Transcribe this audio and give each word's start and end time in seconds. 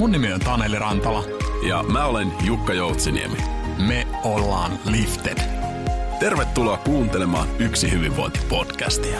mun 0.00 0.12
nimi 0.12 0.32
on 0.32 0.40
Taneli 0.40 0.78
Rantala. 0.78 1.24
Ja 1.68 1.82
mä 1.82 2.06
olen 2.06 2.32
Jukka 2.46 2.74
Joutsiniemi. 2.74 3.36
Me 3.88 4.06
ollaan 4.24 4.72
Lifted. 4.90 5.38
Tervetuloa 6.20 6.76
kuuntelemaan 6.76 7.48
Yksi 7.58 7.90
hyvinvointi-podcastia. 7.90 9.18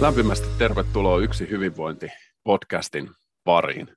Lämpimästi 0.00 0.46
tervetuloa 0.58 1.18
Yksi 1.18 1.48
hyvinvointi-podcastin 1.50 3.10
pariin. 3.44 3.88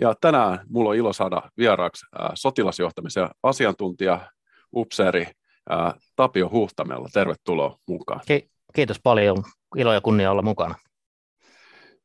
Ja 0.00 0.14
tänään 0.20 0.58
mulla 0.68 0.90
on 0.90 0.96
ilo 0.96 1.12
saada 1.12 1.42
vieraaksi 1.58 2.06
äh, 2.20 2.30
sotilasjohtamisen 2.34 3.28
asiantuntija, 3.42 4.20
upseeri 4.76 5.26
äh, 5.72 5.94
Tapio 6.16 6.50
Huhtamella. 6.50 7.08
Tervetuloa 7.12 7.76
mukaan. 7.88 8.20
Kiitos 8.74 9.00
paljon. 9.02 9.36
Ilo 9.76 9.92
ja 9.92 10.00
kunnia 10.00 10.30
olla 10.30 10.42
mukana. 10.42 10.74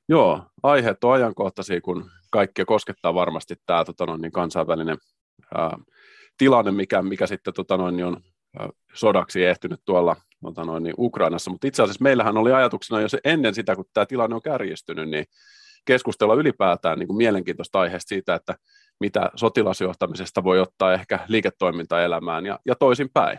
Joo, 0.09 0.43
aiheet 0.63 1.03
on 1.03 1.13
ajankohtaisia, 1.13 1.81
kun 1.81 2.11
kaikkia 2.31 2.65
koskettaa 2.65 3.13
varmasti 3.13 3.55
tämä 3.65 3.85
tota 3.85 4.05
noin, 4.05 4.21
niin 4.21 4.31
kansainvälinen 4.31 4.97
ää, 5.55 5.77
tilanne, 6.37 6.71
mikä, 6.71 7.01
mikä 7.01 7.27
sitten 7.27 7.53
tota 7.53 7.77
noin, 7.77 7.95
niin 7.95 8.05
on 8.05 8.17
ää, 8.59 8.69
sodaksi 8.93 9.45
ehtynyt 9.45 9.79
tuolla 9.85 10.15
tota 10.43 10.65
noin, 10.65 10.83
niin 10.83 10.95
Ukrainassa, 10.97 11.51
mutta 11.51 11.67
itse 11.67 11.83
asiassa 11.83 12.03
meillähän 12.03 12.37
oli 12.37 12.53
ajatuksena 12.53 13.01
jo 13.01 13.09
se 13.09 13.19
ennen 13.23 13.55
sitä, 13.55 13.75
kun 13.75 13.85
tämä 13.93 14.05
tilanne 14.05 14.35
on 14.35 14.41
kärjistynyt, 14.41 15.09
niin 15.09 15.25
keskustella 15.85 16.33
ylipäätään 16.33 16.99
niin 16.99 17.07
kuin 17.07 17.17
mielenkiintoista 17.17 17.79
aiheesta 17.79 18.09
siitä, 18.09 18.35
että 18.35 18.55
mitä 18.99 19.29
sotilasjohtamisesta 19.35 20.43
voi 20.43 20.59
ottaa 20.59 20.93
ehkä 20.93 21.19
liiketoimintaelämään 21.27 22.45
ja, 22.45 22.59
ja 22.65 22.75
toisinpäin. 22.75 23.37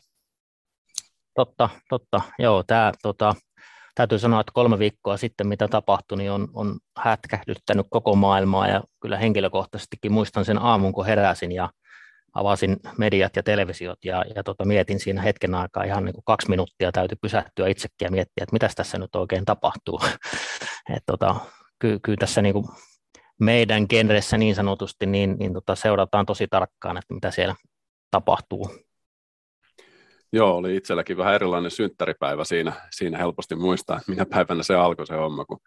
Totta, 1.35 1.69
totta. 1.89 2.21
Joo, 2.39 2.63
tämä 2.67 2.93
tota, 3.03 3.35
täytyy 3.97 4.19
sanoa, 4.19 4.41
että 4.41 4.53
kolme 4.55 4.79
viikkoa 4.79 5.17
sitten 5.17 5.47
mitä 5.47 5.69
tapahtui, 5.69 6.19
niin 6.19 6.33
on, 6.33 6.49
on 6.55 6.79
hätkähdyttänyt 6.97 7.87
koko 7.91 8.15
maailmaa 8.15 8.69
ja 8.69 8.83
kyllä 9.01 9.17
henkilökohtaisestikin 9.17 10.13
muistan 10.13 10.45
sen 10.45 10.59
aamun, 10.59 10.93
kun 10.93 11.07
heräsin 11.07 11.53
ja 11.53 11.71
avasin 12.35 12.77
mediat 12.99 13.37
ja 13.37 13.43
televisiot 13.43 14.05
ja, 14.05 14.25
ja 14.35 14.43
tota, 14.43 14.65
mietin 14.65 15.01
siinä 15.01 15.23
hetken 15.23 15.55
aikaa 15.55 15.85
ihan 15.85 16.05
niin 16.05 16.15
kuin 16.15 16.25
kaksi 16.25 16.51
minuuttia 16.51 16.93
täytyy 16.93 17.19
pysähtyä 17.23 17.69
itsekin 17.69 18.07
ja 18.07 18.11
miettiä, 18.11 18.43
että 18.43 18.53
mitä 18.53 18.69
tässä 18.77 18.99
nyt 18.99 19.17
oikein 19.17 19.45
tapahtuu. 19.45 20.01
Et 20.97 21.03
tota, 21.07 21.37
ky, 21.79 21.99
kyllä 22.03 22.17
tässä 22.17 22.43
niin 22.43 22.53
kuin 22.53 22.67
meidän 23.41 23.87
genressä 23.89 24.39
niin 24.39 24.55
sanotusti 24.55 25.07
niin, 25.07 25.37
niin 25.39 25.53
tota, 25.53 25.75
seurataan 25.75 26.27
tosi 26.27 26.47
tarkkaan, 26.51 26.97
että 26.97 27.15
mitä 27.15 27.31
siellä 27.31 27.55
tapahtuu 28.11 28.86
Joo, 30.37 30.57
oli 30.57 30.77
itselläkin 30.77 31.17
vähän 31.17 31.35
erilainen 31.35 31.71
synttäripäivä 31.71 32.45
siinä, 32.45 32.73
siinä 32.91 33.19
helposti 33.19 33.55
muistaa, 33.55 33.97
että 33.97 34.13
minä 34.13 34.27
päivänä 34.27 34.63
se 34.63 34.75
alkoi 34.75 35.07
se 35.07 35.15
homma, 35.15 35.45
kun 35.45 35.61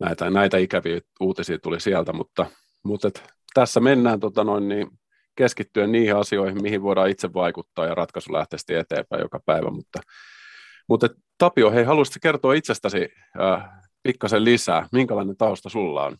näitä, 0.00 0.30
näitä 0.30 0.56
ikäviä 0.56 1.00
uutisia 1.20 1.58
tuli 1.58 1.80
sieltä, 1.80 2.12
mutta, 2.12 2.46
mutta 2.84 3.08
et, 3.08 3.24
tässä 3.54 3.80
mennään 3.80 4.20
tota 4.20 4.44
noin, 4.44 4.68
niin 4.68 4.90
keskittyen 5.36 5.92
niihin 5.92 6.16
asioihin, 6.16 6.62
mihin 6.62 6.82
voidaan 6.82 7.10
itse 7.10 7.32
vaikuttaa 7.34 7.86
ja 7.86 7.94
ratkaisu 7.94 8.32
lähtee 8.32 8.78
eteenpäin 8.78 9.22
joka 9.22 9.40
päivä, 9.46 9.70
mutta, 9.70 10.00
mutta 10.88 11.06
et, 11.06 11.12
Tapio, 11.38 11.70
hei, 11.70 11.84
haluaisitko 11.84 12.18
kertoa 12.22 12.54
itsestäsi 12.54 13.08
äh, 13.40 13.70
pikkasen 14.02 14.44
lisää, 14.44 14.88
minkälainen 14.92 15.36
tausta 15.36 15.68
sulla 15.68 16.04
on? 16.04 16.16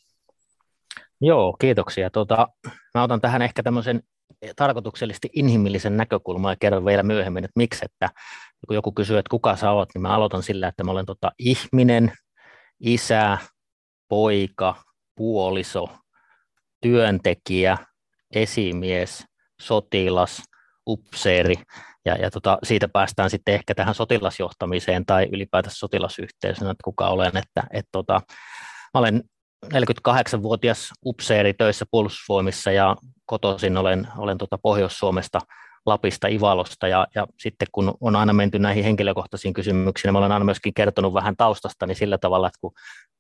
Joo, 1.21 1.57
kiitoksia. 1.61 2.11
Tota, 2.11 2.49
mä 2.95 3.03
otan 3.03 3.21
tähän 3.21 3.43
ehkä 3.43 3.63
tämmöisen 3.63 4.03
tarkoituksellisesti 4.57 5.29
inhimillisen 5.33 5.97
näkökulman 5.97 6.53
ja 6.53 6.57
kerron 6.61 6.85
vielä 6.85 7.03
myöhemmin, 7.03 7.45
että 7.45 7.53
miksi, 7.57 7.85
että 7.85 8.09
kun 8.69 8.75
joku 8.75 8.93
kysyy, 8.93 9.19
että 9.19 9.31
kuka 9.31 9.57
sä 9.57 9.71
oot, 9.71 9.89
niin 9.95 10.03
mä 10.03 10.15
aloitan 10.15 10.43
sillä, 10.43 10.69
että 10.69 10.85
mä 10.85 10.91
olen 10.91 11.07
tota 11.07 11.33
ihminen, 11.39 12.13
isä, 12.81 13.39
poika, 14.09 14.75
puoliso, 15.17 15.89
työntekijä, 16.81 17.79
esimies, 18.35 19.25
sotilas, 19.61 20.43
upseeri, 20.87 21.55
ja, 22.05 22.17
ja 22.17 22.31
tota, 22.31 22.59
siitä 22.63 22.89
päästään 22.89 23.31
sitten 23.31 23.55
ehkä 23.55 23.75
tähän 23.75 23.95
sotilasjohtamiseen 23.95 25.07
tai 25.07 25.29
ylipäätänsä 25.33 25.79
sotilasyhteisönä, 25.79 26.71
että 26.71 26.85
kuka 26.85 27.09
olen, 27.09 27.37
että 27.37 27.63
et 27.73 27.87
tota, 27.93 28.21
mä 28.95 28.99
olen 28.99 29.23
48-vuotias 29.67 30.91
upseeri 31.07 31.55
töissä 31.55 31.85
puolustusvoimissa 31.91 32.73
ja 32.73 32.97
kotoisin 33.27 33.77
olen, 33.77 34.09
olen 34.19 34.39
tuota 34.39 34.59
Pohjois-Suomesta, 34.59 35.41
Lapista, 35.87 36.29
Ivalosta. 36.29 36.89
Ja, 36.89 37.07
ja 37.15 37.27
sitten 37.39 37.69
kun 37.73 37.95
on 38.01 38.17
aina 38.17 38.33
menty 38.33 38.59
näihin 38.59 38.85
henkilökohtaisiin 38.85 39.55
kysymyksiin, 39.55 40.09
niin 40.09 40.13
mä 40.13 40.19
olen 40.19 40.33
aina 40.33 40.45
myöskin 40.45 40.75
kertonut 40.75 41.15
vähän 41.15 41.37
taustastani 41.37 41.95
sillä 41.95 42.19
tavalla, 42.19 42.47
että 42.47 42.59
kun 42.61 42.73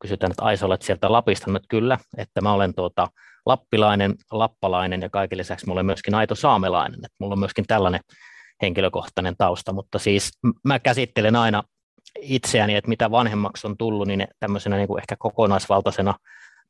kysytään, 0.03 0.31
että 0.31 0.45
Aisa 0.45 0.67
olet 0.67 0.83
sieltä 0.83 1.13
Lapista, 1.13 1.51
niin 1.51 1.63
kyllä, 1.69 1.99
että 2.19 2.41
mä 2.41 2.53
olen 2.53 2.75
tuota, 2.75 3.09
lappilainen, 3.47 4.15
lappalainen 4.31 5.03
ja 5.03 5.09
kaiken 5.09 5.39
lisäksi 5.39 5.67
mulla 5.67 5.79
olen 5.79 5.87
myöskin 5.87 6.15
aito 6.15 6.35
saamelainen, 6.35 6.99
että 6.99 7.17
mulla 7.19 7.33
on 7.33 7.39
myöskin 7.39 7.67
tällainen 7.67 8.01
henkilökohtainen 8.63 9.37
tausta, 9.39 9.73
mutta 9.73 9.99
siis 9.99 10.31
mä 10.65 10.79
käsittelen 10.79 11.37
aina 11.37 11.63
itseäni, 12.21 12.77
että 12.77 12.89
mitä 12.89 13.11
vanhemmaksi 13.11 13.67
on 13.67 13.77
tullut, 13.77 14.09
niin 14.09 14.29
tämmöisenä 14.41 14.77
niin 14.77 14.89
kuin 14.89 15.01
ehkä 15.01 15.17
kokonaisvaltaisena 15.19 16.15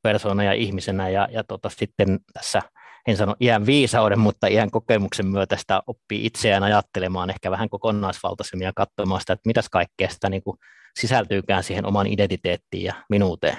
persoona 0.03 0.45
ja 0.45 0.53
ihmisenä 0.53 1.09
ja, 1.09 1.29
ja 1.31 1.45
tota, 1.45 1.69
sitten 1.69 2.21
tässä 2.33 2.63
en 3.07 3.17
sano 3.17 3.37
iän 3.41 3.67
viisauden, 3.67 4.19
mutta 4.19 4.47
iän 4.47 4.71
kokemuksen 4.71 5.27
myötä 5.27 5.57
sitä 5.57 5.83
oppii 5.87 6.27
itseään 6.27 6.63
ajattelemaan 6.63 7.31
ehkä 7.31 7.51
vähän 7.51 7.69
kokonaisvaltaisemmin 7.69 8.65
ja 8.65 8.73
katsomaan 8.77 9.21
sitä, 9.21 9.33
että 9.33 9.47
mitäs 9.47 9.69
kaikkea 9.69 10.09
sitä 10.09 10.29
niin 10.29 10.43
kuin 10.43 10.57
sisältyykään 11.01 11.63
siihen 11.63 11.87
oman 11.87 12.07
identiteettiin 12.07 12.85
ja 12.85 12.95
minuuteen. 13.09 13.57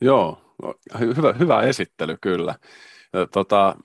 Joo, 0.00 0.54
hyvä, 0.98 1.32
hyvä 1.32 1.62
esittely 1.62 2.16
kyllä. 2.20 2.54
Tota, 3.32 3.76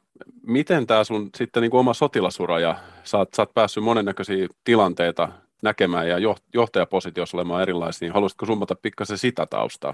miten 0.42 0.88
tämä 0.88 1.04
sun 1.04 1.30
sitten 1.36 1.62
niin 1.62 1.72
kuin 1.72 1.80
oma 1.80 1.94
sotilasura 1.94 2.60
ja 2.60 2.76
sä 3.04 3.18
oot, 3.18 3.34
sä 3.34 3.42
oot 3.42 3.54
päässyt 3.54 3.84
monennäköisiä 3.84 4.48
tilanteita 4.64 5.30
näkemään 5.64 6.10
ja 6.10 6.18
johtajapositiossa 6.54 7.38
olemaan 7.38 7.62
erilaisia, 7.62 8.06
niin 8.06 8.14
haluaisitko 8.14 8.46
summata 8.46 8.76
pikkasen 8.82 9.18
sitä 9.18 9.46
taustaa? 9.46 9.94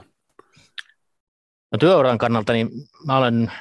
No 1.71 1.77
työuran 1.77 2.17
kannalta 2.17 2.53
niin 2.53 2.69
mä 3.05 3.17
olen 3.17 3.51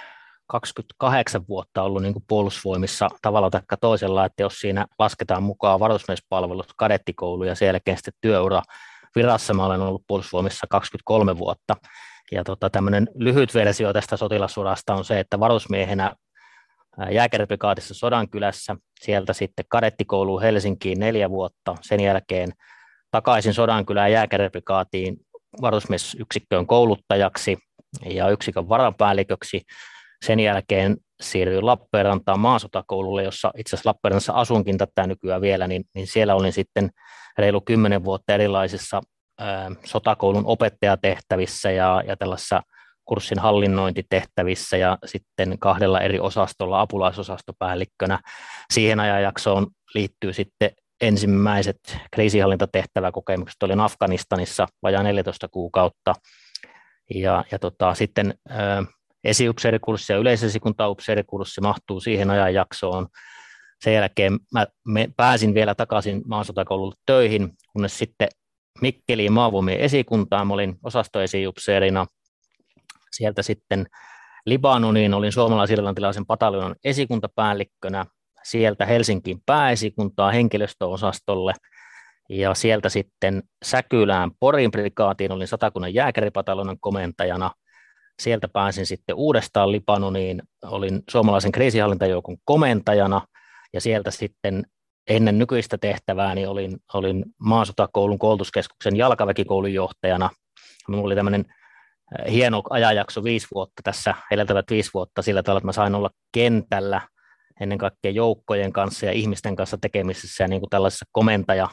28 0.47 1.49
vuotta 1.49 1.83
ollut 1.83 2.03
niin 2.03 2.13
kuin 2.13 2.25
puolustusvoimissa 2.29 3.09
tavalla 3.23 3.51
tai 3.51 3.61
toisella, 3.81 4.25
että 4.25 4.43
jos 4.43 4.61
siinä 4.61 4.87
lasketaan 4.99 5.43
mukaan 5.43 5.81
varusmiespalvelus, 5.81 6.67
kadettikoulu 6.77 7.45
ja 7.45 7.55
sen 7.55 7.67
jälkeen 7.67 7.97
sitten 7.97 8.15
työura 8.21 8.63
virassa, 9.17 9.55
mä 9.55 9.67
olen 9.67 9.81
ollut 9.81 10.05
puolustusvoimissa 10.07 10.67
23 10.71 11.39
vuotta. 11.39 11.77
Ja 12.33 12.45
tota, 12.45 12.71
tämmöinen 12.71 13.09
lyhyt 13.15 13.55
versio 13.55 13.93
tästä 13.93 14.17
sotilasurasta 14.17 14.95
on 14.95 15.05
se, 15.05 15.21
että 15.21 15.41
varusmiehenä 15.41 16.15
jääkäriprikaatissa 17.11 17.95
Sodankylässä, 17.95 18.77
sieltä 19.01 19.33
sitten 19.33 19.65
kadettikoulu 19.69 20.41
Helsinkiin 20.41 21.01
neljä 21.01 21.31
vuotta, 21.31 21.75
sen 21.81 22.01
jälkeen 22.01 22.53
takaisin 23.11 23.55
Sodankylään 23.55 24.13
jääkäriprikaatiin 24.13 25.17
varusmiesyksikköön 25.61 26.67
kouluttajaksi 26.67 27.59
ja 28.05 28.29
yksikön 28.29 28.69
varapäälliköksi. 28.69 29.63
Sen 30.25 30.41
jälkeen 30.41 30.97
siirryin 31.21 31.67
Lappeenrantaan 31.67 32.41
maasotakoululle, 32.41 33.23
jossa 33.23 33.53
itse 33.57 33.77
asiassa 33.77 33.89
Lappeenrannassa 33.89 34.33
asunkin 34.33 34.79
tätä 34.79 35.07
nykyään 35.07 35.41
vielä, 35.41 35.69
niin, 35.69 35.85
niin 35.95 36.07
siellä 36.07 36.35
olin 36.35 36.53
sitten 36.53 36.91
reilu 37.39 37.61
kymmenen 37.61 38.05
vuotta 38.05 38.35
erilaisissa 38.35 39.01
ää, 39.41 39.71
sotakoulun 39.85 40.47
opettajatehtävissä 40.47 41.71
ja, 41.71 42.03
ja 42.07 42.17
tällaisessa 42.17 42.63
kurssin 43.09 43.39
hallinnointitehtävissä 43.39 44.77
ja 44.77 44.99
sitten 45.05 45.59
kahdella 45.59 46.01
eri 46.01 46.21
osastolla 46.21 46.81
apulaisosastopäällikkönä. 46.81 48.21
Siihen 48.73 49.01
ajanjaksoon 49.01 49.67
liittyy 49.95 50.33
sitten 50.33 50.71
ensimmäiset 51.01 51.79
kriisihallintatehtäväkokemukset. 52.11 53.63
Olin 53.63 53.81
Afganistanissa 53.81 54.67
vajaa 54.83 55.03
14 55.03 55.49
kuukautta 55.49 56.15
ja, 57.15 57.45
ja 57.53 57.59
tota, 57.59 57.95
sitten 57.95 58.35
ää, 58.49 58.85
esiupseerikurssi 59.25 60.13
ja 60.13 60.19
yleisesikuntaupseerikurssi 60.19 61.61
mahtuu 61.61 62.01
siihen 62.01 62.31
ajanjaksoon. 62.31 63.07
Sen 63.85 63.95
jälkeen 63.95 64.39
mä 64.53 64.67
me 64.87 65.09
pääsin 65.17 65.55
vielä 65.55 65.75
takaisin 65.75 66.23
maasotakoululle 66.27 66.95
töihin, 67.07 67.51
kunnes 67.73 67.99
sitten 67.99 68.29
Mikkeliin 68.81 69.33
maavoimien 69.33 69.81
esikuntaan. 69.81 70.47
Mä 70.47 70.55
olin 70.55 70.77
osastoesiupseerina 70.85 72.07
Sieltä 73.13 73.43
sitten 73.43 73.87
Libanoniin. 74.47 75.15
Olin 75.15 75.33
suomalais-irlantilaisen 75.33 76.27
pataljonan 76.27 76.77
esikuntapäällikkönä, 76.85 78.07
sieltä 78.43 78.87
Helsinkiin 78.87 79.43
pääesikuntaa 79.47 80.31
henkilöstöosastolle. 80.31 81.55
Ja 82.29 82.55
sieltä 82.55 82.89
sitten 82.89 83.43
Säkylään 83.65 84.31
Porin 84.41 84.71
prikaatiin. 84.71 85.33
Olin 85.33 85.49
satakunnan 85.49 85.95
jääkäripataljonan 85.95 86.81
komentajana. 86.81 87.51
Sieltä 88.23 88.49
pääsin 88.49 88.87
sitten 88.87 89.17
uudestaan 89.17 89.73
Libanoniin, 89.73 90.43
olin 90.65 91.03
suomalaisen 91.11 91.53
kriisihallintajoukon 91.53 92.37
komentajana. 92.45 93.21
Ja 93.73 93.81
sieltä 93.81 94.11
sitten 94.11 94.65
ennen 95.09 95.39
nykyistä 95.39 95.79
tehtävää 95.79 96.35
niin 96.35 96.49
olin, 96.49 96.77
olin 96.95 97.25
maasotakoulun 97.39 98.19
koulutuskeskuksen 98.19 98.97
jalkaväkikoulun 98.97 99.73
johtajana. 99.73 100.31
Minulla 100.89 101.07
oli 101.07 101.15
tämmöinen 101.15 101.45
hieno 102.31 102.63
ajanjakso 102.71 103.25
viisi 103.25 103.47
vuotta 103.55 103.83
tässä, 103.85 104.15
edeltävät 104.31 104.65
viisi 104.71 104.91
vuotta 104.95 105.23
sillä 105.23 105.43
tavalla, 105.43 105.59
että 105.59 105.67
mä 105.67 105.73
sain 105.73 105.95
olla 105.95 106.11
kentällä 106.33 107.01
ennen 107.61 107.79
kaikkea 107.79 108.11
joukkojen 108.11 108.73
kanssa 108.73 109.07
ja 109.07 109.13
ihmisten 109.13 109.57
kanssa 109.57 109.79
tekemisissä 109.81 110.45
ja 110.45 110.49
niin 110.49 110.61
kuin 110.61 110.71
tällaisessa 110.71 111.07
komentaja 111.13 111.69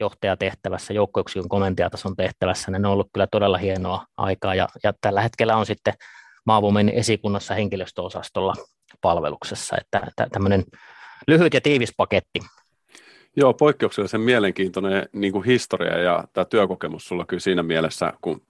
johtajatehtävässä, 0.00 0.92
joukkoyksikön 0.92 1.48
komentajatason 1.48 2.16
tehtävässä, 2.16 2.70
niin 2.70 2.82
ne 2.82 2.88
on 2.88 2.92
ollut 2.92 3.10
kyllä 3.12 3.26
todella 3.26 3.58
hienoa 3.58 4.06
aikaa 4.16 4.54
ja, 4.54 4.68
ja 4.82 4.92
tällä 5.00 5.20
hetkellä 5.20 5.56
on 5.56 5.66
sitten 5.66 5.94
Maavoimien 6.46 6.88
esikunnassa 6.88 7.54
henkilöstöosastolla 7.54 8.54
palveluksessa, 9.00 9.76
että 9.80 10.26
tämmöinen 10.32 10.64
lyhyt 11.26 11.54
ja 11.54 11.60
tiivis 11.60 11.92
paketti. 11.96 12.40
Joo, 13.36 13.54
poikkeuksellisen 13.54 14.20
mielenkiintoinen 14.20 15.08
niin 15.12 15.32
kuin 15.32 15.44
historia 15.44 15.98
ja 15.98 16.24
tämä 16.32 16.44
työkokemus 16.44 17.04
sulla 17.08 17.24
kyllä 17.24 17.40
siinä 17.40 17.62
mielessä, 17.62 18.12
kun 18.20 18.42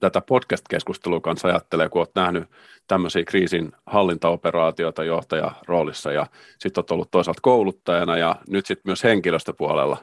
tätä 0.00 0.20
podcast-keskustelua 0.20 1.20
kanssa 1.20 1.48
ajattelee, 1.48 1.88
kun 1.88 2.00
olet 2.00 2.14
nähnyt 2.14 2.44
tämmöisiä 2.86 3.24
kriisin 3.24 3.72
hallintaoperaatioita 3.86 5.04
johtajaroolissa 5.04 6.12
ja 6.12 6.26
sitten 6.58 6.80
olet 6.80 6.90
ollut 6.90 7.10
toisaalta 7.10 7.40
kouluttajana 7.42 8.16
ja 8.16 8.36
nyt 8.48 8.66
sitten 8.66 8.88
myös 8.88 9.04
henkilöstöpuolella, 9.04 9.96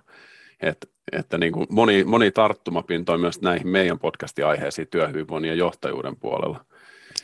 Et, 0.62 0.78
että 1.12 1.38
niin 1.38 1.54
kuin 1.54 1.68
moni, 1.70 2.04
moni 2.04 2.32
tarttumapinto 2.32 3.14
on 3.14 3.22
myös 3.22 3.42
näihin 3.42 3.68
meidän 3.68 4.00
podcastin 4.00 4.46
aiheisiin 4.46 4.88
työhyvinvoinnin 4.88 5.50
ja 5.50 5.56
johtajuuden 5.56 6.16
puolella. 6.20 6.66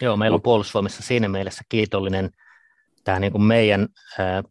Joo, 0.02 0.18
meillä 0.18 0.36
on 0.36 0.42
puolustusvoimissa 0.42 1.04
siinä 1.04 1.30
mielessä 1.30 1.64
kiitollinen 1.70 2.30
tämä 3.04 3.20
niin 3.20 3.32
kuin 3.32 3.44
meidän 3.44 3.88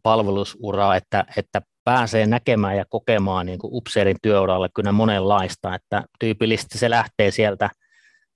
palvelusura, 0.03 0.95
että, 0.95 1.25
että 1.37 1.61
pääsee 1.83 2.25
näkemään 2.25 2.77
ja 2.77 2.85
kokemaan 2.89 3.45
niin 3.45 3.59
kuin 3.59 3.73
upseerin 3.73 4.17
työuralle 4.21 4.69
kyllä 4.75 4.91
monenlaista, 4.91 5.75
että 5.75 6.03
tyypillisesti 6.19 6.77
se 6.77 6.89
lähtee 6.89 7.31
sieltä 7.31 7.69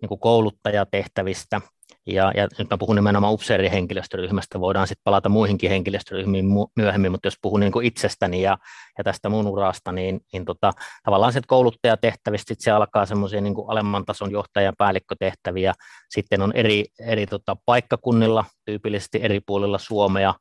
niin 0.01 0.09
kuin 0.09 0.19
kouluttajatehtävistä, 0.19 1.61
ja, 2.05 2.31
ja 2.35 2.47
nyt 2.57 2.69
mä 2.69 2.77
puhun 2.77 2.95
nimenomaan 2.95 3.33
upseerin 3.33 3.71
henkilöstöryhmästä, 3.71 4.59
voidaan 4.59 4.87
sitten 4.87 5.03
palata 5.03 5.29
muihinkin 5.29 5.69
henkilöstöryhmiin 5.69 6.45
myöhemmin, 6.75 7.11
mutta 7.11 7.27
jos 7.27 7.37
puhun 7.41 7.59
niin 7.59 7.71
kuin 7.71 7.85
itsestäni 7.85 8.41
ja, 8.41 8.57
ja 8.97 9.03
tästä 9.03 9.29
mun 9.29 9.47
urasta, 9.47 9.91
niin, 9.91 10.19
niin 10.33 10.45
tota, 10.45 10.71
tavallaan 11.03 11.33
se 11.33 11.41
kouluttajatehtävistä 11.47 12.47
sit 12.47 12.61
se 12.61 12.71
alkaa 12.71 13.05
semmoisia 13.05 13.41
niin 13.41 13.55
alemman 13.67 14.05
tason 14.05 14.31
johtajan 14.31 14.73
päällikkötehtäviä, 14.77 15.73
sitten 16.09 16.41
on 16.41 16.51
eri, 16.55 16.85
eri 16.99 17.25
tota, 17.25 17.57
paikkakunnilla, 17.65 18.45
tyypillisesti 18.65 19.19
eri 19.23 19.39
puolilla 19.45 19.77
Suomea, 19.77 20.33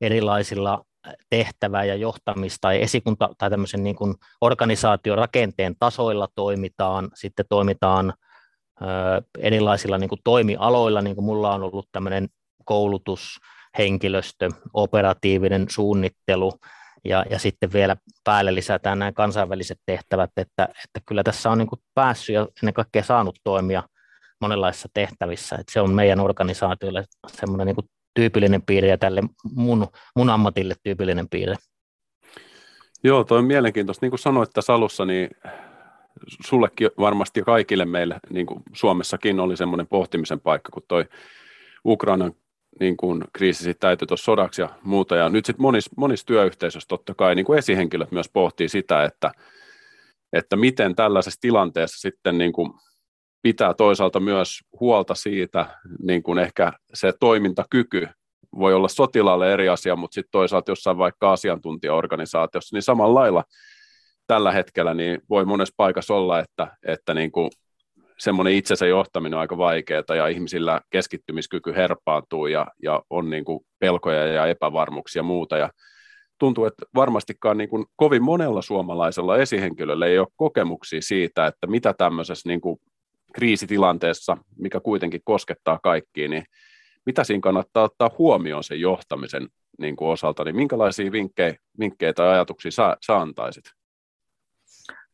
erilaisilla 0.00 0.84
tehtävää 1.30 1.84
ja 1.84 1.94
johtamista 1.94 2.58
tai 2.60 2.82
esikunta 2.82 3.28
tai 3.38 3.50
tämmöisen 3.50 3.84
niin 3.84 3.96
kuin 3.96 4.14
organisaatiorakenteen 4.40 5.74
tasoilla 5.78 6.28
toimitaan, 6.34 7.10
sitten 7.14 7.46
toimitaan 7.48 8.14
erilaisilla 9.38 9.98
niin 9.98 10.08
kuin 10.08 10.20
toimialoilla, 10.24 11.02
niin 11.02 11.16
kuin 11.16 11.24
mulla 11.24 11.54
on 11.54 11.62
ollut 11.62 11.88
tämmöinen 11.92 12.28
koulutus, 12.64 13.38
henkilöstö, 13.78 14.48
operatiivinen 14.74 15.66
suunnittelu, 15.70 16.52
ja, 17.04 17.24
ja 17.30 17.38
sitten 17.38 17.72
vielä 17.72 17.96
päälle 18.24 18.54
lisätään 18.54 18.98
nämä 18.98 19.12
kansainväliset 19.12 19.78
tehtävät, 19.86 20.30
että, 20.36 20.64
että 20.64 21.00
kyllä 21.06 21.22
tässä 21.22 21.50
on 21.50 21.58
niin 21.58 21.68
kuin 21.68 21.80
päässyt 21.94 22.34
ja 22.34 22.48
ennen 22.62 22.74
kaikkea 22.74 23.02
saanut 23.02 23.38
toimia 23.44 23.82
monenlaisissa 24.40 24.88
tehtävissä, 24.94 25.56
että 25.56 25.72
se 25.72 25.80
on 25.80 25.94
meidän 25.94 26.20
organisaatiolle 26.20 27.04
semmoinen 27.28 27.66
niin 27.66 27.74
kuin 27.74 27.86
tyypillinen 28.14 28.62
piirre 28.62 28.88
ja 28.88 28.98
tälle 28.98 29.22
mun, 29.54 29.86
mun 30.16 30.30
ammatille 30.30 30.74
tyypillinen 30.82 31.28
piirre. 31.28 31.54
Joo, 33.04 33.24
toi 33.24 33.38
on 33.38 33.44
mielenkiintoista. 33.44 34.04
Niin 34.04 34.10
kuin 34.10 34.18
sanoit 34.18 34.50
tässä 34.50 34.74
alussa, 34.74 35.04
niin 35.04 35.30
sullekin 36.46 36.90
varmasti 36.98 37.42
kaikille 37.42 37.84
meille, 37.84 38.18
niin 38.30 38.46
kuin 38.46 38.62
Suomessakin 38.72 39.40
oli 39.40 39.56
semmoinen 39.56 39.86
pohtimisen 39.86 40.40
paikka, 40.40 40.70
kun 40.72 40.82
toi 40.88 41.04
Ukrainan 41.84 42.32
niin 42.80 42.96
kuin 42.96 43.24
kriisi 43.32 43.64
sitten 43.64 43.80
täytyi 43.80 44.06
tuossa 44.06 44.24
sodaksi 44.24 44.62
ja 44.62 44.68
muuta. 44.82 45.16
Ja 45.16 45.28
nyt 45.28 45.46
sitten 45.46 45.62
monissa, 45.62 45.90
monissa 45.96 46.26
työyhteisöissä 46.26 46.88
totta 46.88 47.14
kai 47.14 47.34
niin 47.34 47.46
kuin 47.46 47.58
esihenkilöt 47.58 48.12
myös 48.12 48.30
pohtii 48.32 48.68
sitä, 48.68 49.04
että, 49.04 49.32
että 50.32 50.56
miten 50.56 50.94
tällaisessa 50.94 51.40
tilanteessa 51.40 52.00
sitten 52.00 52.38
niin 52.38 52.52
kuin 52.52 52.72
pitää 53.42 53.74
toisaalta 53.74 54.20
myös 54.20 54.58
huolta 54.80 55.14
siitä, 55.14 55.66
niin 56.02 56.22
kuin 56.22 56.38
ehkä 56.38 56.72
se 56.94 57.12
toimintakyky 57.20 58.08
voi 58.58 58.74
olla 58.74 58.88
sotilaalle 58.88 59.52
eri 59.52 59.68
asia, 59.68 59.96
mutta 59.96 60.14
sitten 60.14 60.32
toisaalta 60.32 60.70
jossain 60.70 60.98
vaikka 60.98 61.32
asiantuntijaorganisaatiossa, 61.32 62.76
niin 62.76 62.82
samalla 62.82 63.20
lailla 63.20 63.44
tällä 64.26 64.52
hetkellä 64.52 64.94
niin 64.94 65.20
voi 65.30 65.44
monessa 65.44 65.74
paikassa 65.76 66.14
olla, 66.14 66.38
että, 66.38 66.76
että 66.86 67.14
niin 67.14 67.32
kuin 67.32 67.50
semmoinen 68.18 68.54
itsensä 68.54 68.86
johtaminen 68.86 69.34
on 69.34 69.40
aika 69.40 69.58
vaikeaa 69.58 70.16
ja 70.16 70.28
ihmisillä 70.28 70.80
keskittymiskyky 70.90 71.74
herpaantuu 71.74 72.46
ja, 72.46 72.66
ja 72.82 73.02
on 73.10 73.30
niin 73.30 73.44
kuin 73.44 73.60
pelkoja 73.78 74.26
ja 74.26 74.46
epävarmuuksia 74.46 75.20
ja 75.20 75.24
muuta. 75.24 75.56
Ja 75.56 75.70
tuntuu, 76.38 76.64
että 76.64 76.86
varmastikaan 76.94 77.58
niin 77.58 77.68
kuin 77.68 77.86
kovin 77.96 78.22
monella 78.22 78.62
suomalaisella 78.62 79.36
esihenkilöllä 79.36 80.06
ei 80.06 80.18
ole 80.18 80.28
kokemuksia 80.36 81.02
siitä, 81.02 81.46
että 81.46 81.66
mitä 81.66 81.94
tämmöisessä 81.98 82.48
niin 82.48 82.60
kuin 82.60 82.78
kriisitilanteessa, 83.32 84.36
mikä 84.58 84.80
kuitenkin 84.80 85.20
koskettaa 85.24 85.78
kaikkia, 85.82 86.28
niin 86.28 86.44
mitä 87.06 87.24
siinä 87.24 87.40
kannattaa 87.40 87.84
ottaa 87.84 88.10
huomioon 88.18 88.64
sen 88.64 88.80
johtamisen 88.80 89.48
niin 89.78 89.96
kuin 89.96 90.08
osalta, 90.08 90.44
niin 90.44 90.56
minkälaisia 90.56 91.12
vinkkejä, 91.12 91.54
vinkkejä 91.78 92.12
tai 92.12 92.28
ajatuksia 92.28 92.70
sä, 92.70 92.96
sä 93.06 93.16
antaisit? 93.16 93.64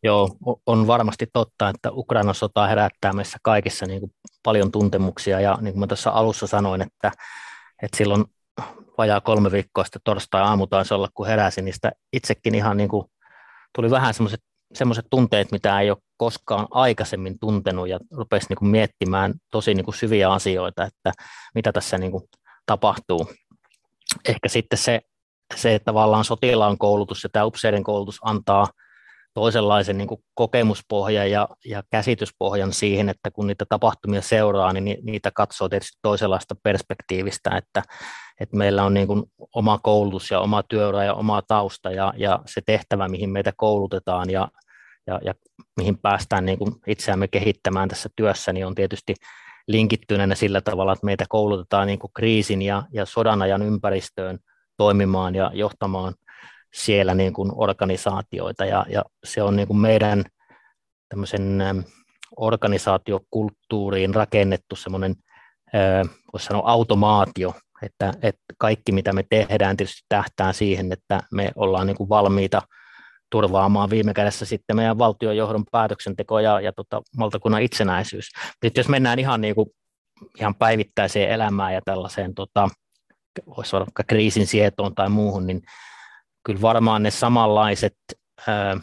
Joo, 0.02 0.28
on 0.66 0.86
varmasti 0.86 1.26
totta, 1.32 1.68
että 1.68 1.92
Ukrainan 1.92 2.34
sota 2.34 2.66
herättää 2.66 3.12
meissä 3.12 3.38
kaikissa 3.42 3.86
niin 3.86 4.00
kuin 4.00 4.12
paljon 4.42 4.72
tuntemuksia, 4.72 5.40
ja 5.40 5.58
niin 5.60 5.72
kuin 5.72 5.80
mä 5.80 5.86
tuossa 5.86 6.10
alussa 6.10 6.46
sanoin, 6.46 6.82
että, 6.82 7.12
että 7.82 7.96
silloin 7.96 8.24
vajaa 8.98 9.20
kolme 9.20 9.52
viikkoa 9.52 9.84
sitten 9.84 10.02
torstai-aamu 10.04 10.66
taisi 10.66 10.94
olla, 10.94 11.08
kun 11.14 11.26
heräsin, 11.26 11.64
niin 11.64 11.74
sitä 11.74 11.92
itsekin 12.12 12.54
ihan 12.54 12.76
niin 12.76 12.88
kuin, 12.88 13.06
tuli 13.74 13.90
vähän 13.90 14.14
semmoiset 14.14 14.40
semmoiset 14.74 15.06
tunteet, 15.10 15.52
mitä 15.52 15.80
ei 15.80 15.90
ole 15.90 15.98
koskaan 16.16 16.66
aikaisemmin 16.70 17.38
tuntenut 17.38 17.88
ja 17.88 17.98
rupesi 18.10 18.46
niin 18.48 18.56
kuin 18.56 18.68
miettimään 18.68 19.34
tosi 19.50 19.74
niin 19.74 19.84
kuin 19.84 19.94
syviä 19.94 20.32
asioita, 20.32 20.84
että 20.84 21.12
mitä 21.54 21.72
tässä 21.72 21.98
niin 21.98 22.12
kuin 22.12 22.24
tapahtuu. 22.66 23.30
Ehkä 24.28 24.48
sitten 24.48 24.78
se, 24.78 25.00
se 25.56 25.74
että 25.74 25.84
tavallaan 25.84 26.24
sotilaan 26.24 26.78
koulutus 26.78 27.22
ja 27.22 27.28
tämä 27.32 27.44
upseerin 27.44 27.84
koulutus 27.84 28.18
antaa 28.22 28.66
toisenlaisen 29.34 29.98
niin 29.98 30.08
kuin 30.08 30.24
kokemuspohjan 30.34 31.30
ja, 31.30 31.48
ja 31.64 31.82
käsityspohjan 31.90 32.72
siihen, 32.72 33.08
että 33.08 33.30
kun 33.30 33.46
niitä 33.46 33.64
tapahtumia 33.68 34.22
seuraa, 34.22 34.72
niin 34.72 34.98
niitä 35.02 35.30
katsoo 35.30 35.68
tietysti 35.68 35.98
toisenlaista 36.02 36.54
perspektiivistä, 36.62 37.50
että, 37.56 37.82
että 38.40 38.56
meillä 38.56 38.84
on 38.84 38.94
niin 38.94 39.06
kuin 39.06 39.22
oma 39.54 39.78
koulutus 39.82 40.30
ja 40.30 40.40
oma 40.40 40.62
työura 40.62 41.04
ja 41.04 41.14
oma 41.14 41.42
tausta 41.42 41.90
ja, 41.90 42.12
ja 42.16 42.40
se 42.46 42.60
tehtävä, 42.66 43.08
mihin 43.08 43.30
meitä 43.30 43.52
koulutetaan 43.56 44.30
ja, 44.30 44.48
ja, 45.06 45.20
ja 45.24 45.34
mihin 45.76 45.98
päästään 45.98 46.46
niin 46.46 46.58
kuin 46.58 46.72
itseämme 46.86 47.28
kehittämään 47.28 47.88
tässä 47.88 48.08
työssä, 48.16 48.52
niin 48.52 48.66
on 48.66 48.74
tietysti 48.74 49.14
linkittyneenä 49.68 50.34
sillä 50.34 50.60
tavalla, 50.60 50.92
että 50.92 51.06
meitä 51.06 51.24
koulutetaan 51.28 51.86
niin 51.86 51.98
kuin 51.98 52.10
kriisin 52.14 52.62
ja, 52.62 52.82
ja 52.92 53.06
sodan 53.06 53.42
ajan 53.42 53.62
ympäristöön 53.62 54.38
toimimaan 54.76 55.34
ja 55.34 55.50
johtamaan 55.54 56.14
siellä 56.74 57.14
niin 57.14 57.32
kuin 57.32 57.52
organisaatioita, 57.54 58.64
ja, 58.64 58.86
ja 58.88 59.02
se 59.24 59.42
on 59.42 59.56
niin 59.56 59.68
kuin 59.68 59.78
meidän 59.78 60.24
tämmöisen 61.08 61.62
organisaatiokulttuuriin 62.36 64.14
rakennettu 64.14 64.76
semmoinen, 64.76 65.14
voisi 66.32 66.46
sanoa 66.46 66.70
automaatio, 66.70 67.54
että, 67.82 68.12
että 68.22 68.42
kaikki 68.58 68.92
mitä 68.92 69.12
me 69.12 69.24
tehdään 69.30 69.76
tietysti 69.76 70.02
tähtää 70.08 70.52
siihen, 70.52 70.92
että 70.92 71.20
me 71.32 71.52
ollaan 71.56 71.86
niin 71.86 71.96
kuin 71.96 72.08
valmiita 72.08 72.62
turvaamaan 73.30 73.90
viime 73.90 74.14
kädessä 74.14 74.44
sitten 74.44 74.76
meidän 74.76 74.98
valtiojohdon 74.98 75.64
päätöksenteko 75.72 76.40
ja, 76.40 76.60
ja 76.60 76.72
tota, 76.72 77.02
valtakunnan 77.18 77.62
itsenäisyys. 77.62 78.26
Sitten 78.50 78.80
jos 78.80 78.88
mennään 78.88 79.18
ihan, 79.18 79.40
niin 79.40 79.54
kuin, 79.54 79.66
ihan 80.38 80.54
päivittäiseen 80.54 81.30
elämään 81.30 81.74
ja 81.74 81.80
tällaiseen, 81.84 82.34
tota, 82.34 82.68
voisi 83.56 83.72
vaikka 83.72 84.02
kriisin 84.06 84.46
sietoon 84.46 84.94
tai 84.94 85.08
muuhun, 85.08 85.46
niin 85.46 85.62
kyllä 86.44 86.60
varmaan 86.60 87.02
ne 87.02 87.10
samanlaiset 87.10 87.96
ää, 88.46 88.76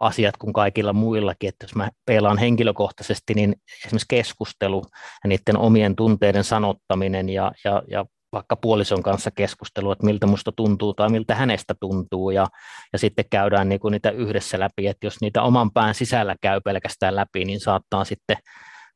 asiat 0.00 0.36
kuin 0.36 0.52
kaikilla 0.52 0.92
muillakin, 0.92 1.48
että 1.48 1.64
jos 1.64 1.74
mä 1.74 1.88
peilaan 2.06 2.38
henkilökohtaisesti, 2.38 3.34
niin 3.34 3.54
esimerkiksi 3.86 4.06
keskustelu 4.08 4.82
ja 5.24 5.28
niiden 5.28 5.56
omien 5.56 5.96
tunteiden 5.96 6.44
sanottaminen 6.44 7.28
ja, 7.28 7.52
ja, 7.64 7.82
ja 7.90 8.04
vaikka 8.32 8.56
puolison 8.56 9.02
kanssa 9.02 9.30
keskustelu, 9.30 9.92
että 9.92 10.06
miltä 10.06 10.26
musta 10.26 10.52
tuntuu 10.56 10.94
tai 10.94 11.08
miltä 11.08 11.34
hänestä 11.34 11.74
tuntuu 11.80 12.30
ja, 12.30 12.46
ja 12.92 12.98
sitten 12.98 13.24
käydään 13.30 13.68
niin 13.68 13.80
niitä 13.90 14.10
yhdessä 14.10 14.60
läpi, 14.60 14.86
että 14.86 15.06
jos 15.06 15.20
niitä 15.20 15.42
oman 15.42 15.70
pään 15.70 15.94
sisällä 15.94 16.36
käy 16.40 16.60
pelkästään 16.60 17.16
läpi, 17.16 17.44
niin 17.44 17.60
saattaa 17.60 18.04
sitten 18.04 18.36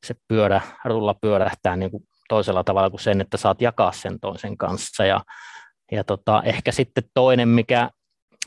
se 0.06 0.14
pyörä, 0.28 0.60
rulla 0.84 1.14
pyörähtää 1.20 1.76
niin 1.76 1.90
kuin 1.90 2.02
toisella 2.28 2.64
tavalla 2.64 2.90
kuin 2.90 3.00
sen, 3.00 3.20
että 3.20 3.36
saat 3.36 3.60
jakaa 3.60 3.92
sen 3.92 4.20
toisen 4.20 4.56
kanssa 4.56 5.04
ja, 5.04 5.20
ja 5.92 6.04
tota, 6.04 6.42
ehkä 6.42 6.72
sitten 6.72 7.04
toinen, 7.14 7.48
mikä 7.48 7.90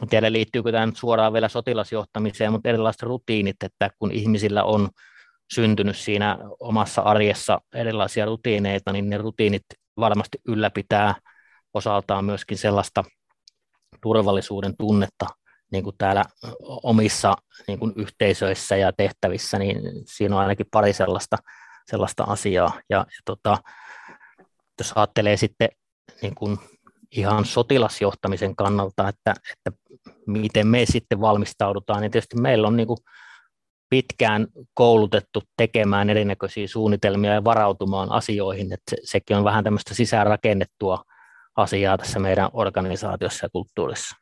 en 0.03 0.09
tiedä 0.09 0.31
liittyykö 0.31 0.71
tämä 0.71 0.85
nyt 0.85 0.97
suoraan 0.97 1.33
vielä 1.33 1.49
sotilasjohtamiseen, 1.49 2.51
mutta 2.51 2.69
erilaiset 2.69 3.01
rutiinit, 3.01 3.63
että 3.63 3.89
kun 3.99 4.11
ihmisillä 4.11 4.63
on 4.63 4.89
syntynyt 5.53 5.97
siinä 5.97 6.37
omassa 6.59 7.01
arjessa 7.01 7.61
erilaisia 7.73 8.25
rutiineita, 8.25 8.91
niin 8.91 9.09
ne 9.09 9.17
rutiinit 9.17 9.63
varmasti 9.99 10.37
ylläpitää 10.47 11.15
osaltaan 11.73 12.25
myöskin 12.25 12.57
sellaista 12.57 13.03
turvallisuuden 14.01 14.73
tunnetta 14.77 15.25
niin 15.71 15.83
kuin 15.83 15.95
täällä 15.97 16.23
omissa 16.63 17.35
niin 17.67 17.79
kuin 17.79 17.93
yhteisöissä 17.95 18.75
ja 18.75 18.93
tehtävissä, 18.93 19.59
niin 19.59 19.81
siinä 20.05 20.35
on 20.35 20.41
ainakin 20.41 20.65
pari 20.71 20.93
sellaista, 20.93 21.37
sellaista 21.89 22.23
asiaa. 22.23 22.79
Ja, 22.89 22.97
ja 22.97 23.21
tota, 23.25 23.57
jos 24.79 24.93
ajattelee 24.95 25.37
sitten 25.37 25.69
niin 26.21 26.35
kuin 26.35 26.57
ihan 27.11 27.45
sotilasjohtamisen 27.45 28.55
kannalta, 28.55 29.07
että, 29.07 29.33
että 29.51 29.79
miten 30.27 30.67
me 30.67 30.85
sitten 30.85 31.21
valmistaudutaan, 31.21 32.01
niin 32.01 32.11
tietysti 32.11 32.41
meillä 32.41 32.67
on 32.67 32.77
niin 32.77 32.87
kuin 32.87 32.97
pitkään 33.89 34.47
koulutettu 34.73 35.43
tekemään 35.57 36.09
erinäköisiä 36.09 36.67
suunnitelmia 36.67 37.33
ja 37.33 37.43
varautumaan 37.43 38.11
asioihin, 38.11 38.73
että 38.73 38.89
se, 38.89 38.97
sekin 39.03 39.37
on 39.37 39.43
vähän 39.43 39.63
tämmöistä 39.63 39.93
sisäänrakennettua 39.93 41.03
asiaa 41.55 41.97
tässä 41.97 42.19
meidän 42.19 42.49
organisaatiossa 42.53 43.45
ja 43.45 43.49
kulttuurissa. 43.49 44.15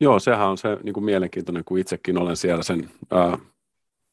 Joo, 0.00 0.18
sehän 0.18 0.48
on 0.48 0.58
se 0.58 0.68
niin 0.82 0.92
kuin 0.92 1.04
mielenkiintoinen, 1.04 1.64
kun 1.64 1.78
itsekin 1.78 2.18
olen 2.18 2.36
siellä 2.36 2.62
sen 2.62 2.90
ää, 3.10 3.38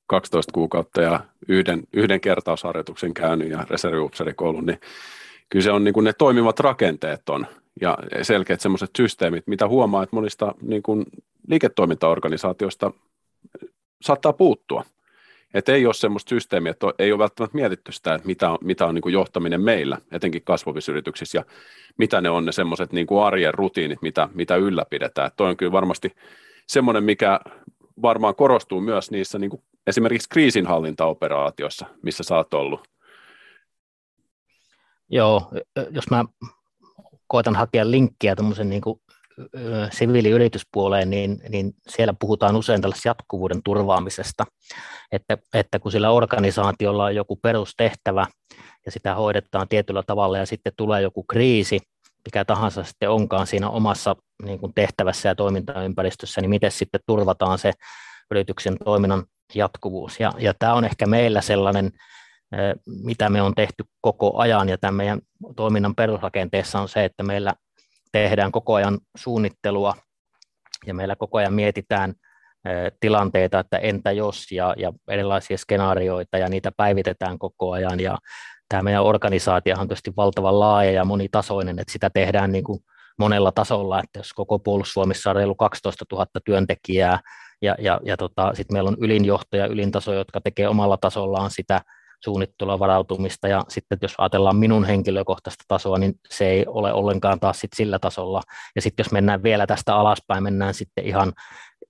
12 0.07 0.51
kuukautta 0.51 1.01
ja 1.01 1.19
yhden, 1.47 1.83
yhden 1.93 2.21
kertausharjoituksen 2.21 3.13
käynyt 3.13 3.49
ja 3.49 3.65
reserviupserikoulun, 3.69 4.65
niin 4.65 4.79
kyllä 5.49 5.63
se 5.63 5.71
on 5.71 5.83
niin 5.83 5.93
kuin 5.93 6.03
ne 6.03 6.13
toimivat 6.13 6.59
rakenteet 6.59 7.29
on 7.29 7.47
ja 7.81 7.97
selkeät 8.21 8.61
semmoiset 8.61 8.89
systeemit, 8.97 9.47
mitä 9.47 9.67
huomaa, 9.67 10.03
että 10.03 10.15
monista 10.15 10.55
niin 10.61 10.83
kuin 10.83 11.05
liiketoimintaorganisaatioista 11.47 12.91
saattaa 14.01 14.33
puuttua. 14.33 14.85
Että 15.53 15.73
ei 15.73 15.85
ole 15.85 15.93
semmoista 15.93 16.29
systeemiä, 16.29 16.71
että 16.71 16.87
ei 16.99 17.11
ole 17.11 17.19
välttämättä 17.19 17.55
mietitty 17.55 17.91
sitä, 17.91 18.13
että 18.13 18.27
mitä 18.27 18.49
on, 18.49 18.57
mitä 18.61 18.85
on 18.85 18.95
niin 18.95 19.01
kuin 19.01 19.13
johtaminen 19.13 19.61
meillä, 19.61 19.97
etenkin 20.11 20.41
kasvavissa 20.43 20.91
yrityksissä, 20.91 21.37
ja 21.37 21.45
mitä 21.97 22.21
ne 22.21 22.29
on 22.29 22.45
ne 22.45 22.51
semmoiset 22.51 22.93
niin 22.93 23.07
kuin 23.07 23.23
arjen 23.23 23.53
rutiinit, 23.53 24.01
mitä, 24.01 24.29
mitä 24.33 24.55
ylläpidetään. 24.55 25.27
Että 25.27 25.37
toi 25.37 25.49
on 25.49 25.57
kyllä 25.57 25.71
varmasti 25.71 26.15
semmoinen, 26.67 27.03
mikä 27.03 27.39
varmaan 28.01 28.35
korostuu 28.35 28.81
myös 28.81 29.11
niissä 29.11 29.39
niin 29.39 29.49
kuin 29.49 29.61
esimerkiksi 29.87 30.29
kriisinhallintaoperaatioissa, 30.29 31.85
missä 32.01 32.23
sä 32.23 32.35
oot 32.35 32.53
ollut. 32.53 32.92
Joo, 35.13 35.51
jos 35.89 36.09
mä 36.11 36.25
koitan 37.27 37.55
hakea 37.55 37.91
linkkiä 37.91 38.35
tämmöisen 38.35 38.69
niin 38.69 38.81
kuin 38.81 38.99
siviiliyrityspuoleen, 39.91 41.09
niin, 41.09 41.41
niin 41.49 41.73
siellä 41.87 42.13
puhutaan 42.19 42.55
usein 42.55 42.81
tällaisesta 42.81 43.09
jatkuvuuden 43.09 43.63
turvaamisesta, 43.63 44.45
että, 45.11 45.37
että 45.53 45.79
kun 45.79 45.91
sillä 45.91 46.11
organisaatiolla 46.11 47.05
on 47.05 47.15
joku 47.15 47.35
perustehtävä 47.35 48.27
ja 48.85 48.91
sitä 48.91 49.15
hoidetaan 49.15 49.67
tietyllä 49.67 50.03
tavalla 50.07 50.37
ja 50.37 50.45
sitten 50.45 50.73
tulee 50.77 51.01
joku 51.01 51.23
kriisi, 51.23 51.79
mikä 52.25 52.45
tahansa 52.45 52.83
sitten 52.83 53.09
onkaan 53.09 53.47
siinä 53.47 53.69
omassa 53.69 54.15
niin 54.43 54.59
kuin 54.59 54.73
tehtävässä 54.73 55.29
ja 55.29 55.35
toimintaympäristössä, 55.35 56.41
niin 56.41 56.49
miten 56.49 56.71
sitten 56.71 57.01
turvataan 57.07 57.59
se 57.59 57.71
yrityksen 58.31 58.77
toiminnan 58.85 59.23
jatkuvuus. 59.55 60.19
Ja, 60.19 60.31
ja 60.37 60.53
tämä 60.59 60.73
on 60.73 60.85
ehkä 60.85 61.05
meillä 61.05 61.41
sellainen, 61.41 61.91
mitä 63.03 63.29
me 63.29 63.41
on 63.41 63.55
tehty 63.55 63.83
koko 64.01 64.37
ajan, 64.37 64.69
ja 64.69 64.77
tämän 64.77 64.95
meidän 64.95 65.19
toiminnan 65.55 65.95
perusrakenteessa 65.95 66.79
on 66.79 66.89
se, 66.89 67.05
että 67.05 67.23
meillä 67.23 67.53
tehdään 68.11 68.51
koko 68.51 68.73
ajan 68.73 68.99
suunnittelua 69.17 69.95
ja 70.85 70.93
meillä 70.93 71.15
koko 71.15 71.37
ajan 71.37 71.53
mietitään 71.53 72.13
tilanteita, 72.99 73.59
että 73.59 73.77
entä 73.77 74.11
jos 74.11 74.51
ja, 74.51 74.73
ja 74.77 74.93
erilaisia 75.07 75.57
skenaarioita 75.57 76.37
ja 76.37 76.49
niitä 76.49 76.71
päivitetään 76.77 77.39
koko 77.39 77.71
ajan 77.71 77.99
ja 77.99 78.17
tämä 78.69 78.83
meidän 78.83 79.03
organisaatio 79.03 79.75
on 79.79 79.87
tietysti 79.87 80.13
valtavan 80.17 80.59
laaja 80.59 80.91
ja 80.91 81.05
monitasoinen, 81.05 81.79
että 81.79 81.93
sitä 81.93 82.09
tehdään 82.09 82.51
niin 82.51 82.63
kuin 82.63 82.79
monella 83.19 83.51
tasolla, 83.51 83.99
että 83.99 84.19
jos 84.19 84.33
koko 84.33 84.59
puolustusvoimissa 84.59 85.29
on 85.29 85.35
reilu 85.35 85.55
12 85.55 86.05
000 86.11 86.25
työntekijää 86.45 87.19
ja, 87.61 87.75
ja, 87.79 87.99
ja 88.05 88.17
tota, 88.17 88.51
sitten 88.53 88.75
meillä 88.75 88.87
on 88.87 88.97
ylinjohto 88.99 89.57
ja 89.57 89.65
ylintaso, 89.65 90.13
jotka 90.13 90.41
tekee 90.41 90.67
omalla 90.67 90.97
tasollaan 90.97 91.51
sitä 91.51 91.81
suunnittelua, 92.23 92.79
varautumista 92.79 93.47
ja 93.47 93.61
sitten 93.69 93.97
jos 94.01 94.15
ajatellaan 94.17 94.55
minun 94.55 94.85
henkilökohtaista 94.85 95.63
tasoa, 95.67 95.97
niin 95.97 96.13
se 96.29 96.47
ei 96.49 96.65
ole 96.67 96.93
ollenkaan 96.93 97.39
taas 97.39 97.59
sit 97.59 97.73
sillä 97.75 97.99
tasolla. 97.99 98.41
Ja 98.75 98.81
sitten 98.81 99.03
jos 99.03 99.11
mennään 99.11 99.43
vielä 99.43 99.67
tästä 99.67 99.95
alaspäin, 99.95 100.43
mennään 100.43 100.73
sitten 100.73 101.05
ihan 101.05 101.33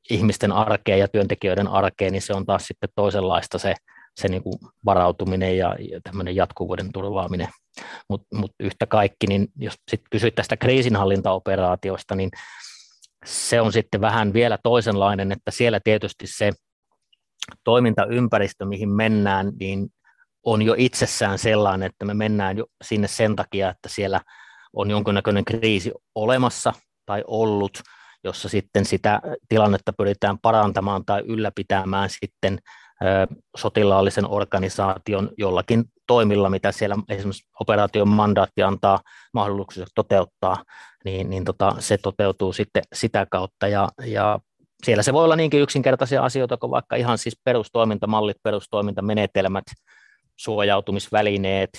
ihmisten 0.09 0.51
arkeen 0.51 0.99
ja 0.99 1.07
työntekijöiden 1.07 1.67
arkeen, 1.67 2.11
niin 2.11 2.21
se 2.21 2.33
on 2.33 2.45
taas 2.45 2.65
sitten 2.67 2.89
toisenlaista 2.95 3.57
se, 3.57 3.73
se 4.15 4.27
niin 4.27 4.43
kuin 4.43 4.59
varautuminen 4.85 5.57
ja, 5.57 5.75
ja 5.91 5.99
tämmöinen 6.03 6.35
jatkuvuuden 6.35 6.91
turvaaminen. 6.93 7.47
Mutta 8.09 8.37
mut 8.37 8.51
yhtä 8.59 8.85
kaikki, 8.85 9.27
niin 9.27 9.47
jos 9.55 9.73
sitten 9.91 10.07
kysyt 10.11 10.35
tästä 10.35 10.57
kriisinhallintaoperaatiosta, 10.57 12.15
niin 12.15 12.29
se 13.25 13.61
on 13.61 13.73
sitten 13.73 14.01
vähän 14.01 14.33
vielä 14.33 14.57
toisenlainen, 14.63 15.31
että 15.31 15.51
siellä 15.51 15.79
tietysti 15.83 16.27
se 16.27 16.51
toimintaympäristö, 17.63 18.65
mihin 18.65 18.89
mennään, 18.89 19.51
niin 19.59 19.89
on 20.43 20.61
jo 20.61 20.75
itsessään 20.77 21.39
sellainen, 21.39 21.85
että 21.85 22.05
me 22.05 22.13
mennään 22.13 22.57
jo 22.57 22.65
sinne 22.83 23.07
sen 23.07 23.35
takia, 23.35 23.69
että 23.69 23.89
siellä 23.89 24.21
on 24.73 24.91
jonkinnäköinen 24.91 25.45
kriisi 25.45 25.91
olemassa 26.15 26.73
tai 27.05 27.23
ollut, 27.27 27.81
jossa 28.23 28.49
sitten 28.49 28.85
sitä 28.85 29.21
tilannetta 29.49 29.93
pyritään 29.93 30.37
parantamaan 30.39 31.05
tai 31.05 31.23
ylläpitämään 31.25 32.09
sitten 32.09 32.59
sotilaallisen 33.57 34.29
organisaation 34.29 35.29
jollakin 35.37 35.83
toimilla, 36.07 36.49
mitä 36.49 36.71
siellä 36.71 36.95
esimerkiksi 37.09 37.47
operaation 37.59 38.07
mandaatti 38.07 38.63
antaa 38.63 38.99
mahdollisuuksia 39.33 39.85
toteuttaa, 39.95 40.63
niin, 41.05 41.29
niin 41.29 41.45
tota, 41.45 41.75
se 41.79 41.97
toteutuu 41.97 42.53
sitten 42.53 42.83
sitä 42.93 43.27
kautta. 43.29 43.67
Ja, 43.67 43.89
ja 44.05 44.39
siellä 44.83 45.03
se 45.03 45.13
voi 45.13 45.23
olla 45.23 45.35
niinkin 45.35 45.61
yksinkertaisia 45.61 46.23
asioita 46.23 46.57
kuin 46.57 46.71
vaikka 46.71 46.95
ihan 46.95 47.17
siis 47.17 47.39
perustoimintamallit, 47.43 48.37
perustoimintamenetelmät, 48.43 49.65
suojautumisvälineet, 50.35 51.69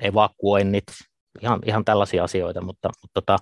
evakuoinnit, 0.00 0.84
ihan, 1.42 1.60
ihan 1.66 1.84
tällaisia 1.84 2.24
asioita, 2.24 2.60
mutta, 2.60 2.88
mutta 3.02 3.20
tota, 3.20 3.38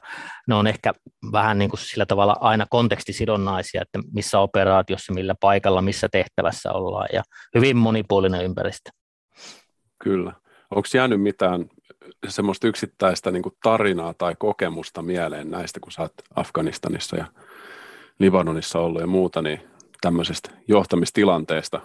ne 0.48 0.54
on 0.54 0.66
ehkä 0.66 0.92
vähän 1.32 1.58
niin 1.58 1.70
kuin 1.70 1.80
sillä 1.80 2.06
tavalla 2.06 2.36
aina 2.40 2.66
kontekstisidonnaisia, 2.70 3.82
että 3.82 3.98
missä 4.12 4.38
operaatiossa, 4.38 5.12
millä 5.12 5.34
paikalla, 5.40 5.82
missä 5.82 6.08
tehtävässä 6.12 6.72
ollaan 6.72 7.08
ja 7.12 7.22
hyvin 7.54 7.76
monipuolinen 7.76 8.44
ympäristö. 8.44 8.90
Kyllä. 10.04 10.32
Onko 10.70 10.88
jäänyt 10.94 11.22
mitään 11.22 11.66
semmoista 12.28 12.66
yksittäistä 12.66 13.30
niin 13.30 13.42
kuin 13.42 13.54
tarinaa 13.62 14.14
tai 14.18 14.34
kokemusta 14.38 15.02
mieleen 15.02 15.50
näistä, 15.50 15.80
kun 15.80 15.92
sä 15.92 16.08
Afganistanissa 16.34 17.16
ja 17.16 17.26
Libanonissa 18.18 18.78
ollut 18.78 19.00
ja 19.00 19.06
muuta, 19.06 19.42
niin 19.42 19.60
tämmöisestä 20.00 20.50
johtamistilanteesta, 20.68 21.80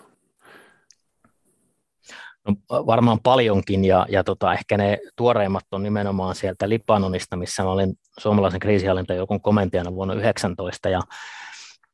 No, 2.47 2.55
varmaan 2.85 3.19
paljonkin 3.23 3.85
ja, 3.85 4.05
ja 4.09 4.23
tota, 4.23 4.53
ehkä 4.53 4.77
ne 4.77 4.97
tuoreimmat 5.15 5.65
on 5.71 5.83
nimenomaan 5.83 6.35
sieltä 6.35 6.69
Libanonista, 6.69 7.35
missä 7.35 7.63
mä 7.63 7.69
olin 7.69 7.93
suomalaisen 8.19 8.59
kriisihallintajoukon 8.59 9.41
komentajana 9.41 9.93
vuonna 9.93 10.13
19 10.13 10.89
ja 10.89 11.01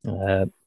ö, 0.07 0.11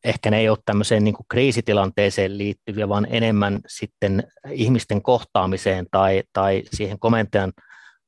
ehkä 0.04 0.30
ne 0.30 0.38
ei 0.38 0.48
ole 0.48 0.58
tämmöiseen 0.64 1.04
niin 1.04 1.14
kuin 1.14 1.26
kriisitilanteeseen 1.28 2.38
liittyviä, 2.38 2.88
vaan 2.88 3.06
enemmän 3.10 3.60
sitten 3.66 4.22
ihmisten 4.50 5.02
kohtaamiseen 5.02 5.86
tai, 5.90 6.22
tai 6.32 6.62
siihen 6.72 6.98
komentajan 6.98 7.52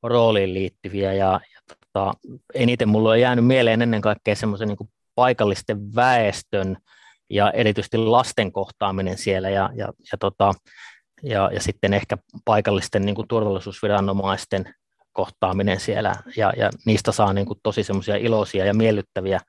rooliin 0.03 0.53
liittyviä 0.53 1.13
ja, 1.13 1.39
ja 1.53 1.75
tota, 1.93 2.13
eniten 2.53 2.89
mulla 2.89 3.09
on 3.09 3.19
jäänyt 3.19 3.45
mieleen 3.45 3.81
ennen 3.81 4.01
kaikkea 4.01 4.35
semmoisen 4.35 4.67
niin 4.67 4.89
paikallisten 5.15 5.95
väestön 5.95 6.77
ja 7.29 7.51
erityisesti 7.51 7.97
lasten 7.97 8.51
kohtaaminen 8.51 9.17
siellä 9.17 9.49
ja, 9.49 9.69
ja, 9.75 9.87
ja 10.11 10.17
tota, 10.19 10.53
ja, 11.23 11.49
ja 11.53 11.61
sitten 11.61 11.93
ehkä 11.93 12.17
paikallisten 12.45 13.01
niin 13.01 13.15
kuin 13.15 13.27
turvallisuusviranomaisten 13.27 14.73
kohtaaminen 15.13 15.79
siellä, 15.79 16.15
ja, 16.37 16.53
ja 16.57 16.69
niistä 16.85 17.11
saa 17.11 17.33
niin 17.33 17.45
kuin 17.45 17.59
tosi 17.63 17.83
semmoisia 17.83 18.15
iloisia 18.15 18.65
ja 18.65 18.73
miellyttäviä 18.73 19.39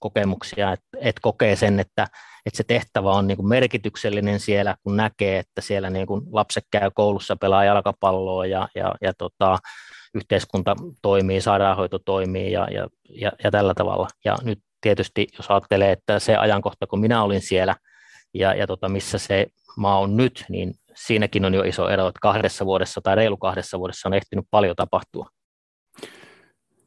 kokemuksia, 0.00 0.72
että 0.72 0.98
et 1.00 1.16
kokee 1.20 1.56
sen, 1.56 1.80
että, 1.80 2.06
että 2.46 2.56
se 2.56 2.64
tehtävä 2.64 3.10
on 3.10 3.26
niin 3.26 3.36
kuin 3.36 3.48
merkityksellinen 3.48 4.40
siellä, 4.40 4.76
kun 4.82 4.96
näkee, 4.96 5.38
että 5.38 5.60
siellä 5.60 5.90
niin 5.90 6.06
kuin 6.06 6.22
lapset 6.32 6.64
käy 6.70 6.90
koulussa, 6.94 7.36
pelaa 7.36 7.64
jalkapalloa 7.64 8.46
ja, 8.46 8.68
ja, 8.74 8.94
ja 9.00 9.12
tota, 9.18 9.58
yhteiskunta 10.14 10.76
toimii, 11.02 11.40
sairaanhoito 11.40 11.98
toimii 11.98 12.52
ja, 12.52 12.68
ja, 12.70 12.88
ja, 13.08 13.32
ja 13.44 13.50
tällä 13.50 13.74
tavalla. 13.74 14.08
Ja 14.24 14.36
nyt 14.42 14.58
tietysti, 14.80 15.28
jos 15.38 15.50
ajattelee, 15.50 15.92
että 15.92 16.18
se 16.18 16.36
ajankohta, 16.36 16.86
kun 16.86 17.00
minä 17.00 17.22
olin 17.22 17.40
siellä 17.40 17.76
ja, 18.34 18.54
ja 18.54 18.66
tota, 18.66 18.88
missä 18.88 19.18
se 19.18 19.46
maa 19.76 19.98
on 19.98 20.16
nyt, 20.16 20.44
niin 20.48 20.74
siinäkin 20.94 21.44
on 21.44 21.54
jo 21.54 21.62
iso 21.62 21.88
ero, 21.88 22.08
että 22.08 22.18
kahdessa 22.22 22.66
vuodessa 22.66 23.00
tai 23.00 23.16
reilu 23.16 23.36
kahdessa 23.36 23.78
vuodessa 23.78 24.08
on 24.08 24.14
ehtinyt 24.14 24.44
paljon 24.50 24.76
tapahtua. 24.76 25.26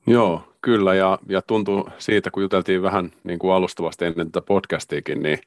Joo, 0.08 0.54
kyllä, 0.62 0.96
ja, 0.96 1.20
ja 1.30 1.42
tuntuu 1.42 1.90
siitä, 1.98 2.32
kun 2.32 2.44
juteltiin 2.44 2.82
vähän 2.82 3.12
niin 3.24 3.40
kuin 3.40 3.54
alustavasti 3.54 4.06
ennen 4.06 4.32
tätä 4.32 4.46
podcastiakin, 4.48 5.24
niin 5.24 5.40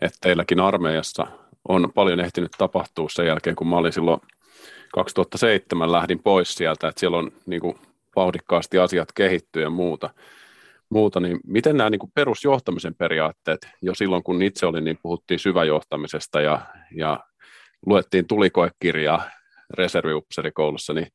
että 0.00 0.18
teilläkin 0.20 0.60
armeijassa 0.60 1.26
on 1.68 1.92
paljon 1.94 2.20
ehtinyt 2.20 2.50
tapahtua 2.58 3.08
sen 3.08 3.26
jälkeen, 3.26 3.56
kun 3.56 3.66
mä 3.66 3.76
olin 3.76 3.92
silloin 3.92 4.20
2007 4.92 5.92
lähdin 5.92 6.22
pois 6.22 6.54
sieltä, 6.54 6.88
että 6.88 7.00
siellä 7.00 7.18
on 7.18 7.30
niin 7.46 7.60
kuin 7.60 7.74
vauhdikkaasti 8.16 8.78
asiat 8.78 9.12
kehittyy 9.12 9.62
ja 9.62 9.70
muuta. 9.70 10.10
muuta 10.90 11.20
niin 11.20 11.40
miten 11.46 11.76
nämä 11.76 11.90
niin 11.90 11.98
kuin 11.98 12.12
perusjohtamisen 12.14 12.94
periaatteet, 12.94 13.68
jo 13.82 13.94
silloin 13.94 14.22
kun 14.22 14.42
itse 14.42 14.66
olin, 14.66 14.84
niin 14.84 14.98
puhuttiin 15.02 15.40
syväjohtamisesta 15.40 16.40
ja, 16.40 16.60
ja 16.96 17.20
luettiin 17.86 18.26
tulikoekirjaa 18.26 19.30
reserviupserikoulussa, 19.70 20.92
niin 20.92 21.06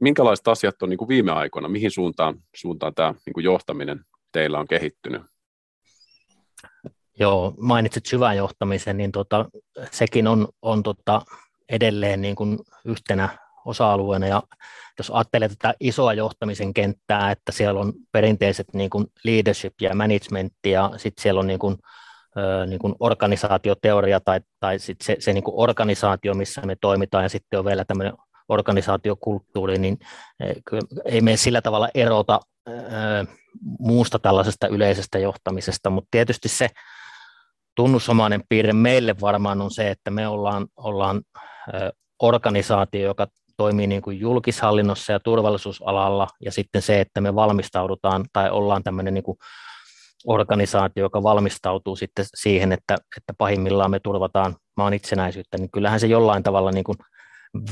minkälaiset 0.00 0.48
asiat 0.48 0.82
on 0.82 0.88
niin 0.88 0.98
kuin 0.98 1.08
viime 1.08 1.32
aikoina, 1.32 1.68
mihin 1.68 1.90
suuntaan, 1.90 2.34
suuntaan 2.56 2.94
tämä 2.94 3.14
niin 3.26 3.34
kuin 3.34 3.44
johtaminen 3.44 4.04
teillä 4.32 4.58
on 4.58 4.68
kehittynyt? 4.68 5.22
Joo, 7.18 7.54
mainitsit 7.58 8.06
syvän 8.06 8.36
johtamisen, 8.36 8.96
niin 8.96 9.12
tota, 9.12 9.48
sekin 9.90 10.26
on, 10.26 10.48
on 10.62 10.82
tota, 10.82 11.22
edelleen 11.68 12.20
niin 12.20 12.36
kuin 12.36 12.58
yhtenä 12.84 13.28
osa-alueena. 13.64 14.26
Ja 14.26 14.42
jos 14.98 15.10
ajattelee 15.10 15.48
tätä 15.48 15.74
isoa 15.80 16.14
johtamisen 16.14 16.74
kenttää, 16.74 17.30
että 17.30 17.52
siellä 17.52 17.80
on 17.80 17.92
perinteiset 18.12 18.66
niin 18.74 18.90
kuin 18.90 19.06
leadership 19.24 19.74
ja 19.80 19.94
management 19.94 20.52
ja 20.66 20.90
sitten 20.96 21.22
siellä 21.22 21.40
on 21.40 21.46
niin 21.46 21.58
kuin, 21.58 21.76
niin 22.66 22.78
kuin 22.78 22.94
organisaatioteoria 23.00 24.20
tai, 24.20 24.40
tai 24.60 24.78
sit 24.78 25.00
se, 25.00 25.16
se 25.18 25.32
niin 25.32 25.44
kuin 25.44 25.54
organisaatio, 25.56 26.34
missä 26.34 26.60
me 26.60 26.76
toimitaan 26.80 27.24
ja 27.24 27.28
sitten 27.28 27.58
on 27.58 27.64
vielä 27.64 27.84
tämmöinen 27.84 28.12
organisaatiokulttuuri, 28.48 29.78
niin 29.78 29.98
ei 31.04 31.20
me 31.20 31.36
sillä 31.36 31.62
tavalla 31.62 31.88
erota 31.94 32.40
muusta 33.78 34.18
tällaisesta 34.18 34.68
yleisestä 34.68 35.18
johtamisesta, 35.18 35.90
mutta 35.90 36.08
tietysti 36.10 36.48
se 36.48 36.68
tunnusomainen 37.76 38.42
piirre 38.48 38.72
meille 38.72 39.14
varmaan 39.20 39.60
on 39.60 39.70
se, 39.70 39.90
että 39.90 40.10
me 40.10 40.28
ollaan, 40.28 40.66
ollaan 40.76 41.22
organisaatio, 42.22 43.02
joka 43.02 43.26
toimii 43.56 43.86
niin 43.86 44.02
kuin 44.02 44.20
julkishallinnossa 44.20 45.12
ja 45.12 45.20
turvallisuusalalla, 45.20 46.28
ja 46.44 46.52
sitten 46.52 46.82
se, 46.82 47.00
että 47.00 47.20
me 47.20 47.34
valmistaudutaan 47.34 48.24
tai 48.32 48.50
ollaan 48.50 48.82
tämmöinen 48.82 49.14
niin 49.14 49.24
kuin 49.24 49.38
organisaatio, 50.26 51.04
joka 51.04 51.22
valmistautuu 51.22 51.96
sitten 51.96 52.24
siihen, 52.34 52.72
että, 52.72 52.94
että 53.16 53.34
pahimmillaan 53.38 53.90
me 53.90 54.00
turvataan 54.00 54.56
maan 54.76 54.94
itsenäisyyttä, 54.94 55.58
niin 55.58 55.70
kyllähän 55.70 56.00
se 56.00 56.06
jollain 56.06 56.42
tavalla 56.42 56.70
niin 56.70 56.84
kuin 56.84 56.98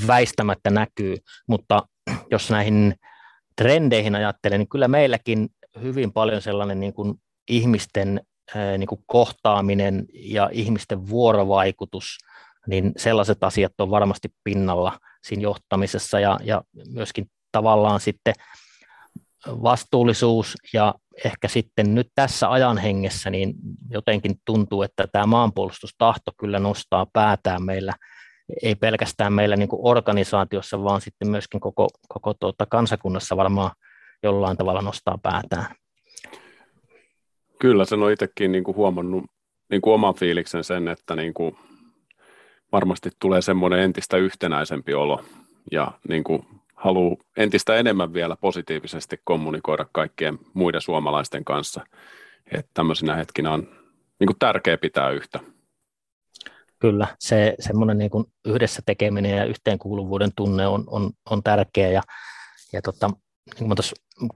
väistämättä 0.06 0.70
näkyy, 0.70 1.16
mutta 1.48 1.82
jos 2.30 2.50
näihin 2.50 2.94
trendeihin 3.56 4.14
ajattelen, 4.14 4.60
niin 4.60 4.68
kyllä 4.68 4.88
meilläkin 4.88 5.48
hyvin 5.82 6.12
paljon 6.12 6.42
sellainen 6.42 6.80
niin 6.80 6.92
kuin 6.92 7.14
ihmisten 7.48 8.20
niin 8.78 8.86
kuin 8.86 9.00
kohtaaminen 9.06 10.06
ja 10.12 10.48
ihmisten 10.52 11.08
vuorovaikutus, 11.08 12.18
niin 12.66 12.92
sellaiset 12.96 13.44
asiat 13.44 13.72
on 13.78 13.90
varmasti 13.90 14.28
pinnalla 14.44 14.98
siinä 15.22 15.42
johtamisessa 15.42 16.20
ja, 16.20 16.38
ja 16.42 16.62
myöskin 16.92 17.30
tavallaan 17.52 18.00
sitten 18.00 18.34
vastuullisuus 19.46 20.54
ja 20.72 20.94
ehkä 21.24 21.48
sitten 21.48 21.94
nyt 21.94 22.08
tässä 22.14 22.50
ajan 22.50 22.78
hengessä 22.78 23.30
niin 23.30 23.54
jotenkin 23.90 24.34
tuntuu, 24.46 24.82
että 24.82 25.06
tämä 25.12 25.26
maanpuolustustahto 25.26 26.32
kyllä 26.40 26.58
nostaa 26.58 27.06
päätään 27.12 27.62
meillä, 27.62 27.92
ei 28.62 28.74
pelkästään 28.74 29.32
meillä 29.32 29.56
niin 29.56 29.68
kuin 29.68 29.80
organisaatiossa, 29.82 30.82
vaan 30.82 31.00
sitten 31.00 31.30
myöskin 31.30 31.60
koko, 31.60 31.88
koko 32.08 32.34
tuota 32.34 32.66
kansakunnassa 32.66 33.36
varmaan 33.36 33.70
jollain 34.22 34.56
tavalla 34.56 34.82
nostaa 34.82 35.18
päätään. 35.22 35.66
Kyllä, 37.60 37.84
sen 37.84 38.02
on 38.02 38.12
itsekin 38.12 38.52
niin 38.52 38.64
kuin 38.64 38.76
huomannut 38.76 39.24
niin 39.70 39.80
kuin 39.80 39.94
oman 39.94 40.14
fiiliksen 40.14 40.64
sen, 40.64 40.88
että 40.88 41.16
niin 41.16 41.34
kuin 41.34 41.56
varmasti 42.72 43.10
tulee 43.20 43.42
semmoinen 43.42 43.80
entistä 43.80 44.16
yhtenäisempi 44.16 44.94
olo 44.94 45.24
ja 45.72 45.92
niin 46.08 46.24
kuin 46.24 46.46
haluaa 46.78 47.16
entistä 47.36 47.76
enemmän 47.76 48.12
vielä 48.12 48.36
positiivisesti 48.40 49.20
kommunikoida 49.24 49.86
kaikkien 49.92 50.38
muiden 50.54 50.80
suomalaisten 50.80 51.44
kanssa. 51.44 51.84
Että 52.52 52.70
tämmöisenä 52.74 53.14
hetkinä 53.14 53.52
on 53.52 53.68
niin 54.20 54.38
tärkeä 54.38 54.78
pitää 54.78 55.10
yhtä. 55.10 55.40
Kyllä, 56.78 57.06
se 57.18 57.54
semmoinen 57.60 57.98
niin 57.98 58.10
yhdessä 58.44 58.82
tekeminen 58.86 59.36
ja 59.36 59.44
yhteenkuuluvuuden 59.44 60.30
tunne 60.36 60.66
on, 60.66 60.84
on, 60.86 61.10
on 61.30 61.42
tärkeä 61.42 61.90
ja, 61.90 62.02
ja 62.72 62.82
tota, 62.82 63.08
niin 63.08 63.56
kuin 63.58 63.68
mä 63.68 63.74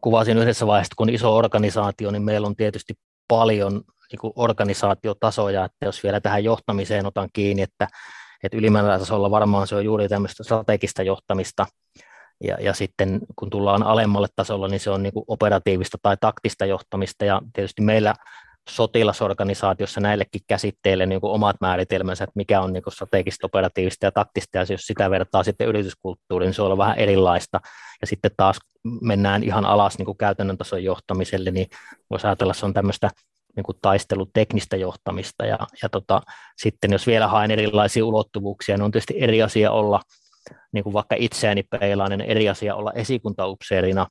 kuvasin 0.00 0.38
yhdessä 0.38 0.66
vaiheessa, 0.66 0.94
kun 0.96 1.08
on 1.08 1.14
iso 1.14 1.36
organisaatio, 1.36 2.10
niin 2.10 2.22
meillä 2.22 2.46
on 2.46 2.56
tietysti 2.56 2.94
paljon 3.28 3.72
niin 4.12 4.20
kuin 4.20 4.32
organisaatiotasoja, 4.36 5.64
että 5.64 5.86
jos 5.86 6.02
vielä 6.02 6.20
tähän 6.20 6.44
johtamiseen 6.44 7.06
otan 7.06 7.28
kiinni, 7.32 7.62
että, 7.62 7.88
että 8.42 8.58
ylimmällä 8.58 8.98
tasolla 8.98 9.30
varmaan 9.30 9.66
se 9.66 9.74
on 9.74 9.84
juuri 9.84 10.08
tämmöistä 10.08 10.44
strategista 10.44 11.02
johtamista, 11.02 11.66
ja, 12.42 12.56
ja 12.60 12.72
sitten 12.72 13.20
kun 13.36 13.50
tullaan 13.50 13.82
alemmalle 13.82 14.28
tasolla, 14.36 14.68
niin 14.68 14.80
se 14.80 14.90
on 14.90 15.02
niin 15.02 15.12
kuin 15.12 15.24
operatiivista 15.28 15.98
tai 16.02 16.16
taktista 16.20 16.66
johtamista, 16.66 17.24
ja 17.24 17.42
tietysti 17.52 17.82
meillä 17.82 18.14
sotilasorganisaatiossa 18.68 20.00
näillekin 20.00 20.40
käsitteille 20.48 21.06
niin 21.06 21.20
kuin 21.20 21.32
omat 21.32 21.56
määritelmänsä, 21.60 22.24
että 22.24 22.32
mikä 22.34 22.60
on 22.60 22.72
niin 22.72 22.82
kuin 22.82 22.94
strategista, 22.94 23.46
operatiivista 23.46 24.06
ja 24.06 24.12
taktista, 24.12 24.58
ja 24.58 24.64
jos 24.70 24.80
sitä 24.80 25.10
vertaa 25.10 25.42
sitten 25.42 25.68
yrityskulttuuriin, 25.68 26.46
niin 26.46 26.54
se 26.54 26.62
on 26.62 26.78
vähän 26.78 26.98
erilaista, 26.98 27.60
ja 28.00 28.06
sitten 28.06 28.30
taas 28.36 28.58
mennään 29.00 29.42
ihan 29.42 29.64
alas 29.64 29.98
niin 29.98 30.06
kuin 30.06 30.18
käytännön 30.18 30.58
tason 30.58 30.84
johtamiselle, 30.84 31.50
niin 31.50 31.66
voisi 32.10 32.26
ajatella, 32.26 32.50
että 32.50 32.60
se 32.60 32.66
on 32.66 32.74
tämmöistä 32.74 33.10
niin 33.56 33.64
kuin 33.64 33.78
taisteluteknistä 33.82 34.76
johtamista, 34.76 35.46
ja, 35.46 35.58
ja 35.82 35.88
tota, 35.88 36.22
sitten 36.62 36.92
jos 36.92 37.06
vielä 37.06 37.28
haen 37.28 37.50
erilaisia 37.50 38.04
ulottuvuuksia, 38.04 38.76
niin 38.76 38.84
on 38.84 38.90
tietysti 38.90 39.14
eri 39.16 39.42
asia 39.42 39.70
olla, 39.70 40.00
niin 40.72 40.84
kuin 40.84 40.92
vaikka 40.92 41.16
itseäni 41.18 41.62
peilainen, 41.62 42.20
eri 42.20 42.48
asia 42.48 42.74
olla 42.74 42.92
esikuntaupseerina, 42.92 44.06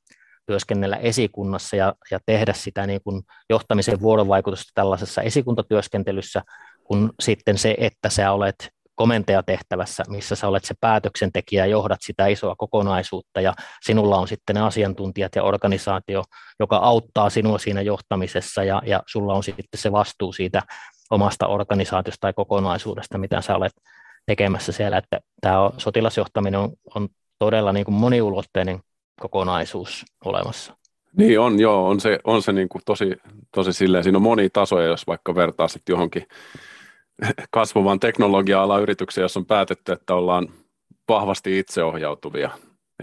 työskennellä 0.46 0.98
esikunnassa 0.98 1.76
ja, 1.76 1.94
ja 2.12 2.20
tehdä 2.26 2.54
sitä 2.54 2.88
niin 2.88 3.02
kuin 3.04 3.22
johtamisen 3.50 4.02
vuorovaikutusta 4.02 4.72
tällaisessa 4.76 5.22
esikuntatyöskentelyssä, 5.22 6.42
kun 6.84 7.14
sitten 7.20 7.58
se, 7.58 7.76
että 7.78 8.10
sä 8.10 8.32
olet 8.32 8.70
komentajatehtävässä, 8.96 10.04
missä 10.08 10.36
sä 10.36 10.48
olet 10.48 10.66
se 10.66 10.74
päätöksentekijä, 10.80 11.66
johdat 11.66 12.00
sitä 12.02 12.28
isoa 12.28 12.56
kokonaisuutta 12.58 13.42
ja 13.42 13.54
sinulla 13.82 14.18
on 14.18 14.28
sitten 14.28 14.56
ne 14.56 14.62
asiantuntijat 14.62 15.36
ja 15.36 15.44
organisaatio, 15.44 16.24
joka 16.60 16.78
auttaa 16.78 17.30
sinua 17.30 17.58
siinä 17.58 17.82
johtamisessa 17.82 18.64
ja, 18.64 18.82
ja 18.86 19.04
sulla 19.08 19.34
on 19.34 19.44
sitten 19.44 19.68
se 19.76 19.92
vastuu 19.92 20.34
siitä 20.34 20.62
omasta 21.12 21.48
organisaatiosta 21.48 22.22
tai 22.22 22.34
kokonaisuudesta, 22.34 23.18
mitä 23.18 23.42
sä 23.42 23.56
olet 23.56 23.74
tekemässä 24.26 24.72
siellä, 24.72 24.98
että 24.98 25.22
tämä 25.42 25.72
sotilasjohtaminen 25.78 26.60
on, 26.60 26.70
on 26.96 27.10
todella 27.40 27.74
niin 27.74 27.86
kuin 27.86 27.96
moniulotteinen 27.96 28.80
kokonaisuus 29.22 30.06
olemassa. 30.26 30.78
Niin 31.18 31.40
on, 31.40 31.60
joo, 31.60 31.90
on 31.90 32.00
se, 32.00 32.20
on 32.24 32.42
se 32.42 32.52
niin 32.52 32.70
kuin 32.70 32.82
tosi, 32.86 33.16
tosi 33.56 33.74
silleen, 33.74 34.04
siinä 34.04 34.18
on 34.18 34.22
moni 34.22 34.50
tasoja, 34.50 34.88
jos 34.88 35.08
vaikka 35.08 35.36
vertaa 35.36 35.68
sitten 35.68 35.94
johonkin 35.94 36.26
kasvavan 37.52 38.00
teknologia-alan 38.00 38.82
yritykseen, 38.82 39.24
jossa 39.24 39.40
on 39.40 39.46
päätetty, 39.46 39.92
että 39.92 40.16
ollaan 40.16 40.48
vahvasti 41.10 41.60
itseohjautuvia, 41.60 42.50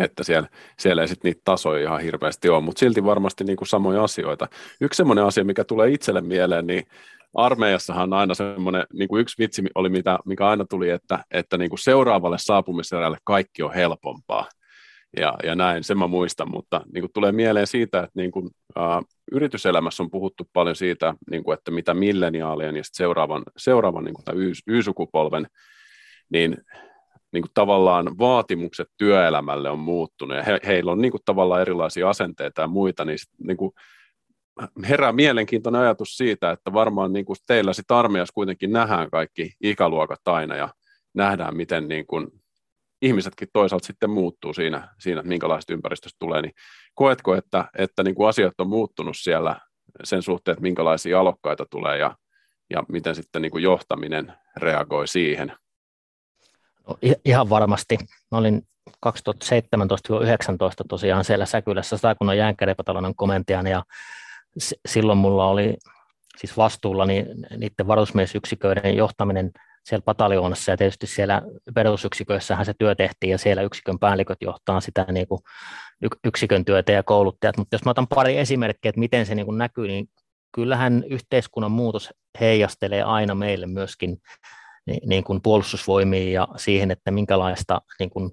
että 0.01 0.25
siellä, 0.25 0.49
siellä 0.79 1.03
ei 1.03 1.09
sitten 1.09 1.29
niitä 1.29 1.41
tasoja 1.45 1.83
ihan 1.83 2.01
hirveästi 2.01 2.49
ole, 2.49 2.61
mutta 2.61 2.81
silti 2.81 3.05
varmasti 3.05 3.45
niin 3.45 3.57
kuin 3.57 3.69
samoja 3.69 4.05
asioita. 4.05 4.49
Yksi 4.81 4.97
semmoinen 4.97 5.25
asia, 5.25 5.45
mikä 5.45 5.65
tulee 5.65 5.91
itselle 5.91 6.21
mieleen, 6.21 6.67
niin 6.67 6.87
armeijassahan 7.35 8.13
aina 8.13 8.35
semmoinen, 8.35 8.85
niin 8.93 9.09
kuin 9.09 9.21
yksi 9.21 9.39
vitsi 9.39 9.63
oli, 9.75 9.89
mitä, 9.89 10.19
mikä 10.25 10.49
aina 10.49 10.65
tuli, 10.71 10.91
että, 10.91 11.25
että 11.31 11.59
niin 11.59 11.71
kuin 11.71 11.79
seuraavalle 11.79 12.39
saapumiserälle 12.39 13.19
kaikki 13.25 13.63
on 13.63 13.75
helpompaa. 13.75 14.49
Ja, 15.17 15.35
ja 15.45 15.55
näin, 15.55 15.85
sen 15.85 15.99
mä 15.99 16.07
muistan, 16.07 16.51
mutta 16.51 16.81
niin 16.93 17.03
kuin 17.03 17.13
tulee 17.15 17.33
mieleen 17.33 17.67
siitä, 17.67 17.99
että 17.99 18.13
niin 18.15 18.31
kuin, 18.31 18.51
ä, 18.79 18.81
yrityselämässä 19.33 20.03
on 20.03 20.11
puhuttu 20.11 20.49
paljon 20.53 20.77
siitä, 20.77 21.15
niin 21.31 21.45
kuin, 21.45 21.55
että 21.55 21.71
mitä 21.71 21.95
milleniaalien 21.95 22.77
ja 22.77 22.83
seuraavan, 22.93 23.43
seuraavan 23.57 24.05
niin 24.05 24.15
kuin 24.15 24.55
Y-sukupolven, 24.67 25.47
niin, 26.31 26.57
niin 27.33 27.43
kuin 27.43 27.51
tavallaan 27.55 28.19
vaatimukset 28.19 28.89
työelämälle 28.97 29.71
on 29.71 29.79
muuttunut. 29.79 30.37
Ja 30.37 30.43
he, 30.43 30.61
heillä 30.67 30.93
on 30.93 31.01
niin 31.01 31.13
kuin 31.13 31.23
tavallaan 31.25 31.61
erilaisia 31.61 32.09
asenteita 32.09 32.61
ja 32.61 32.69
muita, 32.69 33.05
niin, 33.05 33.19
niin 33.39 33.57
kuin, 33.57 33.73
herää 34.89 35.13
mielenkiintoinen 35.13 35.81
ajatus 35.81 36.17
siitä, 36.17 36.51
että 36.51 36.73
varmaan 36.73 37.13
niin 37.13 37.25
kuin 37.25 37.37
teillä 37.47 37.73
sit 37.73 37.91
armeijassa 37.91 38.35
kuitenkin 38.35 38.73
nähdään 38.73 39.11
kaikki 39.11 39.53
ikäluokat 39.63 40.21
aina 40.27 40.57
ja 40.57 40.69
nähdään, 41.15 41.57
miten 41.57 41.89
niin 41.89 42.07
kuin 42.07 42.29
ihmisetkin 43.03 43.49
toisaalta 43.53 43.87
sitten 43.87 44.11
muuttuu 44.11 44.55
siinä, 44.55 44.89
siinä 44.99 45.21
että 45.21 45.29
minkälaista 45.29 45.73
ympäristöstä 45.73 46.17
tulee, 46.19 46.43
niin 46.43 46.53
koetko, 46.95 47.35
että, 47.35 47.65
että 47.79 48.03
niin 48.03 48.15
kuin 48.15 48.29
asiat 48.29 48.55
on 48.59 48.69
muuttunut 48.69 49.17
siellä 49.17 49.57
sen 50.05 50.23
suhteen, 50.23 50.53
että 50.53 50.63
minkälaisia 50.63 51.21
alokkaita 51.21 51.67
tulee 51.71 51.99
ja, 51.99 52.17
ja 52.71 52.83
miten 52.89 53.15
sitten 53.15 53.43
niin 53.43 53.53
kuin 53.53 53.63
johtaminen 53.63 54.33
reagoi 54.57 55.09
siihen? 55.09 55.53
No, 56.89 56.99
ihan 57.25 57.51
varmasti. 57.51 57.99
Mä 58.31 58.39
olin 58.39 58.63
2017-2019 58.91 58.93
tosiaan 60.89 61.25
siellä 61.25 61.47
Säkylässä 61.47 61.97
Satakunnan 61.97 62.39
jäänkäripatalonen 62.39 63.15
komentajan 63.15 63.67
ja 63.67 63.83
silloin 64.89 65.19
mulla 65.19 65.47
oli 65.47 65.77
siis 66.37 66.57
vastuulla 66.57 67.07
niin 67.07 67.27
niiden 67.57 67.87
varusmiesyksiköiden 67.87 68.97
johtaminen 68.97 69.51
siellä 69.85 70.05
pataljoonassa 70.05 70.71
ja 70.71 70.77
tietysti 70.77 71.07
siellä 71.07 71.43
perusyksiköissähän 71.75 72.67
se 72.67 72.75
työ 72.79 72.95
tehtiin 72.95 73.31
ja 73.31 73.39
siellä 73.39 73.63
yksikön 73.63 73.99
päälliköt 73.99 74.39
johtaa 74.41 74.81
sitä 74.81 75.07
niin 75.13 75.29
kuin 75.29 75.41
yksikön 76.25 76.65
työtä 76.65 76.93
ja 76.93 77.03
kouluttajat, 77.03 77.57
mutta 77.57 77.75
jos 77.75 77.85
mä 77.85 77.91
otan 77.91 78.07
pari 78.07 78.39
esimerkkiä, 78.39 78.89
että 78.89 79.01
miten 79.01 79.27
se 79.27 79.35
niin 79.35 79.47
kuin 79.47 79.59
näkyy, 79.59 79.89
niin 79.89 80.09
kyllähän 80.55 81.05
yhteiskunnan 81.11 81.71
muutos 81.71 82.15
heijastelee 82.41 83.03
aina 83.03 83.35
meille 83.35 83.67
myöskin 83.67 84.17
niin 85.07 85.25
kuin 85.25 85.43
puolustusvoimiin 85.43 86.33
ja 86.33 86.49
siihen, 86.57 86.91
että 86.91 87.11
minkälaista 87.11 87.81
niin 87.99 88.11
kuin, 88.11 88.31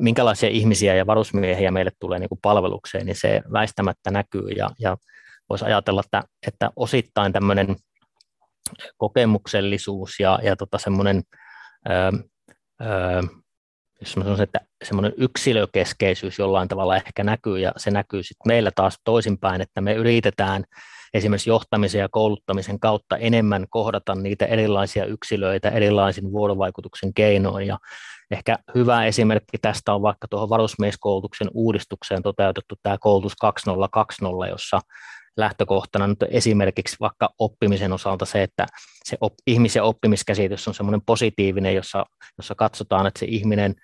minkälaisia 0.00 0.48
ihmisiä 0.48 0.94
ja 0.94 1.06
varusmiehiä 1.06 1.70
meille 1.70 1.90
tulee 2.00 2.18
niin 2.18 2.28
kuin 2.28 2.38
palvelukseen, 2.42 3.06
niin 3.06 3.16
se 3.16 3.42
väistämättä 3.52 4.10
näkyy. 4.10 4.48
Ja, 4.48 4.70
ja 4.78 4.96
voisi 5.50 5.64
ajatella, 5.64 6.02
että, 6.04 6.22
että 6.46 6.70
osittain 6.76 7.32
tämmöinen 7.32 7.76
kokemuksellisuus 8.96 10.20
ja, 10.20 10.38
ja 10.42 10.56
tota 10.56 10.78
semmoinen, 10.78 11.22
jos 14.00 14.16
mä 14.16 14.22
sanoisin, 14.22 14.44
että 14.44 14.60
semmoinen 14.84 15.12
yksilökeskeisyys 15.16 16.38
jollain 16.38 16.68
tavalla 16.68 16.96
ehkä 16.96 17.24
näkyy, 17.24 17.58
ja 17.58 17.72
se 17.76 17.90
näkyy 17.90 18.22
sitten 18.22 18.48
meillä 18.48 18.70
taas 18.74 18.98
toisinpäin, 19.04 19.60
että 19.60 19.80
me 19.80 19.94
yritetään 19.94 20.64
esimerkiksi 21.14 21.50
johtamisen 21.50 22.00
ja 22.00 22.08
kouluttamisen 22.10 22.80
kautta 22.80 23.16
enemmän 23.16 23.66
kohdata 23.70 24.14
niitä 24.14 24.46
erilaisia 24.46 25.04
yksilöitä 25.04 25.68
erilaisin 25.68 26.32
vuorovaikutuksen 26.32 27.14
keinoin, 27.14 27.66
ja 27.66 27.78
ehkä 28.30 28.58
hyvä 28.74 29.04
esimerkki 29.04 29.58
tästä 29.62 29.94
on 29.94 30.02
vaikka 30.02 30.28
tuohon 30.28 30.48
varusmieskoulutuksen 30.48 31.48
uudistukseen 31.54 32.22
toteutettu 32.22 32.74
tämä 32.82 32.96
koulutus 33.00 33.36
2020, 33.36 34.46
jossa 34.46 34.80
lähtökohtana 35.36 36.06
nyt 36.06 36.24
esimerkiksi 36.30 36.96
vaikka 37.00 37.28
oppimisen 37.38 37.92
osalta 37.92 38.24
se, 38.24 38.42
että 38.42 38.66
se 39.04 39.16
op, 39.20 39.34
ihmisen 39.46 39.82
oppimiskäsitys 39.82 40.68
on 40.68 40.74
semmoinen 40.74 41.02
positiivinen, 41.06 41.74
jossa, 41.74 42.06
jossa 42.38 42.54
katsotaan, 42.54 43.06
että 43.06 43.20
se 43.20 43.26
ihminen 43.26 43.74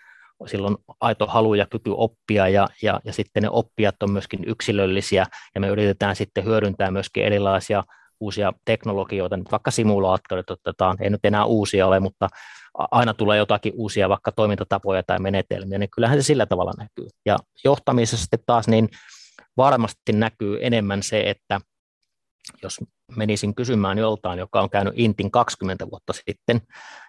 silloin 0.47 0.77
aito 1.01 1.27
halu 1.27 1.55
ja 1.55 1.67
kyky 1.67 1.91
oppia 1.97 2.49
ja, 2.49 2.69
ja, 2.83 3.01
ja 3.05 3.13
sitten 3.13 3.43
ne 3.43 3.51
oppijat 3.51 4.03
on 4.03 4.11
myöskin 4.11 4.41
yksilöllisiä 4.47 5.27
ja 5.55 5.61
me 5.61 5.69
yritetään 5.69 6.17
sitten 6.17 6.45
hyödyntää 6.45 6.91
myöskin 6.91 7.25
erilaisia 7.25 7.85
uusia 8.21 8.53
teknologioita, 8.65 9.37
nyt 9.37 9.51
vaikka 9.51 9.71
simulaattorit 9.71 10.51
otetaan, 10.51 10.97
ei 11.01 11.11
nyt 11.11 11.25
enää 11.25 11.45
uusia 11.45 11.87
ole, 11.87 12.01
mutta 12.01 12.29
aina 12.75 13.15
tulee 13.15 13.39
jotakin 13.39 13.73
uusia 13.77 14.09
vaikka 14.09 14.33
toimintatapoja 14.33 15.03
tai 15.03 15.19
menetelmiä, 15.19 15.79
niin 15.79 15.91
kyllähän 15.91 16.19
se 16.19 16.23
sillä 16.23 16.47
tavalla 16.47 16.73
näkyy. 16.79 17.09
Ja 17.27 17.39
johtamisessa 17.65 18.17
sitten 18.17 18.41
taas 18.47 18.69
niin 18.69 18.89
varmasti 19.57 20.13
näkyy 20.13 20.59
enemmän 20.61 21.03
se, 21.03 21.31
että 21.31 21.61
jos 22.63 22.81
menisin 23.17 23.55
kysymään 23.55 23.99
joltain, 23.99 24.39
joka 24.39 24.61
on 24.61 24.71
käynyt 24.71 24.95
Intin 24.97 25.31
20 25.31 25.91
vuotta 25.91 26.13
sitten, 26.13 26.61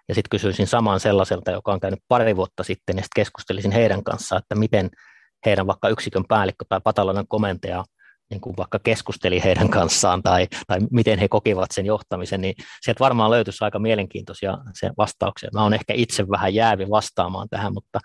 ja 0.09 0.15
sitten 0.15 0.29
kysyisin 0.29 0.67
saman 0.67 0.99
sellaiselta, 0.99 1.51
joka 1.51 1.73
on 1.73 1.79
käynyt 1.79 1.99
pari 2.07 2.35
vuotta 2.35 2.63
sitten, 2.63 2.97
ja 2.97 3.03
sitten 3.03 3.21
keskustelisin 3.21 3.71
heidän 3.71 4.03
kanssaan, 4.03 4.41
että 4.41 4.55
miten 4.55 4.89
heidän 5.45 5.67
vaikka 5.67 5.89
yksikön 5.89 6.25
päällikkö 6.27 6.65
tai 6.69 6.81
patalonen 6.83 7.27
komentaja 7.27 7.83
niin 8.29 8.41
kuin 8.41 8.57
vaikka 8.57 8.79
keskusteli 8.79 9.43
heidän 9.43 9.69
kanssaan 9.69 10.23
tai, 10.23 10.47
tai 10.67 10.79
miten 10.91 11.19
he 11.19 11.27
kokivat 11.27 11.71
sen 11.71 11.85
johtamisen, 11.85 12.41
niin 12.41 12.55
sieltä 12.81 12.99
varmaan 12.99 13.31
löytyisi 13.31 13.65
aika 13.65 13.79
mielenkiintoisia 13.79 14.57
se 14.73 14.89
vastauksia. 14.97 15.49
Mä 15.53 15.61
olen 15.61 15.73
ehkä 15.73 15.93
itse 15.93 16.29
vähän 16.29 16.53
jäävi 16.53 16.89
vastaamaan 16.89 17.49
tähän, 17.49 17.73
mutta. 17.73 17.99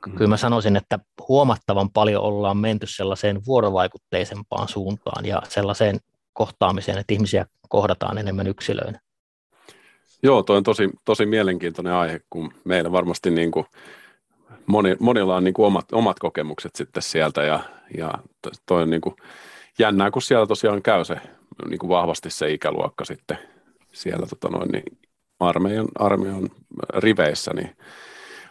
Kyllä 0.00 0.28
mä 0.28 0.36
sanoisin, 0.36 0.76
että 0.76 0.98
huomattavan 1.28 1.90
paljon 1.90 2.22
ollaan 2.22 2.56
menty 2.56 2.86
sellaiseen 2.86 3.40
vuorovaikutteisempaan 3.46 4.68
suuntaan 4.68 5.26
ja 5.26 5.42
sellaiseen 5.48 5.98
kohtaamiseen, 6.32 6.98
että 6.98 7.14
ihmisiä 7.14 7.46
kohdataan 7.68 8.18
enemmän 8.18 8.46
yksilöinä. 8.46 9.00
Joo, 10.22 10.42
toi 10.42 10.56
on 10.56 10.62
tosi, 10.62 10.90
tosi 11.04 11.26
mielenkiintoinen 11.26 11.92
aihe, 11.92 12.20
kun 12.30 12.52
meillä 12.64 12.92
varmasti 12.92 13.30
niin 13.30 13.50
kuin 13.50 13.66
moni, 14.66 14.96
monilla 15.00 15.36
on 15.36 15.44
niin 15.44 15.54
kuin 15.54 15.66
omat, 15.66 15.92
omat 15.92 16.18
kokemukset 16.18 16.76
sitten 16.76 17.02
sieltä 17.02 17.42
ja, 17.42 17.60
ja 17.98 18.12
toi 18.66 18.82
on 18.82 18.90
niin 18.90 19.00
kuin 19.00 19.14
jännää, 19.78 20.10
kun 20.10 20.22
siellä 20.22 20.46
tosiaan 20.46 20.82
käy 20.82 21.04
se 21.04 21.16
niin 21.68 21.78
kuin 21.78 21.90
vahvasti 21.90 22.30
se 22.30 22.52
ikäluokka 22.52 23.04
sitten 23.04 23.38
siellä 23.92 24.26
tota 24.26 24.48
noin, 24.48 24.68
niin 24.68 24.98
armeijan, 25.40 25.88
armeijan 25.98 26.48
riveissä, 26.94 27.52
niin 27.54 27.76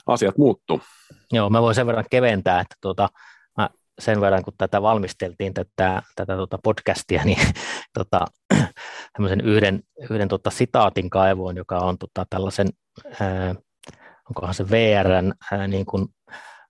asiat 0.08 0.38
muuttuu. 0.38 0.82
Joo, 1.32 1.50
mä 1.50 1.62
voin 1.62 1.76
sen 1.76 1.88
verran 1.88 2.06
keventää, 2.10 2.60
että 2.60 2.76
tuota, 2.82 3.10
mä 3.58 3.70
sen 4.00 4.22
verran, 4.22 4.44
kun 4.44 4.54
tätä 4.58 4.82
valmisteltiin, 4.82 5.54
tätä, 5.54 6.02
tätä 6.16 6.36
tuota 6.36 6.58
podcastia, 6.64 7.24
niin 7.24 7.40
tota, 7.98 8.26
tämmöisen 9.14 9.42
yhden, 9.42 9.84
yhden 10.10 10.28
tota 10.28 10.50
sitaatin 10.50 11.10
kaivoin, 11.10 11.58
joka 11.58 11.78
on 11.78 11.98
tota 11.98 12.26
tällaisen, 12.30 12.68
ää, 13.20 13.56
onkohan 14.30 14.54
se 14.54 14.70
VRn 14.70 15.34
ää, 15.52 15.68
niin 15.68 15.86
kuin 15.86 16.08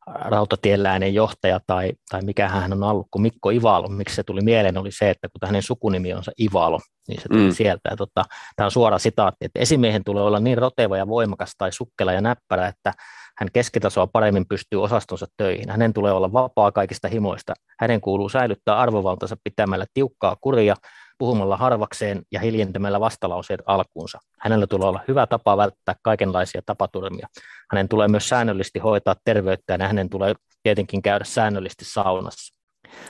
rautatieläinen 0.08 1.14
johtaja 1.14 1.60
tai, 1.68 1.92
tai 2.10 2.22
mikä 2.22 2.50
hän 2.50 2.74
on 2.74 2.84
ollut, 2.84 3.08
kun 3.12 3.22
Mikko 3.22 3.50
Ivalo, 3.50 3.88
miksi 3.88 4.16
se 4.16 4.24
tuli 4.24 4.42
mieleen, 4.42 4.78
oli 4.78 4.92
se, 4.92 5.10
että 5.10 5.28
kun 5.28 5.48
hänen 5.48 5.64
sukunimi 5.64 6.14
on 6.14 6.24
se 6.24 6.32
Ivalo, 6.42 6.80
niin 7.08 7.22
se 7.22 7.30
tuli 7.30 7.44
mm. 7.44 7.52
sieltä. 7.52 7.90
Ja 7.90 7.98
tota, 7.98 8.26
tämä 8.56 8.66
on 8.66 8.72
suora 8.72 9.00
sitaatti, 9.00 9.46
että 9.46 9.60
esimiehen 9.60 10.04
tulee 10.04 10.24
olla 10.24 10.40
niin 10.40 10.58
roteva 10.58 10.98
ja 10.98 11.08
voimakas 11.08 11.54
tai 11.58 11.72
sukkela 11.72 12.14
ja 12.14 12.22
näppärä, 12.22 12.68
että 12.68 12.94
hän 13.38 13.50
keskitasoa 13.54 14.08
paremmin 14.08 14.48
pystyy 14.48 14.84
osastonsa 14.84 15.28
töihin. 15.38 15.70
Hänen 15.70 15.94
tulee 15.94 16.12
olla 16.12 16.34
vapaa 16.34 16.72
kaikista 16.72 17.08
himoista. 17.08 17.54
Hänen 17.80 18.02
kuuluu 18.02 18.30
säilyttää 18.30 18.80
arvovaltansa 18.80 19.36
pitämällä 19.44 19.86
tiukkaa 19.94 20.38
kuria, 20.42 20.76
puhumalla 21.18 21.58
harvakseen 21.58 22.22
ja 22.32 22.40
hiljentämällä 22.40 23.00
vastalauseet 23.00 23.62
alkuunsa. 23.66 24.20
Hänellä 24.40 24.68
tulee 24.68 24.90
olla 24.90 25.04
hyvä 25.08 25.28
tapa 25.28 25.58
välttää 25.58 25.96
kaikenlaisia 26.02 26.62
tapaturmia. 26.66 27.28
Hänen 27.72 27.90
tulee 27.90 28.08
myös 28.08 28.30
säännöllisesti 28.30 28.80
hoitaa 28.80 29.16
terveyttä 29.26 29.78
ja 29.80 29.88
hänen 29.88 30.10
tulee 30.10 30.34
tietenkin 30.64 31.02
käydä 31.02 31.26
säännöllisesti 31.26 31.86
saunassa. 31.86 32.62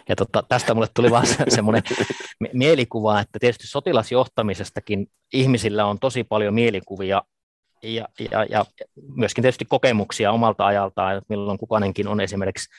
Ja 0.10 0.16
tota, 0.16 0.44
tästä 0.50 0.74
mulle 0.74 0.88
tuli 0.94 1.12
vaan 1.12 1.28
se, 1.28 1.36
semmoinen 1.50 1.84
mielikuva, 2.54 3.20
että 3.20 3.40
tietysti 3.40 3.68
sotilasjohtamisestakin 3.68 5.08
ihmisillä 5.34 5.86
on 5.86 6.00
tosi 6.00 6.24
paljon 6.24 6.54
mielikuvia 6.54 7.22
ja, 7.84 8.06
ja, 8.32 8.46
ja 8.50 8.66
myöskin 9.16 9.42
tietysti 9.42 9.66
kokemuksia 9.66 10.32
omalta 10.32 10.66
ajaltaan, 10.66 11.22
milloin 11.30 11.58
kukainenkin 11.58 12.08
on 12.08 12.22
esimerkiksi 12.22 12.70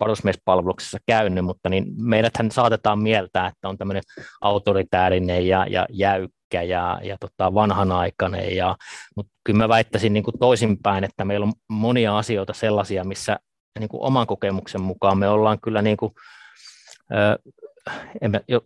varusmiespalveluksessa 0.00 0.98
käynyt, 1.06 1.44
mutta 1.44 1.68
niin 1.68 1.84
meidäthän 1.96 2.50
saatetaan 2.50 3.02
mieltää, 3.02 3.46
että 3.46 3.68
on 3.68 3.78
tämmöinen 3.78 4.02
autoritäärinen 4.40 5.46
ja, 5.46 5.66
ja 5.66 5.86
jäykkä 5.90 6.62
ja, 6.62 7.00
ja 7.02 7.16
tota 7.20 7.54
vanhanaikainen, 7.54 8.56
ja, 8.56 8.76
mutta 9.16 9.32
kyllä 9.44 9.58
mä 9.58 9.68
väittäisin 9.68 10.12
niin 10.12 10.22
kuin 10.22 10.38
toisinpäin, 10.38 11.04
että 11.04 11.24
meillä 11.24 11.46
on 11.46 11.52
monia 11.68 12.18
asioita 12.18 12.52
sellaisia, 12.52 13.04
missä 13.04 13.38
niin 13.78 13.88
kuin 13.88 14.02
oman 14.02 14.26
kokemuksen 14.26 14.80
mukaan 14.80 15.18
me 15.18 15.28
ollaan 15.28 15.60
kyllä 15.60 15.82
niin 15.82 15.96
kuin, 15.96 16.12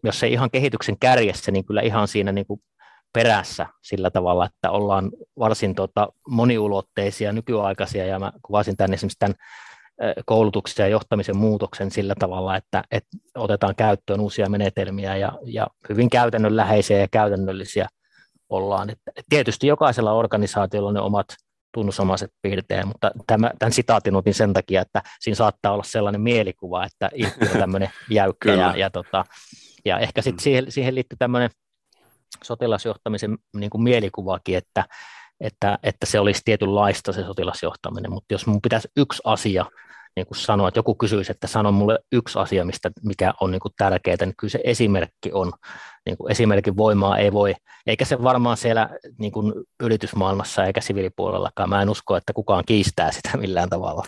jos 0.04 0.22
ei 0.22 0.32
ihan 0.32 0.50
kehityksen 0.50 0.98
kärjessä, 0.98 1.52
niin 1.52 1.64
kyllä 1.64 1.80
ihan 1.80 2.08
siinä 2.08 2.32
niin 2.32 2.46
kuin 2.46 2.60
perässä 3.14 3.66
sillä 3.82 4.10
tavalla, 4.10 4.46
että 4.46 4.70
ollaan 4.70 5.10
varsin 5.38 5.74
tota, 5.74 6.08
moniulotteisia, 6.28 7.32
nykyaikaisia, 7.32 8.06
ja 8.06 8.18
mä 8.18 8.32
kuvasin 8.42 8.76
tämän 8.76 8.94
esimerkiksi 8.94 9.18
tämän 9.18 9.36
koulutuksen 10.26 10.84
ja 10.84 10.88
johtamisen 10.88 11.36
muutoksen 11.36 11.90
sillä 11.90 12.14
tavalla, 12.18 12.56
että, 12.56 12.84
että 12.90 13.16
otetaan 13.34 13.74
käyttöön 13.76 14.20
uusia 14.20 14.48
menetelmiä 14.48 15.16
ja, 15.16 15.32
ja 15.44 15.66
hyvin 15.88 16.10
käytännönläheisiä 16.10 16.98
ja 16.98 17.08
käytännöllisiä 17.10 17.88
ollaan. 18.48 18.90
Että 18.90 19.10
tietysti 19.28 19.66
jokaisella 19.66 20.12
organisaatiolla 20.12 20.88
on 20.88 20.94
ne 20.94 21.00
omat 21.00 21.26
tunnusomaiset 21.74 22.30
piirteet, 22.42 22.86
mutta 22.86 23.10
tämä, 23.26 23.50
tämän 23.58 23.72
sitaatin 23.72 24.16
otin 24.16 24.34
sen 24.34 24.52
takia, 24.52 24.82
että 24.82 25.02
siinä 25.20 25.36
saattaa 25.36 25.72
olla 25.72 25.82
sellainen 25.82 26.20
mielikuva, 26.20 26.86
että 26.86 27.10
ihminen 27.14 27.52
on 27.52 27.58
tämmöinen 27.58 27.90
jäykkä 28.10 28.54
ja, 28.54 28.76
ja, 28.76 28.90
tota, 28.90 29.24
ja 29.84 29.98
ehkä 29.98 30.22
sitten 30.22 30.40
mm. 30.40 30.42
siihen, 30.42 30.72
siihen 30.72 30.94
liittyy 30.94 31.16
tämmöinen 31.18 31.50
sotilasjohtamisen 32.44 33.38
niin 33.56 33.70
kuin 33.70 33.82
mielikuvakin, 33.82 34.56
että, 34.56 34.84
että, 35.40 35.78
että 35.82 36.06
se 36.06 36.20
olisi 36.20 36.42
tietynlaista 36.44 37.12
se 37.12 37.24
sotilasjohtaminen, 37.24 38.12
mutta 38.12 38.34
jos 38.34 38.46
mun 38.46 38.62
pitäisi 38.62 38.88
yksi 38.96 39.22
asia 39.24 39.66
niin 40.16 40.26
kuin 40.26 40.38
sanoa, 40.38 40.68
että 40.68 40.78
joku 40.78 40.94
kysyisi, 40.94 41.32
että 41.32 41.46
sano 41.46 41.72
mulle 41.72 41.98
yksi 42.12 42.38
asia, 42.38 42.64
mistä, 42.64 42.90
mikä 43.02 43.34
on 43.40 43.50
niin 43.50 43.60
kuin 43.60 43.72
tärkeää, 43.76 44.16
niin 44.20 44.34
kyllä 44.38 44.50
se 44.50 44.60
esimerkki 44.64 45.32
on. 45.32 45.52
Niin 46.06 46.16
kuin 46.16 46.32
esimerkin 46.32 46.76
voimaa 46.76 47.18
ei 47.18 47.32
voi, 47.32 47.54
eikä 47.86 48.04
se 48.04 48.22
varmaan 48.22 48.56
siellä 48.56 48.90
niin 49.18 49.32
kuin 49.32 49.52
yritysmaailmassa 49.82 50.64
eikä 50.64 50.80
siviilipuolellakaan. 50.80 51.68
Mä 51.68 51.82
en 51.82 51.90
usko, 51.90 52.16
että 52.16 52.32
kukaan 52.32 52.64
kiistää 52.66 53.12
sitä 53.12 53.36
millään 53.42 53.68
tavalla. 53.68 54.04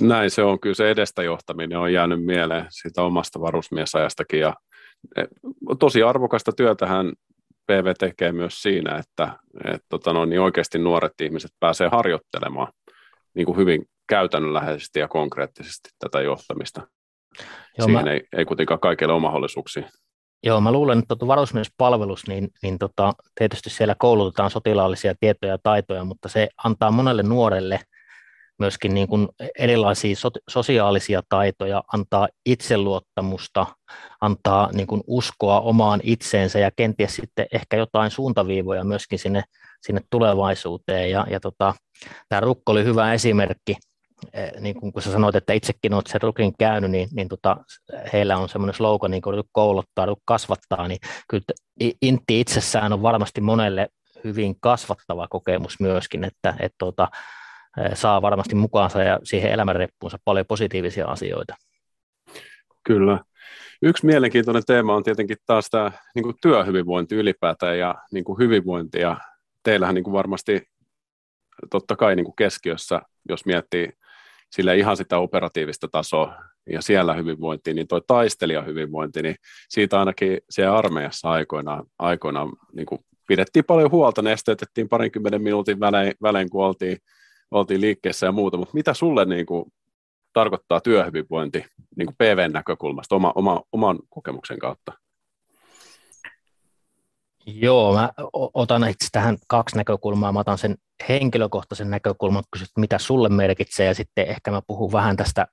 Näin 0.00 0.30
se 0.30 0.42
on. 0.42 0.60
Kyllä 0.60 0.74
se 0.74 0.90
edestä 0.90 1.22
johtaminen 1.22 1.78
on 1.78 1.92
jäänyt 1.92 2.24
mieleen 2.24 2.66
siitä 2.68 3.02
omasta 3.02 3.40
varusmiesajastakin. 3.40 4.40
Ja 4.40 4.54
e, 5.16 5.24
tosi 5.78 6.02
arvokasta 6.02 6.52
työtähän 6.52 7.12
PV 7.68 7.92
tekee 7.98 8.32
myös 8.32 8.62
siinä, 8.62 8.96
että 8.96 9.38
et, 9.74 9.82
tota 9.88 10.12
no, 10.12 10.24
niin 10.24 10.40
oikeasti 10.40 10.78
nuoret 10.78 11.20
ihmiset 11.22 11.50
pääsee 11.60 11.88
harjoittelemaan 11.92 12.72
niin 13.34 13.46
kuin 13.46 13.56
hyvin 13.56 13.84
käytännönläheisesti 14.08 14.98
ja 15.00 15.08
konkreettisesti 15.08 15.90
tätä 15.98 16.20
johtamista. 16.20 16.80
Joo, 17.78 17.86
Siihen 17.86 18.04
mä... 18.04 18.12
ei, 18.12 18.22
ei 18.36 18.44
kuitenkaan 18.44 18.80
kaikille 18.80 19.12
ole 19.12 19.22
mahdollisuuksia. 19.22 19.88
Joo, 20.42 20.60
mä 20.60 20.72
luulen, 20.72 20.98
että 20.98 21.08
tuota 21.08 21.26
varusmiespalvelus, 21.26 22.26
niin, 22.28 22.48
niin 22.62 22.78
tota, 22.78 23.12
tietysti 23.34 23.70
siellä 23.70 23.94
koulutetaan 23.98 24.50
sotilaallisia 24.50 25.14
tietoja 25.20 25.52
ja 25.52 25.58
taitoja, 25.62 26.04
mutta 26.04 26.28
se 26.28 26.48
antaa 26.64 26.90
monelle 26.90 27.22
nuorelle 27.22 27.80
myöskin 28.58 28.94
niin 28.94 29.08
kuin 29.08 29.28
erilaisia 29.58 30.16
so, 30.16 30.30
sosiaalisia 30.48 31.22
taitoja, 31.28 31.82
antaa 31.92 32.28
itseluottamusta, 32.46 33.66
antaa 34.20 34.72
niin 34.72 34.86
kuin 34.86 35.02
uskoa 35.06 35.60
omaan 35.60 36.00
itseensä 36.02 36.58
ja 36.58 36.70
kenties 36.76 37.16
sitten 37.16 37.46
ehkä 37.52 37.76
jotain 37.76 38.10
suuntaviivoja 38.10 38.84
myöskin 38.84 39.18
sinne, 39.18 39.44
sinne 39.82 40.00
tulevaisuuteen. 40.10 41.10
Ja, 41.10 41.26
ja 41.30 41.40
tota, 41.40 41.74
tämä 42.28 42.40
Rukko 42.40 42.72
oli 42.72 42.84
hyvä 42.84 43.12
esimerkki, 43.12 43.76
Eh, 44.32 44.52
niin 44.60 44.74
kuin 44.80 44.92
kun 44.92 45.02
sä 45.02 45.12
sanoit, 45.12 45.36
että 45.36 45.52
itsekin 45.52 45.94
olet 45.94 46.06
sen 46.06 46.22
rukin 46.22 46.52
käynyt, 46.58 46.90
niin, 46.90 47.08
niin 47.12 47.28
tota, 47.28 47.56
heillä 48.12 48.36
on 48.36 48.48
semmoinen 48.48 48.74
slogan, 48.74 49.10
niin 49.10 49.22
kuin 49.22 49.42
kouluttaa, 49.52 50.06
kasvattaa, 50.24 50.88
niin 50.88 50.98
kyllä 51.28 51.44
intti 52.02 52.40
itsessään 52.40 52.92
on 52.92 53.02
varmasti 53.02 53.40
monelle 53.40 53.88
hyvin 54.24 54.56
kasvattava 54.60 55.28
kokemus 55.28 55.80
myöskin, 55.80 56.24
että 56.24 56.54
et 56.60 56.72
eh, 56.82 57.08
saa 57.94 58.22
varmasti 58.22 58.54
mukaansa 58.54 59.02
ja 59.02 59.18
siihen 59.22 59.52
elämänreppuunsa 59.52 60.18
paljon 60.24 60.46
positiivisia 60.46 61.06
asioita. 61.06 61.54
Kyllä. 62.84 63.20
Yksi 63.82 64.06
mielenkiintoinen 64.06 64.62
teema 64.66 64.94
on 64.94 65.02
tietenkin 65.02 65.36
taas 65.46 65.70
tämä 65.70 65.92
niin 66.14 66.22
kuin 66.22 66.36
työhyvinvointi 66.42 67.14
ylipäätään 67.14 67.78
ja 67.78 67.94
niin 68.12 68.24
kuin 68.24 68.38
hyvinvointi. 68.38 69.00
Ja 69.00 69.16
teillähän 69.62 69.94
niin 69.94 70.04
kuin 70.04 70.14
varmasti 70.14 70.62
totta 71.70 71.96
kai 71.96 72.16
niin 72.16 72.24
kuin 72.24 72.36
keskiössä, 72.36 73.02
jos 73.28 73.46
miettii 73.46 73.92
sillä 74.52 74.74
ihan 74.74 74.96
sitä 74.96 75.18
operatiivista 75.18 75.88
tasoa 75.88 76.34
ja 76.70 76.82
siellä 76.82 77.14
hyvinvointi, 77.14 77.74
niin 77.74 77.88
tuo 77.88 78.00
taistelijahyvinvointi, 78.00 79.22
niin 79.22 79.36
siitä 79.68 79.98
ainakin 79.98 80.38
siellä 80.50 80.76
armeijassa 80.76 81.30
aikoinaan, 81.30 81.84
aikoinaan 81.98 82.52
niin 82.72 82.86
kuin 82.86 83.00
pidettiin 83.28 83.64
paljon 83.64 83.90
huolta, 83.90 84.22
nesteytettiin 84.22 84.88
parinkymmenen 84.88 85.42
minuutin 85.42 85.80
välein, 85.80 86.12
välein 86.22 86.50
kun 86.50 86.64
oltiin, 86.64 86.98
oltiin 87.50 87.80
liikkeessä 87.80 88.26
ja 88.26 88.32
muuta, 88.32 88.56
mutta 88.56 88.74
mitä 88.74 88.94
sulle 88.94 89.24
niin 89.24 89.46
kuin 89.46 89.72
tarkoittaa 90.32 90.80
työhyvinvointi 90.80 91.64
niin 91.96 92.06
kuin 92.06 92.16
PVn 92.18 92.52
näkökulmasta 92.52 93.16
oma, 93.16 93.32
oma, 93.34 93.62
oman 93.72 93.98
kokemuksen 94.08 94.58
kautta? 94.58 94.92
Joo, 97.46 97.94
mä 97.94 98.10
otan 98.32 98.88
itse 98.88 99.08
tähän 99.12 99.36
kaksi 99.46 99.76
näkökulmaa. 99.76 100.32
Mä 100.32 100.40
otan 100.40 100.58
sen 100.58 100.76
henkilökohtaisen 101.08 101.90
näkökulman, 101.90 102.44
että 102.62 102.80
mitä 102.80 102.98
sulle 102.98 103.28
merkitsee, 103.28 103.86
ja 103.86 103.94
sitten 103.94 104.26
ehkä 104.26 104.50
mä 104.50 104.62
puhun 104.66 104.92
vähän 104.92 105.16
tästä, 105.16 105.46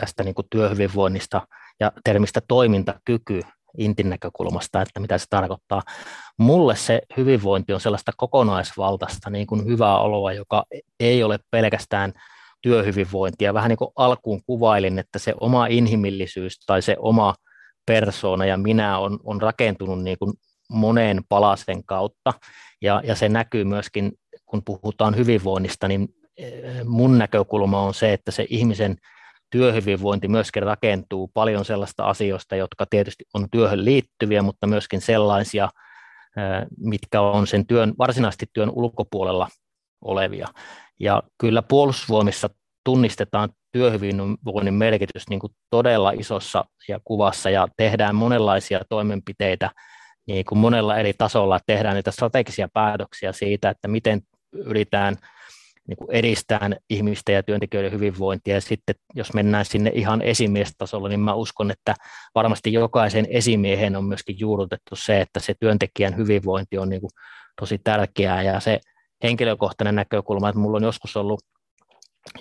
tästä 0.00 0.24
niin 0.24 0.34
kuin 0.34 0.46
työhyvinvoinnista 0.50 1.48
ja 1.80 1.92
termistä 2.04 2.40
toimintakyky 2.48 3.40
intin 3.78 4.10
näkökulmasta, 4.10 4.82
että 4.82 5.00
mitä 5.00 5.18
se 5.18 5.24
tarkoittaa. 5.30 5.82
Mulle 6.38 6.76
se 6.76 7.02
hyvinvointi 7.16 7.72
on 7.72 7.80
sellaista 7.80 8.12
kokonaisvaltaista 8.16 9.30
niin 9.30 9.46
kuin 9.46 9.66
hyvää 9.66 9.98
oloa, 9.98 10.32
joka 10.32 10.64
ei 11.00 11.22
ole 11.24 11.38
pelkästään 11.50 12.12
työhyvinvointia. 12.62 13.54
Vähän 13.54 13.68
niin 13.68 13.76
kuin 13.76 13.90
alkuun 13.96 14.42
kuvailin, 14.46 14.98
että 14.98 15.18
se 15.18 15.34
oma 15.40 15.66
inhimillisyys 15.66 16.58
tai 16.66 16.82
se 16.82 16.96
oma 16.98 17.34
persoona 17.86 18.44
ja 18.46 18.56
minä 18.56 18.98
on, 18.98 19.18
on 19.24 19.42
rakentunut 19.42 20.02
niin 20.02 20.18
kuin 20.18 20.32
moneen 20.70 21.22
palasen 21.28 21.84
kautta, 21.84 22.34
ja, 22.82 23.02
ja 23.04 23.14
se 23.14 23.28
näkyy 23.28 23.64
myöskin, 23.64 24.12
kun 24.46 24.62
puhutaan 24.64 25.16
hyvinvoinnista, 25.16 25.88
niin 25.88 26.08
eh, 26.36 26.84
mun 26.84 27.18
näkökulma 27.18 27.82
on 27.82 27.94
se, 27.94 28.12
että 28.12 28.30
se 28.30 28.46
ihmisen 28.50 28.96
työhyvinvointi 29.54 30.28
myöskin 30.28 30.62
rakentuu 30.62 31.30
paljon 31.34 31.64
sellaista 31.64 32.04
asioista, 32.04 32.56
jotka 32.56 32.86
tietysti 32.90 33.24
on 33.34 33.50
työhön 33.50 33.84
liittyviä, 33.84 34.42
mutta 34.42 34.66
myöskin 34.66 35.00
sellaisia, 35.00 35.68
mitkä 36.78 37.20
on 37.20 37.46
sen 37.46 37.66
työn, 37.66 37.94
varsinaisesti 37.98 38.46
työn 38.52 38.70
ulkopuolella 38.70 39.48
olevia. 40.04 40.48
Ja 41.00 41.22
kyllä 41.38 41.62
puolustusvoimissa 41.62 42.50
tunnistetaan 42.84 43.48
työhyvinvoinnin 43.72 44.74
merkitys 44.74 45.28
niin 45.30 45.40
kuin 45.40 45.52
todella 45.70 46.10
isossa 46.10 46.64
ja 46.88 47.00
kuvassa 47.04 47.50
ja 47.50 47.68
tehdään 47.76 48.14
monenlaisia 48.14 48.80
toimenpiteitä 48.88 49.70
niin 50.26 50.44
kuin 50.44 50.58
monella 50.58 50.96
eri 50.96 51.12
tasolla 51.12 51.60
tehdään 51.66 51.94
niitä 51.94 52.10
strategisia 52.10 52.68
päätöksiä 52.72 53.32
siitä, 53.32 53.70
että 53.70 53.88
miten 53.88 54.20
yritetään 54.52 55.16
niin 55.88 55.96
kuin 55.96 56.10
edistää 56.10 56.70
ihmisten 56.90 57.34
ja 57.34 57.42
työntekijöiden 57.42 57.92
hyvinvointia. 57.92 58.54
Ja 58.54 58.60
sitten 58.60 58.94
jos 59.14 59.34
mennään 59.34 59.64
sinne 59.64 59.90
ihan 59.94 60.22
esimiestasolla, 60.22 61.08
niin 61.08 61.20
mä 61.20 61.34
uskon, 61.34 61.70
että 61.70 61.94
varmasti 62.34 62.72
jokaisen 62.72 63.26
esimiehen 63.30 63.96
on 63.96 64.04
myöskin 64.04 64.36
juurrutettu 64.38 64.96
se, 64.96 65.20
että 65.20 65.40
se 65.40 65.54
työntekijän 65.60 66.16
hyvinvointi 66.16 66.78
on 66.78 66.88
niin 66.88 67.00
kuin 67.00 67.10
tosi 67.60 67.78
tärkeää. 67.84 68.42
Ja 68.42 68.60
se 68.60 68.80
henkilökohtainen 69.22 69.94
näkökulma, 69.94 70.48
että 70.48 70.58
mulla 70.58 70.76
on 70.76 70.82
joskus 70.82 71.16
ollut 71.16 71.40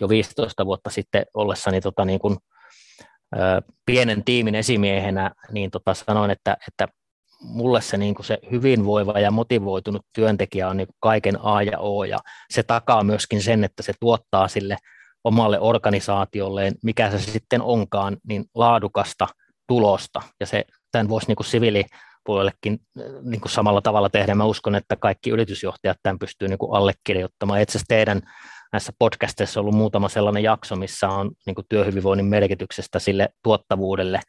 jo 0.02 0.10
15 0.10 0.66
vuotta 0.66 0.90
sitten 0.90 1.26
ollessani 1.34 1.82
tota 1.82 2.06
niin 2.06 2.20
kuin, 2.20 2.38
pienen 3.86 4.24
tiimin 4.24 4.56
esimiehenä, 4.56 5.32
niin 5.52 5.72
tota 5.72 5.94
sanoin, 5.94 6.32
että, 6.32 6.58
että 6.68 6.88
mulle 7.44 7.82
se, 7.82 7.98
niin 7.98 8.16
kuin 8.16 8.26
se 8.26 8.38
hyvinvoiva 8.52 9.20
ja 9.20 9.32
motivoitunut 9.32 10.06
työntekijä 10.16 10.70
on 10.70 10.78
niin 10.78 10.88
kuin 10.88 10.98
kaiken 11.00 11.38
A 11.42 11.64
ja 11.64 11.80
O, 11.80 12.04
ja 12.04 12.20
se 12.52 12.64
takaa 12.64 13.04
myöskin 13.04 13.42
sen, 13.42 13.64
että 13.64 13.84
se 13.84 13.94
tuottaa 14.00 14.48
sille 14.48 14.78
omalle 15.24 15.60
organisaatiolleen, 15.60 16.76
mikä 16.84 17.12
se 17.12 17.20
sitten 17.20 17.62
onkaan, 17.62 18.18
niin 18.28 18.46
laadukasta 18.56 19.28
tulosta, 19.68 20.22
ja 20.40 20.46
se, 20.46 20.66
tämän 20.92 21.10
voisi 21.10 21.28
niin 21.28 21.36
kuin 21.36 21.48
siviilipuolellekin 21.48 22.80
niin 23.22 23.42
kuin 23.42 23.52
samalla 23.52 23.82
tavalla 23.82 24.10
tehdä. 24.10 24.36
Mä 24.36 24.46
uskon, 24.46 24.76
että 24.76 24.96
kaikki 24.96 25.30
yritysjohtajat 25.30 25.98
tämän 26.04 26.20
pystyy 26.20 26.48
niin 26.48 26.58
kuin 26.58 26.78
allekirjoittamaan. 26.78 27.62
Itse 27.62 27.72
asiassa 27.72 27.96
teidän 27.96 28.22
näissä 28.74 28.94
podcasteissa 29.00 29.60
on 29.60 29.62
ollut 29.62 29.76
muutama 29.76 30.10
sellainen 30.10 30.44
jakso, 30.44 30.76
missä 30.76 31.10
on 31.10 31.32
niin 31.46 31.56
kuin 31.56 31.66
työhyvinvoinnin 31.70 32.26
merkityksestä 32.26 33.00
sille 33.00 33.30
tuottavuudelle 33.44 34.20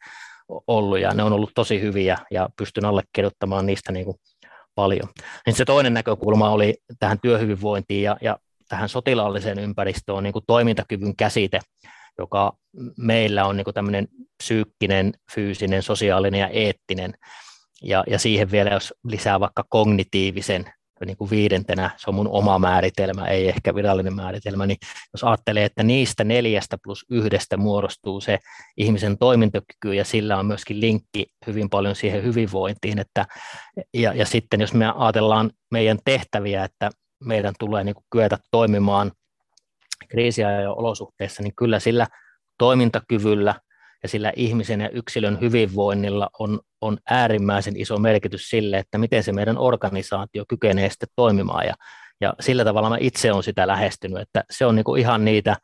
ollut 0.67 0.99
ja 0.99 1.13
ne 1.13 1.23
on 1.23 1.33
ollut 1.33 1.51
tosi 1.55 1.81
hyviä 1.81 2.17
ja 2.31 2.49
pystyn 2.57 2.85
allekirjoittamaan 2.85 3.65
niistä 3.65 3.91
niin 3.91 4.05
kuin 4.05 4.17
paljon. 4.75 5.09
Niin 5.45 5.55
se 5.55 5.65
toinen 5.65 5.93
näkökulma 5.93 6.49
oli 6.49 6.73
tähän 6.99 7.19
työhyvinvointiin 7.21 8.03
ja, 8.03 8.17
ja 8.21 8.37
tähän 8.69 8.89
sotilaalliseen 8.89 9.59
ympäristöön 9.59 10.23
niin 10.23 10.33
kuin 10.33 10.45
toimintakyvyn 10.47 11.15
käsite, 11.15 11.59
joka 12.17 12.53
meillä 12.97 13.45
on 13.45 13.57
niin 13.57 13.65
kuin 13.65 13.73
tämmöinen 13.73 14.07
psyykkinen, 14.43 15.13
fyysinen, 15.35 15.83
sosiaalinen 15.83 16.39
ja 16.39 16.47
eettinen. 16.47 17.13
Ja, 17.83 18.03
ja 18.07 18.19
siihen 18.19 18.51
vielä, 18.51 18.69
jos 18.69 18.93
lisää 19.03 19.39
vaikka 19.39 19.63
kognitiivisen 19.69 20.65
niin 21.05 21.17
kuin 21.17 21.29
viidentenä, 21.29 21.89
se 21.97 22.09
on 22.09 22.15
mun 22.15 22.27
oma 22.27 22.59
määritelmä, 22.59 23.27
ei 23.27 23.49
ehkä 23.49 23.75
virallinen 23.75 24.15
määritelmä, 24.15 24.65
niin 24.65 24.77
jos 25.13 25.23
ajattelee, 25.23 25.65
että 25.65 25.83
niistä 25.83 26.23
neljästä 26.23 26.77
plus 26.83 27.05
yhdestä 27.09 27.57
muodostuu 27.57 28.21
se 28.21 28.39
ihmisen 28.77 29.17
toimintakyky 29.17 29.93
ja 29.93 30.05
sillä 30.05 30.37
on 30.37 30.45
myöskin 30.45 30.81
linkki 30.81 31.25
hyvin 31.47 31.69
paljon 31.69 31.95
siihen 31.95 32.23
hyvinvointiin, 32.23 32.99
että, 32.99 33.25
ja, 33.93 34.13
ja 34.13 34.25
sitten 34.25 34.61
jos 34.61 34.73
me 34.73 34.93
ajatellaan 34.95 35.51
meidän 35.71 35.99
tehtäviä, 36.05 36.63
että 36.63 36.89
meidän 37.23 37.53
tulee 37.59 37.83
niin 37.83 37.95
kuin 37.95 38.05
kyetä 38.11 38.37
toimimaan 38.51 39.11
kriisiä 40.09 40.61
ja 40.61 40.71
olosuhteissa, 40.71 41.43
niin 41.43 41.55
kyllä 41.55 41.79
sillä 41.79 42.07
toimintakyvyllä 42.57 43.55
ja 44.03 44.09
sillä 44.09 44.33
ihmisen 44.35 44.81
ja 44.81 44.89
yksilön 44.89 45.37
hyvinvoinnilla 45.41 46.29
on, 46.39 46.59
on 46.81 46.97
äärimmäisen 47.09 47.77
iso 47.77 47.97
merkitys 47.97 48.49
sille, 48.49 48.77
että 48.77 48.97
miten 48.97 49.23
se 49.23 49.31
meidän 49.31 49.57
organisaatio 49.57 50.45
kykenee 50.47 50.89
sitten 50.89 51.09
toimimaan. 51.15 51.65
Ja, 51.65 51.73
ja 52.21 52.33
sillä 52.39 52.63
tavalla 52.65 52.89
mä 52.89 52.97
itse 52.99 53.31
olen 53.31 53.43
sitä 53.43 53.67
lähestynyt, 53.67 54.21
että 54.21 54.43
se 54.51 54.65
on 54.65 54.75
niin 54.75 54.83
kuin 54.83 55.01
ihan 55.01 55.25
niitä, 55.25 55.55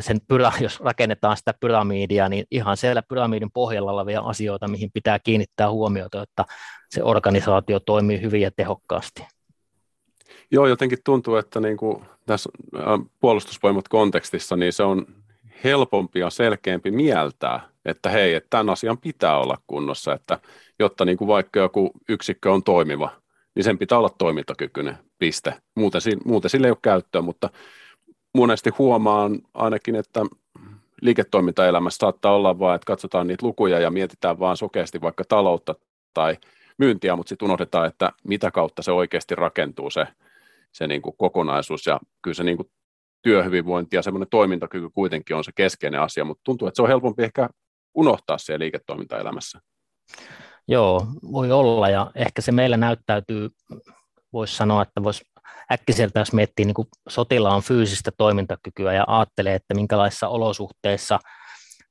sen 0.00 0.20
pyra, 0.28 0.52
jos 0.60 0.80
rakennetaan 0.80 1.36
sitä 1.36 1.54
pyramidia, 1.60 2.28
niin 2.28 2.44
ihan 2.50 2.76
siellä 2.76 3.02
pyramidin 3.08 3.50
pohjalla 3.54 3.92
olevia 3.92 4.20
asioita, 4.20 4.68
mihin 4.68 4.90
pitää 4.94 5.18
kiinnittää 5.18 5.70
huomiota, 5.70 6.22
että 6.22 6.44
se 6.90 7.02
organisaatio 7.02 7.80
toimii 7.80 8.20
hyvin 8.20 8.42
ja 8.42 8.50
tehokkaasti. 8.56 9.26
Joo, 10.50 10.66
jotenkin 10.66 10.98
tuntuu, 11.04 11.36
että 11.36 11.60
niin 11.60 11.76
kuin 11.76 12.04
tässä 12.26 12.50
puolustusvoimat 13.20 13.88
kontekstissa, 13.88 14.56
niin 14.56 14.72
se 14.72 14.82
on 14.82 15.06
helpompi 15.64 16.18
ja 16.20 16.30
selkeämpi 16.30 16.90
mieltää, 16.90 17.60
että 17.84 18.10
hei, 18.10 18.34
että 18.34 18.46
tämän 18.50 18.70
asian 18.70 18.98
pitää 18.98 19.38
olla 19.38 19.58
kunnossa, 19.66 20.14
että 20.14 20.38
jotta 20.78 21.04
niin 21.04 21.18
kuin 21.18 21.28
vaikka 21.28 21.60
joku 21.60 21.90
yksikkö 22.08 22.52
on 22.52 22.62
toimiva, 22.62 23.10
niin 23.54 23.64
sen 23.64 23.78
pitää 23.78 23.98
olla 23.98 24.14
toimintakykyinen, 24.18 24.98
piste. 25.18 25.54
Muuten, 25.76 26.00
muuten 26.24 26.50
sille 26.50 26.66
ei 26.66 26.70
ole 26.70 26.78
käyttöä, 26.82 27.22
mutta 27.22 27.50
monesti 28.34 28.70
huomaan 28.78 29.38
ainakin, 29.54 29.96
että 29.96 30.20
liiketoimintaelämässä 31.02 31.98
saattaa 31.98 32.34
olla 32.34 32.58
vaan, 32.58 32.74
että 32.74 32.86
katsotaan 32.86 33.26
niitä 33.26 33.46
lukuja 33.46 33.78
ja 33.78 33.90
mietitään 33.90 34.38
vaan 34.38 34.56
sokeasti 34.56 35.00
vaikka 35.00 35.24
taloutta 35.24 35.74
tai 36.14 36.36
myyntiä, 36.78 37.16
mutta 37.16 37.28
sitten 37.28 37.46
unohdetaan, 37.46 37.86
että 37.86 38.12
mitä 38.24 38.50
kautta 38.50 38.82
se 38.82 38.92
oikeasti 38.92 39.34
rakentuu 39.34 39.90
se, 39.90 40.06
se 40.72 40.86
niin 40.86 41.02
kuin 41.02 41.16
kokonaisuus 41.18 41.86
ja 41.86 42.00
kyllä 42.22 42.34
se 42.34 42.44
niin 42.44 42.56
kuin 42.56 42.70
työhyvinvointi 43.22 43.96
ja 43.96 44.02
semmoinen 44.02 44.28
toimintakyky 44.30 44.90
kuitenkin 44.94 45.36
on 45.36 45.44
se 45.44 45.52
keskeinen 45.54 46.00
asia, 46.00 46.24
mutta 46.24 46.40
tuntuu, 46.44 46.68
että 46.68 46.76
se 46.76 46.82
on 46.82 46.88
helpompi 46.88 47.22
ehkä 47.22 47.48
unohtaa 47.94 48.38
se 48.38 48.58
liiketoimintaelämässä. 48.58 49.60
Joo, 50.68 51.06
voi 51.32 51.52
olla 51.52 51.88
ja 51.88 52.10
ehkä 52.14 52.42
se 52.42 52.52
meillä 52.52 52.76
näyttäytyy, 52.76 53.48
voisi 54.32 54.56
sanoa, 54.56 54.82
että 54.82 55.02
voisi 55.02 55.24
äkkiseltä, 55.72 56.20
jos 56.20 56.32
miettii 56.32 56.64
niin 56.64 56.86
sotilaan 57.08 57.62
fyysistä 57.62 58.10
toimintakykyä 58.18 58.92
ja 58.92 59.04
ajattelee, 59.06 59.54
että 59.54 59.74
minkälaisissa 59.74 60.28
olosuhteissa 60.28 61.18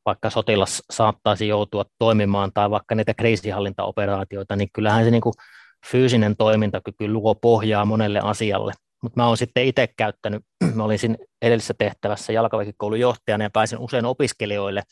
vaikka 0.06 0.30
sotilas 0.30 0.84
saattaisi 0.92 1.48
joutua 1.48 1.86
toimimaan 2.00 2.52
tai 2.54 2.70
vaikka 2.70 2.96
niitä 2.96 3.14
kriisihallintaoperaatioita, 3.14 4.56
niin 4.56 4.70
kyllähän 4.74 5.06
se 5.06 5.12
niin 5.12 5.22
kuin 5.22 5.34
fyysinen 5.92 6.38
toimintakyky 6.38 7.08
luo 7.08 7.36
pohjaa 7.36 7.86
monelle 7.86 8.20
asialle. 8.24 8.74
Mutta 9.04 9.22
mä 9.22 9.28
oon 9.28 9.38
sitten 9.38 9.66
itse 9.66 9.88
käyttänyt, 9.98 10.44
mä 10.76 10.84
olin 10.84 11.00
siinä 11.00 11.16
edellisessä 11.42 11.74
tehtävässä 11.78 12.34
jalkaväkikoulun 12.34 13.00
johtajana 13.00 13.44
ja 13.44 13.50
pääsin 13.50 13.80
usein 13.80 14.06
opiskelijoille 14.06 14.84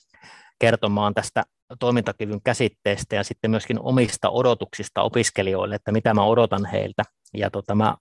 kertomaan 0.60 1.14
tästä 1.14 1.44
toimintakyvyn 1.80 2.42
käsitteestä 2.42 3.16
ja 3.16 3.24
sitten 3.24 3.52
myöskin 3.52 3.80
omista 3.80 4.30
odotuksista 4.30 5.02
opiskelijoille, 5.02 5.76
että 5.76 5.92
mitä 5.92 6.14
mä 6.14 6.24
odotan 6.24 6.66
heiltä. 6.66 7.04
Ja 7.34 7.50
tota, 7.50 7.76
mä, 7.76 7.96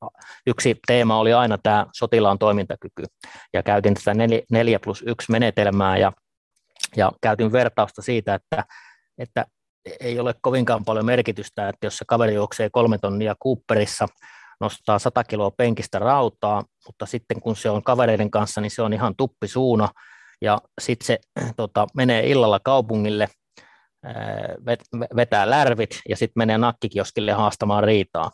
yksi 0.47 0.77
teema 0.87 1.19
oli 1.19 1.33
aina 1.33 1.59
tämä 1.59 1.87
sotilaan 1.93 2.39
toimintakyky, 2.39 3.05
ja 3.53 3.63
käytin 3.63 3.95
tätä 3.95 4.15
4 4.51 4.79
plus 4.85 5.03
1 5.07 5.33
menetelmää, 5.33 5.99
ja, 5.99 6.13
ja 6.97 7.13
käytin 7.23 7.53
vertausta 7.53 8.03
siitä, 8.03 8.35
että, 8.35 8.65
että 9.19 9.45
ei 10.01 10.21
ole 10.21 10.35
kovinkaan 10.41 10.85
paljon 10.85 11.07
merkitystä, 11.07 11.69
että 11.69 11.87
jos 11.87 11.99
se 11.99 12.05
kaveri 12.09 12.35
juoksee 12.35 12.71
kolme 12.73 12.99
tonnia 12.99 13.35
Cooperissa, 13.45 14.07
nostaa 14.61 14.99
100 14.99 15.25
kiloa 15.25 15.51
penkistä 15.51 15.99
rautaa, 15.99 16.63
mutta 16.87 17.07
sitten 17.07 17.41
kun 17.41 17.57
se 17.57 17.71
on 17.71 17.83
kavereiden 17.83 18.31
kanssa, 18.31 18.61
niin 18.61 18.71
se 18.71 18.83
on 18.83 18.93
ihan 18.93 19.15
tuppisuuna, 19.17 19.89
ja 20.41 20.59
sitten 20.81 21.07
se 21.07 21.19
tota, 21.57 21.87
menee 21.95 22.31
illalla 22.31 22.61
kaupungille, 22.61 23.29
vetää 25.17 25.51
lärvit 25.51 26.01
ja 26.09 26.17
sitten 26.17 26.41
menee 26.41 26.59
nakkikioskille 26.59 27.33
haastamaan 27.33 27.85
riitaa. 27.85 28.31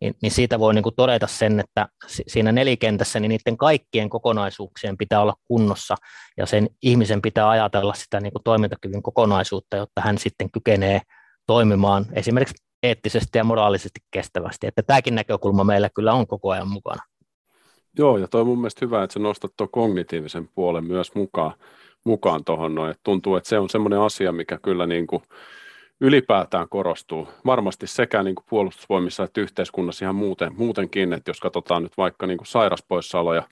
Niin, 0.00 0.30
siitä 0.30 0.58
voi 0.58 0.74
niin 0.74 0.84
todeta 0.96 1.26
sen, 1.26 1.60
että 1.60 1.88
siinä 2.06 2.52
nelikentässä 2.52 3.20
niin 3.20 3.28
niiden 3.28 3.56
kaikkien 3.56 4.10
kokonaisuuksien 4.10 4.96
pitää 4.96 5.20
olla 5.20 5.34
kunnossa. 5.48 5.94
Ja 6.36 6.46
sen 6.46 6.68
ihmisen 6.82 7.22
pitää 7.22 7.50
ajatella 7.50 7.94
sitä 7.94 8.20
niin 8.20 8.32
toimintakyvyn 8.44 9.02
kokonaisuutta, 9.02 9.76
jotta 9.76 10.00
hän 10.00 10.18
sitten 10.18 10.50
kykenee 10.50 11.00
toimimaan. 11.46 12.06
Esimerkiksi 12.12 12.64
eettisesti 12.84 13.38
ja 13.38 13.44
moraalisesti 13.44 14.00
kestävästi. 14.10 14.66
Että 14.66 14.82
tämäkin 14.82 15.14
näkökulma 15.14 15.64
meillä 15.64 15.90
kyllä 15.94 16.12
on 16.12 16.26
koko 16.26 16.50
ajan 16.50 16.68
mukana. 16.68 17.02
Joo, 17.98 18.18
ja 18.18 18.28
toi 18.28 18.40
on 18.40 18.46
mun 18.46 18.58
mielestä 18.58 18.86
hyvä, 18.86 19.02
että 19.02 19.14
sä 19.14 19.20
nostat 19.20 19.52
tuon 19.56 19.70
kognitiivisen 19.70 20.48
puolen 20.54 20.84
myös 20.84 21.14
mukaan, 21.14 21.52
mukaan 22.04 22.44
tuohon 22.44 22.74
noin. 22.74 22.94
Tuntuu, 23.02 23.36
että 23.36 23.48
se 23.48 23.58
on 23.58 23.70
semmoinen 23.70 24.00
asia, 24.00 24.32
mikä 24.32 24.58
kyllä 24.62 24.86
niin 24.86 25.06
kuin 25.06 25.22
ylipäätään 26.00 26.68
korostuu. 26.68 27.28
Varmasti 27.46 27.86
sekä 27.86 28.22
niin 28.22 28.34
kuin 28.34 28.44
puolustusvoimissa 28.48 29.24
että 29.24 29.40
yhteiskunnassa 29.40 30.04
ihan 30.04 30.14
muuten, 30.14 30.52
muutenkin, 30.56 31.12
että 31.12 31.30
jos 31.30 31.40
katsotaan 31.40 31.82
nyt 31.82 31.96
vaikka 31.96 32.26
niin 32.26 32.38
kuin 32.38 32.46
sairaspoissaoloja, 32.46 33.42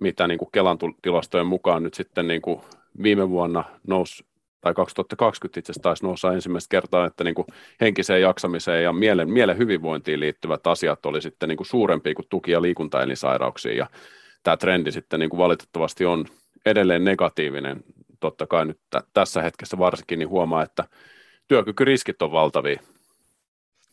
mitä 0.00 0.26
niin 0.26 0.38
kuin 0.38 0.48
Kelan 0.52 0.78
tilastojen 1.02 1.46
mukaan 1.46 1.82
nyt 1.82 1.94
sitten 1.94 2.28
niin 2.28 2.42
kuin 2.42 2.60
viime 3.02 3.30
vuonna 3.30 3.64
nousi 3.86 4.24
tai 4.64 4.74
2020 4.74 5.60
itse 5.60 5.72
asiassa 5.72 5.82
taisi 5.82 6.04
nousta 6.04 6.32
ensimmäistä 6.32 6.70
kertaa, 6.70 7.06
että 7.06 7.24
niin 7.24 7.34
kuin 7.34 7.46
henkiseen 7.80 8.22
jaksamiseen 8.22 8.84
ja 8.84 8.92
mielen, 8.92 9.30
mielen 9.30 9.58
hyvinvointiin 9.58 10.20
liittyvät 10.20 10.66
asiat 10.66 11.06
oli 11.06 11.22
sitten 11.22 11.48
niin 11.48 11.56
kuin 11.56 11.66
suurempia 11.66 12.14
kuin 12.14 12.26
tuki- 12.28 12.52
ja 12.52 12.62
liikuntaelinsairauksiin, 12.62 13.76
ja 13.76 13.86
tämä 14.42 14.56
trendi 14.56 14.92
sitten 14.92 15.20
niin 15.20 15.30
kuin 15.30 15.38
valitettavasti 15.38 16.04
on 16.04 16.24
edelleen 16.66 17.04
negatiivinen, 17.04 17.84
totta 18.20 18.46
kai 18.46 18.64
nyt 18.64 18.80
t- 18.90 19.08
tässä 19.12 19.42
hetkessä 19.42 19.78
varsinkin, 19.78 20.18
niin 20.18 20.28
huomaa, 20.28 20.62
että 20.62 20.84
työkykyriskit 21.48 22.22
on 22.22 22.32
valtavia, 22.32 22.80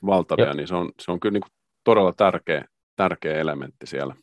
valtavia 0.05 0.53
niin 0.53 0.67
se 0.67 0.75
on, 0.75 0.91
se 0.99 1.11
on 1.11 1.19
kyllä 1.19 1.33
niin 1.33 1.41
kuin 1.41 1.51
todella 1.83 2.13
tärkeä, 2.13 2.65
tärkeä 2.95 3.39
elementti 3.39 3.87
siellä. 3.87 4.15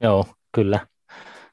Joo, 0.00 0.26
kyllä. 0.52 0.86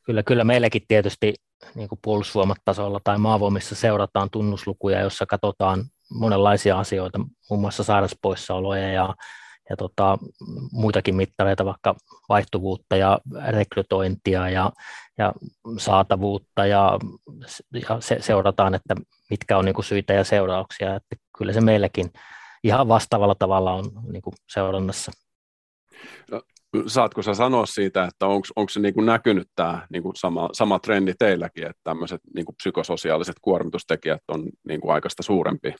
Kyllä, 0.03 0.23
kyllä 0.23 0.43
meilläkin 0.43 0.81
tietysti 0.87 1.33
niin 1.75 1.89
kuin 1.89 1.99
puolustusvoimatasolla 2.01 2.99
tai 3.03 3.17
maavoimissa 3.17 3.75
seurataan 3.75 4.29
tunnuslukuja, 4.29 5.01
jossa 5.01 5.25
katsotaan 5.25 5.85
monenlaisia 6.13 6.79
asioita, 6.79 7.19
muun 7.49 7.61
muassa 7.61 7.83
sairauspoissaoloja 7.83 8.91
ja, 8.91 9.15
ja 9.69 9.77
tota, 9.77 10.17
muitakin 10.71 11.15
mittareita, 11.15 11.65
vaikka 11.65 11.95
vaihtuvuutta 12.29 12.95
ja 12.95 13.19
rekrytointia 13.47 14.49
ja, 14.49 14.71
ja 15.17 15.33
saatavuutta 15.77 16.65
ja, 16.65 16.99
ja 17.73 18.01
se, 18.01 18.17
seurataan, 18.19 18.75
että 18.75 18.95
mitkä 19.29 19.57
on 19.57 19.65
niin 19.65 19.75
kuin 19.75 19.85
syitä 19.85 20.13
ja 20.13 20.23
seurauksia. 20.23 20.95
Että 20.95 21.15
kyllä 21.37 21.53
se 21.53 21.61
meilläkin 21.61 22.11
ihan 22.63 22.87
vastaavalla 22.87 23.35
tavalla 23.35 23.73
on 23.73 23.91
niin 24.11 24.21
kuin 24.21 24.33
seurannassa. 24.49 25.11
No, 26.31 26.41
saatko 26.87 27.21
sä 27.21 27.33
sanoa 27.33 27.65
siitä, 27.65 28.03
että 28.03 28.27
onko 28.27 28.69
se 28.69 28.79
niin 28.79 28.93
kuin 28.93 29.05
näkynyt 29.05 29.47
tämä 29.55 29.87
niin 29.89 30.03
kuin 30.03 30.15
sama, 30.15 30.49
sama 30.53 30.79
trendi 30.79 31.13
teilläkin, 31.19 31.63
että 31.63 31.81
tämmöiset 31.83 32.21
niin 32.35 32.45
kuin 32.45 32.55
psykososiaaliset 32.55 33.35
kuormitustekijät 33.41 34.21
on 34.27 34.49
niin 34.67 34.81
kuin 34.81 34.93
aikaista 34.93 35.23
suurempia? 35.23 35.75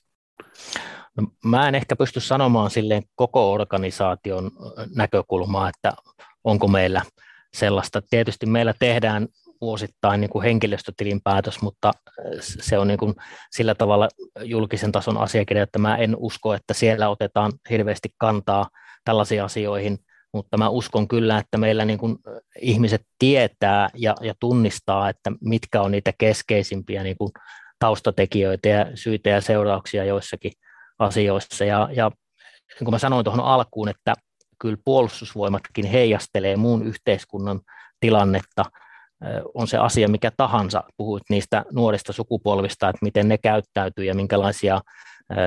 No, 1.17 1.27
mä 1.45 1.67
en 1.67 1.75
ehkä 1.75 1.95
pysty 1.95 2.19
sanomaan 2.19 2.71
silleen 2.71 3.03
koko 3.15 3.51
organisaation 3.51 4.51
näkökulmaa, 4.95 5.69
että 5.69 5.93
onko 6.43 6.67
meillä 6.67 7.01
sellaista. 7.53 8.01
Tietysti 8.09 8.45
meillä 8.45 8.73
tehdään 8.79 9.27
vuosittain 9.61 10.21
niin 10.21 10.29
kuin 10.29 10.43
henkilöstötilinpäätös, 10.43 11.61
mutta 11.61 11.91
se 12.39 12.77
on 12.77 12.87
niin 12.87 12.97
kuin 12.97 13.15
sillä 13.51 13.75
tavalla 13.75 14.07
julkisen 14.43 14.91
tason 14.91 15.17
asiakirja, 15.17 15.63
että 15.63 15.79
mä 15.79 15.97
en 15.97 16.15
usko, 16.17 16.53
että 16.53 16.73
siellä 16.73 17.09
otetaan 17.09 17.51
hirveästi 17.69 18.09
kantaa 18.17 18.69
tällaisiin 19.05 19.43
asioihin, 19.43 19.97
mutta 20.33 20.57
mä 20.57 20.69
uskon 20.69 21.07
kyllä, 21.07 21.37
että 21.37 21.57
meillä 21.57 21.85
niin 21.85 21.99
kuin 21.99 22.17
ihmiset 22.61 23.01
tietää 23.19 23.89
ja, 23.95 24.15
ja 24.21 24.33
tunnistaa, 24.39 25.09
että 25.09 25.31
mitkä 25.41 25.81
on 25.81 25.91
niitä 25.91 26.13
keskeisimpiä 26.17 27.03
niin 27.03 27.17
kuin 27.17 27.31
taustatekijöitä 27.79 28.69
ja 28.69 28.85
syitä 28.95 29.29
ja 29.29 29.41
seurauksia 29.41 30.05
joissakin 30.05 30.51
asioissa. 30.99 31.65
Ja, 31.65 31.89
ja 31.93 32.09
niin 32.49 32.85
kuin 32.85 32.91
mä 32.93 32.99
sanoin 32.99 33.23
tuohon 33.23 33.45
alkuun, 33.45 33.89
että 33.89 34.13
kyllä 34.59 34.77
puolustusvoimatkin 34.85 35.85
heijastelee 35.85 36.55
muun 36.55 36.83
yhteiskunnan 36.83 37.59
tilannetta, 37.99 38.65
on 39.53 39.67
se 39.67 39.77
asia 39.77 40.07
mikä 40.07 40.31
tahansa, 40.37 40.83
puhuit 40.97 41.23
niistä 41.29 41.65
nuorista 41.71 42.13
sukupolvista, 42.13 42.89
että 42.89 43.05
miten 43.05 43.27
ne 43.27 43.37
käyttäytyy 43.37 44.05
ja 44.05 44.15
minkälaisia 44.15 44.81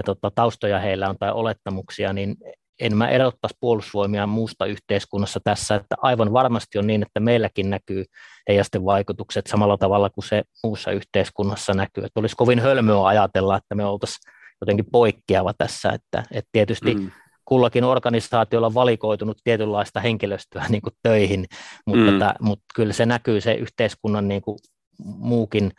tota, 0.04 0.30
taustoja 0.34 0.78
heillä 0.78 1.08
on 1.08 1.18
tai 1.18 1.30
olettamuksia, 1.32 2.12
niin 2.12 2.36
en 2.80 2.96
mä 2.96 3.08
erottaisi 3.08 3.56
puolustusvoimia 3.60 4.26
muusta 4.26 4.66
yhteiskunnassa 4.66 5.40
tässä, 5.44 5.74
että 5.74 5.94
aivan 6.02 6.32
varmasti 6.32 6.78
on 6.78 6.86
niin, 6.86 7.02
että 7.02 7.20
meilläkin 7.20 7.70
näkyy 7.70 8.04
heijasten 8.48 8.84
vaikutukset 8.84 9.46
samalla 9.46 9.78
tavalla 9.78 10.10
kuin 10.10 10.24
se 10.24 10.42
muussa 10.64 10.90
yhteiskunnassa 10.90 11.74
näkyy. 11.74 12.04
Että 12.04 12.20
olisi 12.20 12.36
kovin 12.36 12.58
hölmöä 12.58 13.06
ajatella, 13.06 13.56
että 13.56 13.74
me 13.74 13.84
oltaisiin 13.84 14.32
jotenkin 14.60 14.86
poikkeava 14.92 15.54
tässä, 15.58 15.90
että, 15.90 16.22
että 16.30 16.48
tietysti 16.52 16.94
mm. 16.94 17.10
kullakin 17.44 17.84
organisaatiolla 17.84 18.66
on 18.66 18.74
valikoitunut 18.74 19.38
tietynlaista 19.44 20.00
henkilöstöä 20.00 20.66
niin 20.68 20.82
kuin 20.82 20.94
töihin, 21.02 21.44
mutta, 21.86 22.10
mm. 22.10 22.18
tätä, 22.18 22.34
mutta 22.40 22.64
kyllä 22.74 22.92
se 22.92 23.06
näkyy 23.06 23.40
se 23.40 23.54
yhteiskunnan 23.54 24.28
niin 24.28 24.42
kuin 24.42 24.58
muukin 25.04 25.72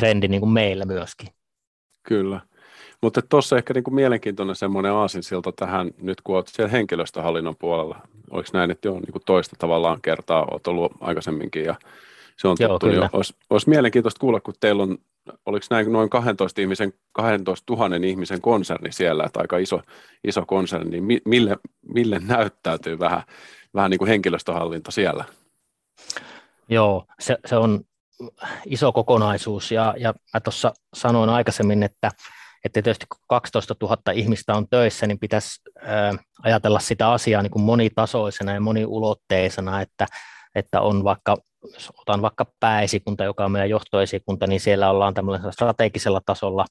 trendi 0.00 0.28
niin 0.28 0.40
kuin 0.40 0.52
meillä 0.52 0.84
myöskin. 0.84 1.28
Kyllä. 2.02 2.40
Mutta 3.02 3.22
tuossa 3.22 3.56
ehkä 3.56 3.74
niin 3.74 3.84
kuin 3.84 3.94
mielenkiintoinen 3.94 4.56
semmoinen 4.56 4.92
aasinsilta 4.92 5.52
tähän, 5.52 5.90
nyt 6.02 6.20
kun 6.20 6.36
olet 6.36 6.48
siellä 6.48 6.70
henkilöstöhallinnon 6.70 7.56
puolella. 7.56 7.98
Oliko 8.30 8.48
näin, 8.52 8.70
että 8.70 8.88
joo, 8.88 9.00
niin 9.00 9.12
kuin 9.12 9.22
toista 9.26 9.56
tavallaan 9.58 10.00
kertaa 10.02 10.46
olet 10.50 10.66
ollut 10.66 10.92
aikaisemminkin 11.00 11.64
ja 11.64 11.74
se 12.36 12.48
on 12.48 12.56
joo, 12.60 12.68
tuttu. 12.68 12.86
Niin 12.86 13.10
olisi, 13.12 13.34
olisi 13.50 13.68
mielenkiintoista 13.68 14.20
kuulla, 14.20 14.40
kun 14.40 14.54
teillä 14.60 14.82
on, 14.82 14.98
oliko 15.46 15.66
näin 15.70 15.92
noin 15.92 16.10
12, 16.10 16.60
ihmisen, 16.60 16.92
12 17.12 17.74
000 17.74 17.96
ihmisen 17.96 18.40
konserni 18.40 18.92
siellä, 18.92 19.24
että 19.24 19.40
aika 19.40 19.58
iso, 19.58 19.80
iso 20.24 20.46
konserni, 20.46 21.00
niin 21.00 21.22
mille, 21.24 21.56
mille 21.94 22.20
näyttäytyy 22.26 22.98
vähän, 22.98 23.22
vähän 23.74 23.90
niin 23.90 23.98
kuin 23.98 24.08
henkilöstöhallinto 24.08 24.90
siellä? 24.90 25.24
Joo, 26.68 27.04
se, 27.20 27.36
se 27.46 27.56
on 27.56 27.80
iso 28.66 28.92
kokonaisuus 28.92 29.72
ja, 29.72 29.94
ja 29.98 30.14
mä 30.34 30.40
tuossa 30.40 30.72
sanoin 30.94 31.30
aikaisemmin, 31.30 31.82
että, 31.82 32.10
että 32.64 32.82
tietysti 32.82 33.06
kun 33.08 33.20
12 33.26 33.74
000 33.82 33.96
ihmistä 34.14 34.54
on 34.54 34.68
töissä, 34.68 35.06
niin 35.06 35.18
pitäisi 35.18 35.60
ajatella 36.42 36.80
sitä 36.80 37.10
asiaa 37.10 37.42
niin 37.42 37.50
kuin 37.50 37.62
monitasoisena 37.62 38.52
ja 38.52 38.60
moniulotteisena, 38.60 39.80
että, 39.80 40.06
että 40.54 40.80
on 40.80 41.04
vaikka, 41.04 41.36
jos 41.72 41.92
otan 41.98 42.22
vaikka 42.22 42.46
pääesikunta, 42.60 43.24
joka 43.24 43.44
on 43.44 43.52
meidän 43.52 43.70
johtoesikunta, 43.70 44.46
niin 44.46 44.60
siellä 44.60 44.90
ollaan 44.90 45.14
tämmöisellä 45.14 45.52
strategisella 45.52 46.20
tasolla. 46.26 46.66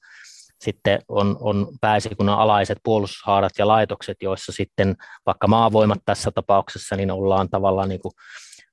Sitten 0.60 1.00
on, 1.08 1.36
on 1.40 1.68
pääesikunnan 1.80 2.38
alaiset 2.38 2.78
puolustushaarat 2.82 3.52
ja 3.58 3.68
laitokset, 3.68 4.16
joissa 4.22 4.52
sitten 4.52 4.96
vaikka 5.26 5.46
maavoimat 5.46 5.98
tässä 6.04 6.30
tapauksessa, 6.30 6.96
niin 6.96 7.10
ollaan 7.10 7.48
tavallaan 7.50 7.88
niin 7.88 8.00
kuin 8.00 8.12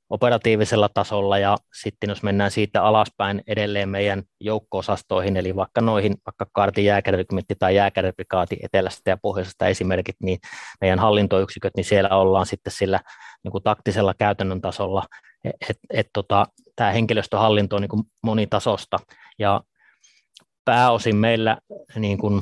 operatiivisella 0.10 0.90
tasolla 0.94 1.38
ja 1.38 1.58
sitten 1.82 2.10
jos 2.10 2.24
mennään 2.24 2.52
siitä 2.52 2.84
alaspäin 2.84 3.44
edelleen 3.48 3.90
meidän 3.90 4.24
joukko-osastoihin, 4.40 5.38
eli 5.38 5.56
vaikka 5.56 5.82
noihin, 5.82 6.16
vaikka 6.26 6.46
kaartin 6.52 6.86
jääkärrykymentti 6.86 7.56
tai 7.60 7.76
jääkärryprikaati 7.76 8.58
etelästä 8.64 9.10
ja 9.10 9.18
pohjoisesta 9.18 9.68
esimerkit, 9.68 10.16
niin 10.24 10.40
meidän 10.82 11.00
hallintoyksiköt, 11.00 11.74
niin 11.76 11.86
siellä 11.86 12.10
ollaan 12.10 12.46
sitten 12.46 12.74
sillä 12.74 13.00
niin 13.44 13.52
kuin 13.52 13.64
taktisella 13.64 14.14
käytännön 14.14 14.62
tasolla, 14.62 15.04
että 15.44 15.66
et, 15.70 15.78
et, 15.90 16.10
tota, 16.14 16.46
tämä 16.76 16.92
henkilöstöhallinto 16.92 17.76
on 17.76 17.82
niin 17.82 17.90
kuin 17.90 18.04
monitasosta 18.24 18.98
ja 19.40 19.62
pääosin 20.66 21.16
meillä 21.16 21.58
niin 21.96 22.18
kuin 22.18 22.42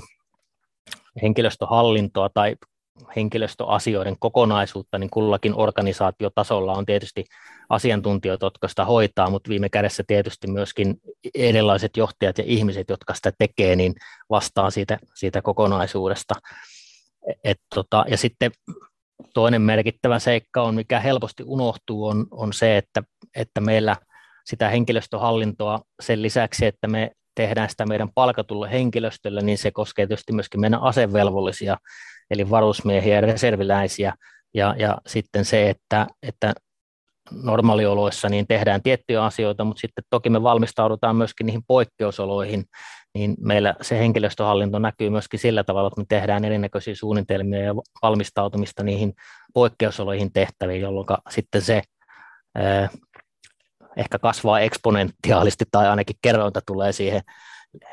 henkilöstöhallintoa 1.22 2.30
tai 2.34 2.56
henkilöstöasioiden 3.16 4.16
kokonaisuutta, 4.20 4.98
niin 4.98 5.10
kullakin 5.10 5.54
organisaatiotasolla 5.56 6.74
on 6.74 6.86
tietysti 6.86 7.26
asiantuntijoita, 7.70 8.46
jotka 8.46 8.68
sitä 8.68 8.86
hoitaa, 8.86 9.30
mutta 9.30 9.50
viime 9.50 9.70
kädessä 9.70 10.04
tietysti 10.08 10.48
myöskin 10.48 10.96
erilaiset 11.36 11.98
johtajat 11.98 12.38
ja 12.38 12.44
ihmiset, 12.48 12.90
jotka 12.90 13.14
sitä 13.14 13.32
tekee, 13.38 13.76
niin 13.76 13.94
vastaa 14.30 14.70
siitä, 14.70 15.00
siitä 15.14 15.42
kokonaisuudesta. 15.42 16.36
Et 17.44 17.58
tota, 17.76 18.06
ja 18.08 18.18
sitten 18.18 18.52
toinen 19.34 19.62
merkittävä 19.62 20.20
seikka 20.20 20.62
on, 20.62 20.76
mikä 20.76 21.00
helposti 21.00 21.44
unohtuu, 21.46 22.08
on, 22.08 22.28
on 22.32 22.54
se, 22.54 22.78
että, 22.78 23.04
että 23.36 23.62
meillä 23.62 23.96
sitä 24.46 24.70
henkilöstöhallintoa 24.70 25.82
sen 26.02 26.22
lisäksi, 26.22 26.66
että 26.66 26.88
me 26.88 27.12
tehdään 27.36 27.70
sitä 27.70 27.86
meidän 27.86 28.10
palkatulle 28.16 28.72
henkilöstölle, 28.72 29.42
niin 29.42 29.58
se 29.58 29.72
koskee 29.72 30.08
tietysti 30.08 30.34
myöskin 30.34 30.62
meidän 30.62 30.82
asevelvollisia, 30.82 31.78
eli 32.30 32.50
varusmiehiä 32.50 33.16
ja 33.16 33.22
reserviläisiä, 33.22 34.14
ja, 34.54 34.76
ja 34.78 34.98
sitten 35.08 35.46
se, 35.46 35.70
että, 35.70 36.08
että 36.24 36.54
normaalioloissa 37.32 38.30
niin 38.30 38.48
tehdään 38.48 38.82
tiettyjä 38.82 39.24
asioita, 39.24 39.64
mutta 39.64 39.82
sitten 39.82 40.04
toki 40.10 40.30
me 40.30 40.44
valmistaudutaan 40.44 41.16
myöskin 41.16 41.46
niihin 41.46 41.64
poikkeusoloihin, 41.68 42.66
niin 43.14 43.36
meillä 43.40 43.76
se 43.82 44.00
henkilöstöhallinto 44.00 44.80
näkyy 44.80 45.10
myöskin 45.10 45.40
sillä 45.40 45.64
tavalla, 45.64 45.88
että 45.88 46.02
me 46.02 46.06
tehdään 46.10 46.46
erinäköisiä 46.46 46.96
suunnitelmia 46.96 47.64
ja 47.64 47.76
valmistautumista 48.02 48.84
niihin 48.84 49.14
poikkeusoloihin 49.54 50.34
tehtäviin, 50.34 50.82
jolloin 50.82 51.08
sitten 51.30 51.62
se 51.62 51.82
ää, 52.56 52.90
ehkä 53.98 54.20
kasvaa 54.20 54.60
eksponentiaalisesti 54.60 55.66
tai 55.72 55.88
ainakin 55.88 56.16
kerrointa 56.22 56.62
tulee 56.68 56.92
siihen 56.92 57.22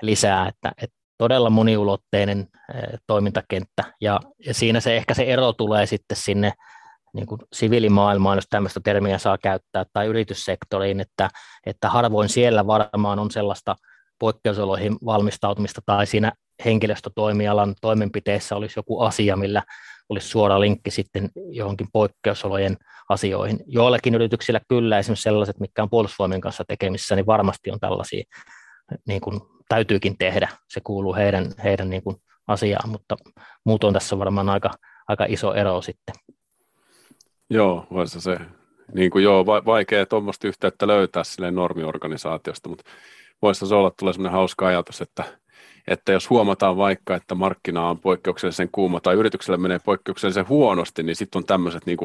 lisää, 0.02 0.48
että, 0.48 0.72
että 0.82 0.96
todella 1.22 1.50
moniulotteinen 1.50 2.48
toimintakenttä 3.06 3.84
ja, 4.00 4.20
siinä 4.52 4.80
se 4.80 4.96
ehkä 4.96 5.14
se 5.14 5.22
ero 5.22 5.52
tulee 5.52 5.86
sitten 5.86 6.16
sinne 6.16 6.52
niin 7.14 7.26
kuin 7.26 7.40
siviilimaailmaan, 7.52 8.36
jos 8.38 8.46
tämmöistä 8.50 8.80
termiä 8.84 9.18
saa 9.18 9.38
käyttää, 9.38 9.84
tai 9.92 10.06
yrityssektoriin, 10.06 11.00
että, 11.00 11.28
että 11.66 11.88
harvoin 11.88 12.28
siellä 12.28 12.66
varmaan 12.66 13.18
on 13.18 13.30
sellaista 13.30 13.76
poikkeusoloihin 14.18 14.96
valmistautumista 15.04 15.80
tai 15.86 16.06
siinä 16.06 16.32
henkilöstötoimialan 16.64 17.74
toimenpiteessä 17.80 18.56
olisi 18.56 18.78
joku 18.78 19.00
asia, 19.00 19.36
millä 19.36 19.62
olisi 20.08 20.28
suora 20.28 20.60
linkki 20.60 20.90
sitten 20.90 21.30
johonkin 21.50 21.86
poikkeusolojen 21.92 22.76
asioihin. 23.08 23.58
Joillakin 23.66 24.14
yrityksillä 24.14 24.60
kyllä, 24.68 24.98
esimerkiksi 24.98 25.22
sellaiset, 25.22 25.60
mitkä 25.60 25.82
on 25.82 25.90
puolustusvoimien 25.90 26.40
kanssa 26.40 26.64
tekemissä, 26.68 27.16
niin 27.16 27.26
varmasti 27.26 27.70
on 27.70 27.80
tällaisia, 27.80 28.24
niin 29.06 29.20
kuin 29.20 29.40
täytyykin 29.68 30.18
tehdä. 30.18 30.48
Se 30.68 30.80
kuuluu 30.84 31.14
heidän, 31.14 31.46
heidän 31.64 31.90
niin 31.90 32.02
kuin 32.02 32.16
asiaan, 32.48 32.88
mutta 32.88 33.16
muutoin 33.64 33.94
tässä 33.94 34.14
on 34.14 34.18
varmaan 34.18 34.48
aika, 34.48 34.70
aika 35.08 35.24
iso 35.28 35.54
ero 35.54 35.82
sitten. 35.82 36.14
Joo, 37.50 37.86
voisi 37.90 38.20
se, 38.20 38.36
niin 38.94 39.10
kuin 39.10 39.24
joo, 39.24 39.46
vaikea 39.46 40.06
tuommoista 40.06 40.48
yhteyttä 40.48 40.86
löytää 40.86 41.24
sille 41.24 41.50
normiorganisaatiosta, 41.50 42.68
mutta 42.68 42.84
voisi 43.42 43.66
se 43.66 43.74
olla 43.74 43.90
tulee 43.90 44.12
sellainen 44.12 44.32
hauska 44.32 44.66
ajatus, 44.66 45.00
että, 45.00 45.24
että 45.88 46.12
jos 46.12 46.30
huomataan 46.30 46.76
vaikka, 46.76 47.14
että 47.16 47.34
markkina 47.34 47.88
on 47.88 47.98
poikkeuksellisen 47.98 48.68
kuuma 48.72 49.00
tai 49.00 49.14
yritykselle 49.14 49.56
menee 49.56 49.78
poikkeuksellisen 49.78 50.48
huonosti, 50.48 51.02
niin 51.02 51.16
sitten 51.16 51.38
on 51.38 51.44
tämmöiset 51.44 51.86
niin 51.86 51.98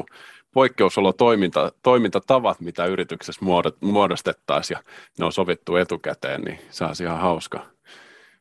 poikkeusolotoiminta, 0.53 1.71
toimintatavat, 1.84 2.59
mitä 2.59 2.86
yrityksessä 2.86 3.45
muodostettaisiin 3.82 4.78
ja 4.78 4.84
ne 5.19 5.25
on 5.25 5.32
sovittu 5.32 5.75
etukäteen, 5.75 6.41
niin 6.41 6.59
se 6.69 6.84
on 6.84 6.93
ihan 7.01 7.19
hauska, 7.19 7.65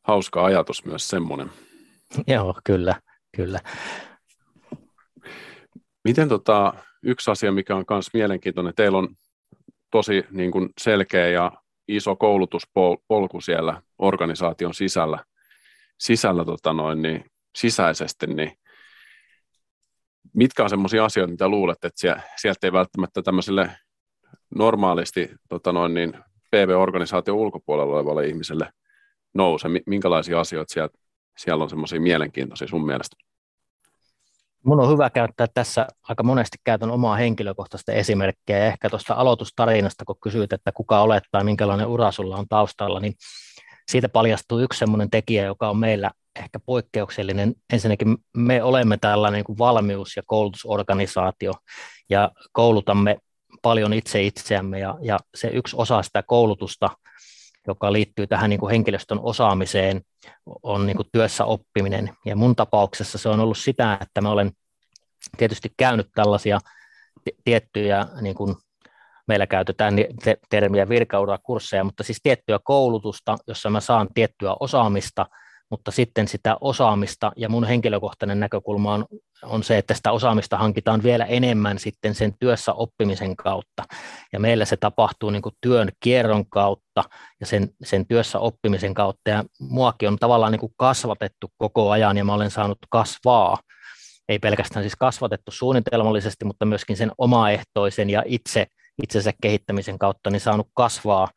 hauska 0.03 0.45
ajatus 0.45 0.85
myös 0.85 1.09
semmoinen. 1.09 1.51
Joo, 2.27 2.55
kyllä, 2.65 2.95
kyllä. 3.37 3.61
Miten 6.05 6.29
tota, 6.29 6.75
yksi 7.03 7.31
asia, 7.31 7.53
mikä 7.53 7.77
on 7.77 7.85
myös 7.91 8.09
mielenkiintoinen, 8.15 8.73
teillä 8.77 8.99
on 8.99 9.09
tosi 9.91 10.25
niin 10.31 10.51
kuin 10.51 10.69
selkeä 10.81 11.29
ja 11.29 11.53
iso 11.89 12.17
koulutuspolku 12.17 13.41
siellä 13.41 13.83
organisaation 13.99 14.75
sisällä, 14.75 15.25
sisällä 15.99 16.45
tota 16.45 16.73
noin, 16.73 17.03
niin, 17.03 17.25
sisäisesti, 17.57 18.27
niin 18.27 18.53
mitkä 20.35 20.63
on 20.63 20.71
sellaisia 20.71 21.05
asioita, 21.05 21.31
mitä 21.31 21.49
luulet, 21.49 21.85
että 21.85 22.23
sieltä 22.37 22.67
ei 22.67 22.73
välttämättä 22.73 23.23
tämmöiselle 23.23 23.71
normaalisti 24.55 25.31
tota 25.49 25.73
noin, 25.73 25.95
niin 25.95 26.13
PV-organisaation 26.51 27.37
ulkopuolella 27.39 27.95
olevalle 27.95 28.27
ihmiselle 28.27 28.71
nouse? 29.35 29.69
Minkälaisia 29.87 30.41
asioita 30.41 30.73
siellä, 30.73 30.91
siellä 31.39 31.65
on 31.65 31.71
semmoisia 31.71 32.01
mielenkiintoisia 32.01 32.69
sun 32.69 32.87
mielestä? 32.87 33.26
Mun 34.67 34.81
on 34.81 34.91
hyvä 34.91 35.11
käyttää 35.11 35.47
tässä, 35.55 35.87
aika 36.09 36.23
monesti 36.23 36.59
käytän 36.65 36.91
omaa 36.91 37.17
henkilökohtaista 37.17 37.93
esimerkkiä, 37.93 38.59
ja 38.59 38.67
ehkä 38.67 38.91
tuosta 38.91 39.15
aloitustarinasta, 39.15 40.05
kun 40.05 40.17
kysyit, 40.23 40.53
että 40.53 40.73
kuka 40.73 41.01
olet 41.01 41.25
tai 41.31 41.45
minkälainen 41.45 41.87
ura 41.87 42.13
sulla 42.13 42.37
on 42.37 42.49
taustalla, 42.49 43.01
niin 43.01 43.15
siitä 43.89 44.09
paljastuu 44.09 44.59
yksi 44.59 44.79
sellainen 44.79 45.11
tekijä, 45.11 45.45
joka 45.45 45.71
on 45.71 45.77
meillä 45.77 46.11
ehkä 46.37 46.61
poikkeuksellinen. 46.67 47.55
Ensinnäkin 47.73 48.17
me 48.37 48.63
olemme 48.63 48.97
tällainen 48.97 49.45
niin 49.49 49.59
valmius- 49.59 50.17
ja 50.17 50.23
koulutusorganisaatio, 50.27 51.53
ja 52.11 52.31
koulutamme 52.53 53.19
paljon 53.63 53.93
itse 53.93 54.23
itseämme, 54.23 54.79
ja, 54.79 54.99
ja 55.03 55.19
se 55.35 55.49
yksi 55.49 55.77
osa 55.79 56.03
sitä 56.03 56.23
koulutusta– 56.23 56.91
joka 57.67 57.93
liittyy 57.93 58.27
tähän 58.27 58.51
niin 58.51 58.61
kuin 58.61 58.71
henkilöstön 58.71 59.21
osaamiseen, 59.23 60.03
on 60.63 60.87
niin 60.87 60.97
kuin 60.97 61.09
työssä 61.13 61.45
oppiminen. 61.45 62.11
Ja 62.25 62.37
mun 62.37 62.57
tapauksessa 62.57 63.19
se 63.19 63.29
on 63.29 63.41
ollut 63.41 63.59
sitä, 63.59 63.99
että 64.01 64.21
mä 64.21 64.31
olen 64.31 64.53
tietysti 65.37 65.73
käynyt 65.77 66.09
tällaisia 66.15 66.59
tiettyjä, 67.45 68.07
niin 68.21 68.35
kuin 68.35 68.55
meillä 69.29 69.47
käytetään 69.47 69.95
termiä 70.51 70.89
virkaurakursseja, 70.89 71.85
mutta 71.85 72.03
siis 72.03 72.21
tiettyä 72.23 72.59
koulutusta, 72.65 73.37
jossa 73.47 73.71
mä 73.71 73.81
saan 73.81 74.09
tiettyä 74.15 74.57
osaamista– 74.61 75.27
mutta 75.71 75.91
sitten 75.91 76.29
sitä 76.29 76.57
osaamista 76.61 77.33
ja 77.37 77.49
mun 77.49 77.65
henkilökohtainen 77.65 78.41
näkökulma 78.41 78.95
on, 78.95 79.05
on 79.43 79.65
se, 79.65 79.79
että 79.79 79.95
sitä 79.95 80.13
osaamista 80.13 80.59
hankitaan 80.59 81.03
vielä 81.03 81.25
enemmän 81.25 81.79
sitten 81.79 82.15
sen 82.15 82.35
työssä 82.41 82.73
oppimisen 82.73 83.37
kautta. 83.37 83.83
Ja 84.33 84.41
meillä 84.41 84.65
se 84.65 84.77
tapahtuu 84.77 85.31
niin 85.31 85.43
kuin 85.43 85.55
työn 85.61 85.89
kierron 86.01 86.47
kautta 86.51 87.05
ja 87.41 87.47
sen, 87.47 87.69
sen 87.85 88.07
työssä 88.07 88.39
oppimisen 88.39 88.95
kautta. 88.95 89.31
Ja 89.31 89.45
muakin 89.61 90.09
on 90.09 90.17
tavallaan 90.17 90.53
niin 90.53 90.61
kuin 90.61 90.73
kasvatettu 90.77 91.53
koko 91.59 91.91
ajan 91.91 92.17
ja 92.17 92.25
mä 92.25 92.35
olen 92.35 92.51
saanut 92.51 92.79
kasvaa. 92.91 93.59
Ei 94.29 94.39
pelkästään 94.39 94.83
siis 94.83 94.97
kasvatettu 94.97 95.51
suunnitelmallisesti, 95.51 96.45
mutta 96.45 96.65
myöskin 96.65 96.97
sen 96.97 97.13
omaehtoisen 97.19 98.11
ja 98.11 98.23
itse 98.27 98.67
itsensä 99.03 99.33
kehittämisen 99.43 99.99
kautta 99.99 100.31
niin 100.31 100.41
saanut 100.41 100.69
kasvaa 100.75 101.29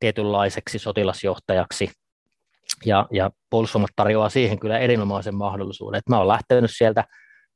tietynlaiseksi 0.00 0.78
sotilasjohtajaksi– 0.78 1.90
ja, 2.84 3.06
ja 3.10 3.30
puolustusvoimat 3.50 3.90
tarjoaa 3.96 4.28
siihen 4.28 4.58
kyllä 4.58 4.78
erinomaisen 4.78 5.34
mahdollisuuden. 5.34 5.98
että 5.98 6.10
mä 6.10 6.16
olen 6.16 6.28
lähtenyt 6.28 6.70
sieltä 6.74 7.04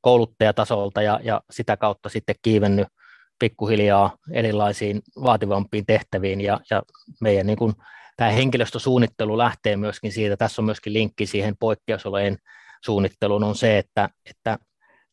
kouluttajatasolta 0.01 1.03
ja, 1.03 1.21
ja 1.23 1.41
sitä 1.51 1.77
kautta 1.77 2.09
sitten 2.09 2.35
kiivennyt 2.43 2.89
pikkuhiljaa 3.39 4.17
erilaisiin 4.33 5.01
vaativampiin 5.23 5.87
tehtäviin 5.87 6.41
ja, 6.41 6.61
ja 6.71 6.83
meidän 7.21 7.47
niin 7.47 7.59
kuin, 7.59 7.73
tämä 8.17 8.31
henkilöstösuunnittelu 8.31 9.39
lähtee 9.39 9.77
myöskin 9.77 10.13
siitä, 10.13 10.37
tässä 10.37 10.63
on 10.63 10.67
myöskin 10.67 10.93
linkki 10.93 11.27
siihen 11.27 11.55
poikkeusolojen 11.61 12.39
suunnitteluun, 12.85 13.45
on 13.45 13.55
se, 13.55 13.79
että, 13.79 14.09
että 14.31 14.59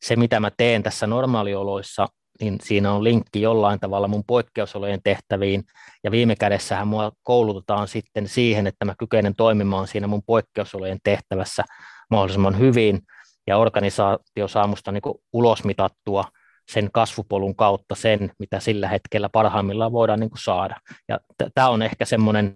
se 0.02 0.16
mitä 0.16 0.40
mä 0.40 0.52
teen 0.58 0.84
tässä 0.84 1.08
normaalioloissa, 1.08 2.08
niin 2.42 2.58
siinä 2.64 2.94
on 2.94 3.04
linkki 3.04 3.42
jollain 3.42 3.80
tavalla 3.80 4.08
mun 4.08 4.24
poikkeusolojen 4.28 5.00
tehtäviin, 5.04 5.64
ja 6.04 6.12
viime 6.12 6.36
kädessähän 6.36 6.88
mua 6.88 7.12
koulutetaan 7.24 7.88
sitten 7.88 8.28
siihen, 8.28 8.68
että 8.68 8.86
mä 8.86 8.96
kykenen 9.00 9.36
toimimaan 9.36 9.88
siinä 9.88 10.08
mun 10.08 10.24
poikkeusolojen 10.26 11.00
tehtävässä 11.04 11.64
mahdollisimman 12.12 12.60
hyvin, 12.60 13.02
ja 13.48 13.58
organisaatio 13.58 14.48
saa 14.48 14.68
musta 14.68 14.92
niin 14.92 15.04
ulosmitattua 15.34 16.24
sen 16.72 16.90
kasvupolun 16.94 17.56
kautta 17.56 17.96
sen, 17.96 18.32
mitä 18.40 18.60
sillä 18.60 18.88
hetkellä 18.88 19.30
parhaimmillaan 19.30 19.92
voidaan 19.92 20.20
niin 20.20 20.30
saada. 20.44 20.76
Ja 21.08 21.20
tämä 21.54 21.70
on 21.70 21.82
ehkä 21.82 22.06
semmoinen 22.06 22.56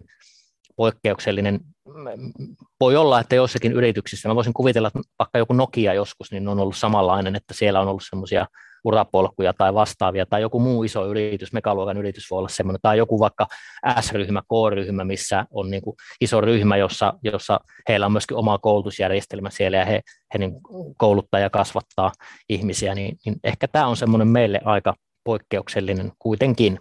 poikkeuksellinen, 0.75 1.59
voi 2.79 2.95
olla, 2.95 3.19
että 3.19 3.35
jossakin 3.35 3.71
yrityksissä, 3.71 4.29
mä 4.29 4.35
voisin 4.35 4.53
kuvitella, 4.53 4.87
että 4.87 4.99
vaikka 5.19 5.37
joku 5.37 5.53
Nokia 5.53 5.93
joskus, 5.93 6.31
niin 6.31 6.47
on 6.47 6.59
ollut 6.59 6.77
samanlainen, 6.77 7.35
että 7.35 7.53
siellä 7.53 7.79
on 7.79 7.87
ollut 7.87 8.03
semmoisia 8.09 8.45
urapolkuja 8.83 9.53
tai 9.53 9.73
vastaavia, 9.73 10.25
tai 10.25 10.41
joku 10.41 10.59
muu 10.59 10.83
iso 10.83 11.07
yritys, 11.07 11.53
megaluokan 11.53 11.97
yritys 11.97 12.31
voi 12.31 12.37
olla 12.37 12.49
semmoinen, 12.49 12.79
tai 12.81 12.97
joku 12.97 13.19
vaikka 13.19 13.47
S-ryhmä, 13.99 14.41
K-ryhmä, 14.41 15.03
missä 15.03 15.45
on 15.51 15.69
niin 15.69 15.81
kuin 15.81 15.95
iso 16.21 16.41
ryhmä, 16.41 16.77
jossa, 16.77 17.13
jossa 17.23 17.59
heillä 17.89 18.05
on 18.05 18.11
myöskin 18.11 18.37
oma 18.37 18.57
koulutusjärjestelmä 18.57 19.49
siellä, 19.49 19.77
ja 19.77 19.85
he, 19.85 20.01
he 20.33 20.39
niin 20.39 20.51
kouluttaa 20.97 21.39
ja 21.39 21.49
kasvattaa 21.49 22.11
ihmisiä, 22.49 22.95
niin, 22.95 23.17
niin 23.25 23.35
ehkä 23.43 23.67
tämä 23.67 23.87
on 23.87 23.97
semmoinen 23.97 24.27
meille 24.27 24.61
aika 24.65 24.93
poikkeuksellinen 25.23 26.11
kuitenkin. 26.19 26.79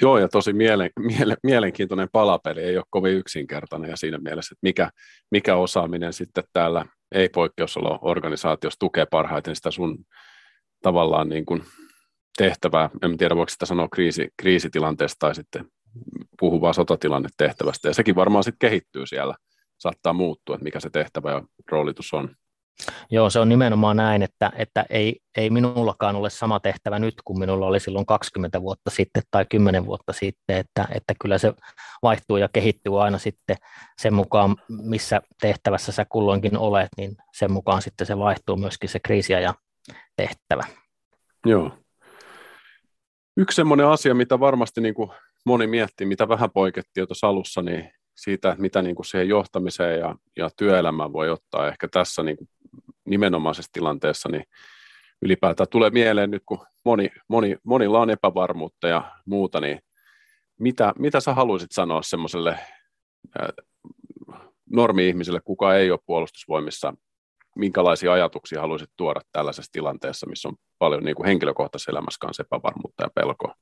Joo, 0.00 0.18
ja 0.18 0.28
tosi 0.28 0.52
mielen, 0.52 0.90
miele, 0.98 1.36
mielenkiintoinen 1.42 2.08
palapeli, 2.12 2.60
ei 2.60 2.76
ole 2.76 2.84
kovin 2.90 3.14
yksinkertainen, 3.14 3.90
ja 3.90 3.96
siinä 3.96 4.18
mielessä, 4.18 4.54
että 4.54 4.66
mikä, 4.66 4.90
mikä 5.30 5.56
osaaminen 5.56 6.12
sitten 6.12 6.44
täällä 6.52 6.84
ei-poikkeusolo-organisaatiossa 7.14 8.78
tukee 8.78 9.06
parhaiten 9.10 9.56
sitä 9.56 9.70
sun 9.70 9.98
tavallaan 10.82 11.28
niin 11.28 11.46
kuin 11.46 11.62
tehtävää, 12.36 12.90
en 13.02 13.16
tiedä 13.16 13.36
voiko 13.36 13.48
sitä 13.48 13.66
sanoa 13.66 13.88
kriisi, 13.88 14.28
kriisitilanteesta 14.36 15.18
tai 15.18 15.34
sitten 15.34 15.64
puhuvaa 16.40 16.72
sotatilanne 16.72 17.28
tehtävästä, 17.36 17.88
ja 17.88 17.94
sekin 17.94 18.14
varmaan 18.14 18.44
sitten 18.44 18.68
kehittyy 18.68 19.06
siellä, 19.06 19.34
saattaa 19.78 20.12
muuttua, 20.12 20.54
että 20.54 20.64
mikä 20.64 20.80
se 20.80 20.90
tehtävä 20.90 21.30
ja 21.30 21.42
roolitus 21.70 22.14
on. 22.14 22.28
Joo, 23.10 23.30
se 23.30 23.38
on 23.38 23.48
nimenomaan 23.48 23.96
näin, 23.96 24.22
että, 24.22 24.52
että 24.56 24.84
ei, 24.90 25.20
ei 25.36 25.50
minullakaan 25.50 26.16
ole 26.16 26.30
sama 26.30 26.60
tehtävä 26.60 26.98
nyt 26.98 27.14
kuin 27.24 27.38
minulla 27.38 27.66
oli 27.66 27.80
silloin 27.80 28.06
20 28.06 28.62
vuotta 28.62 28.90
sitten 28.90 29.22
tai 29.30 29.46
10 29.50 29.86
vuotta 29.86 30.12
sitten, 30.12 30.56
että, 30.56 30.88
että 30.94 31.14
kyllä 31.20 31.38
se 31.38 31.54
vaihtuu 32.02 32.36
ja 32.36 32.48
kehittyy 32.52 33.02
aina 33.02 33.18
sitten 33.18 33.56
sen 34.00 34.14
mukaan, 34.14 34.56
missä 34.68 35.20
tehtävässä 35.40 35.92
sä 35.92 36.06
kulloinkin 36.08 36.58
olet, 36.58 36.88
niin 36.96 37.16
sen 37.32 37.52
mukaan 37.52 37.82
sitten 37.82 38.06
se 38.06 38.18
vaihtuu 38.18 38.56
myöskin 38.56 38.88
se 38.88 39.00
kriisiajan 39.00 39.54
tehtävä. 40.16 40.64
Joo. 41.46 41.78
Yksi 43.36 43.56
semmoinen 43.56 43.86
asia, 43.86 44.14
mitä 44.14 44.40
varmasti 44.40 44.80
niin 44.80 44.94
kuin 44.94 45.10
moni 45.46 45.66
miettii, 45.66 46.06
mitä 46.06 46.28
vähän 46.28 46.50
poikettiin 46.50 47.02
jo 47.02 47.06
tuossa 47.06 47.26
alussa, 47.26 47.62
niin 47.62 47.90
siitä, 48.16 48.56
mitä 48.58 48.82
niin 48.82 48.96
kuin 48.96 49.06
siihen 49.06 49.28
johtamiseen 49.28 50.00
ja, 50.00 50.16
ja 50.36 50.50
työelämään 50.56 51.12
voi 51.12 51.30
ottaa 51.30 51.68
ehkä 51.68 51.88
tässä 51.88 52.22
niin 52.22 52.36
kuin 52.36 52.48
nimenomaisessa 53.04 53.72
tilanteessa, 53.72 54.28
niin 54.28 54.44
ylipäätään 55.22 55.68
tulee 55.70 55.90
mieleen 55.90 56.30
nyt, 56.30 56.42
kun 56.46 56.66
moni, 56.84 57.10
moni, 57.28 57.56
monilla 57.62 58.00
on 58.00 58.10
epävarmuutta 58.10 58.88
ja 58.88 59.12
muuta, 59.26 59.60
niin 59.60 59.78
mitä, 60.60 60.92
mitä 60.98 61.20
sä 61.20 61.34
haluaisit 61.34 61.72
sanoa 61.72 62.02
semmoiselle 62.02 62.58
normi-ihmiselle, 64.70 65.40
kuka 65.44 65.74
ei 65.74 65.90
ole 65.90 65.98
puolustusvoimissa 66.06 66.94
minkälaisia 67.56 68.12
ajatuksia 68.12 68.60
haluaisit 68.60 68.90
tuoda 68.96 69.20
tällaisessa 69.32 69.72
tilanteessa, 69.72 70.26
missä 70.26 70.48
on 70.48 70.54
paljon 70.78 71.04
niin 71.04 71.16
kuin 71.16 71.26
henkilökohtaisessa 71.26 71.90
elämässä 71.90 72.18
kanssa 72.20 72.42
epävarmuutta 72.42 73.02
ja 73.02 73.10
pelkoa? 73.14 73.54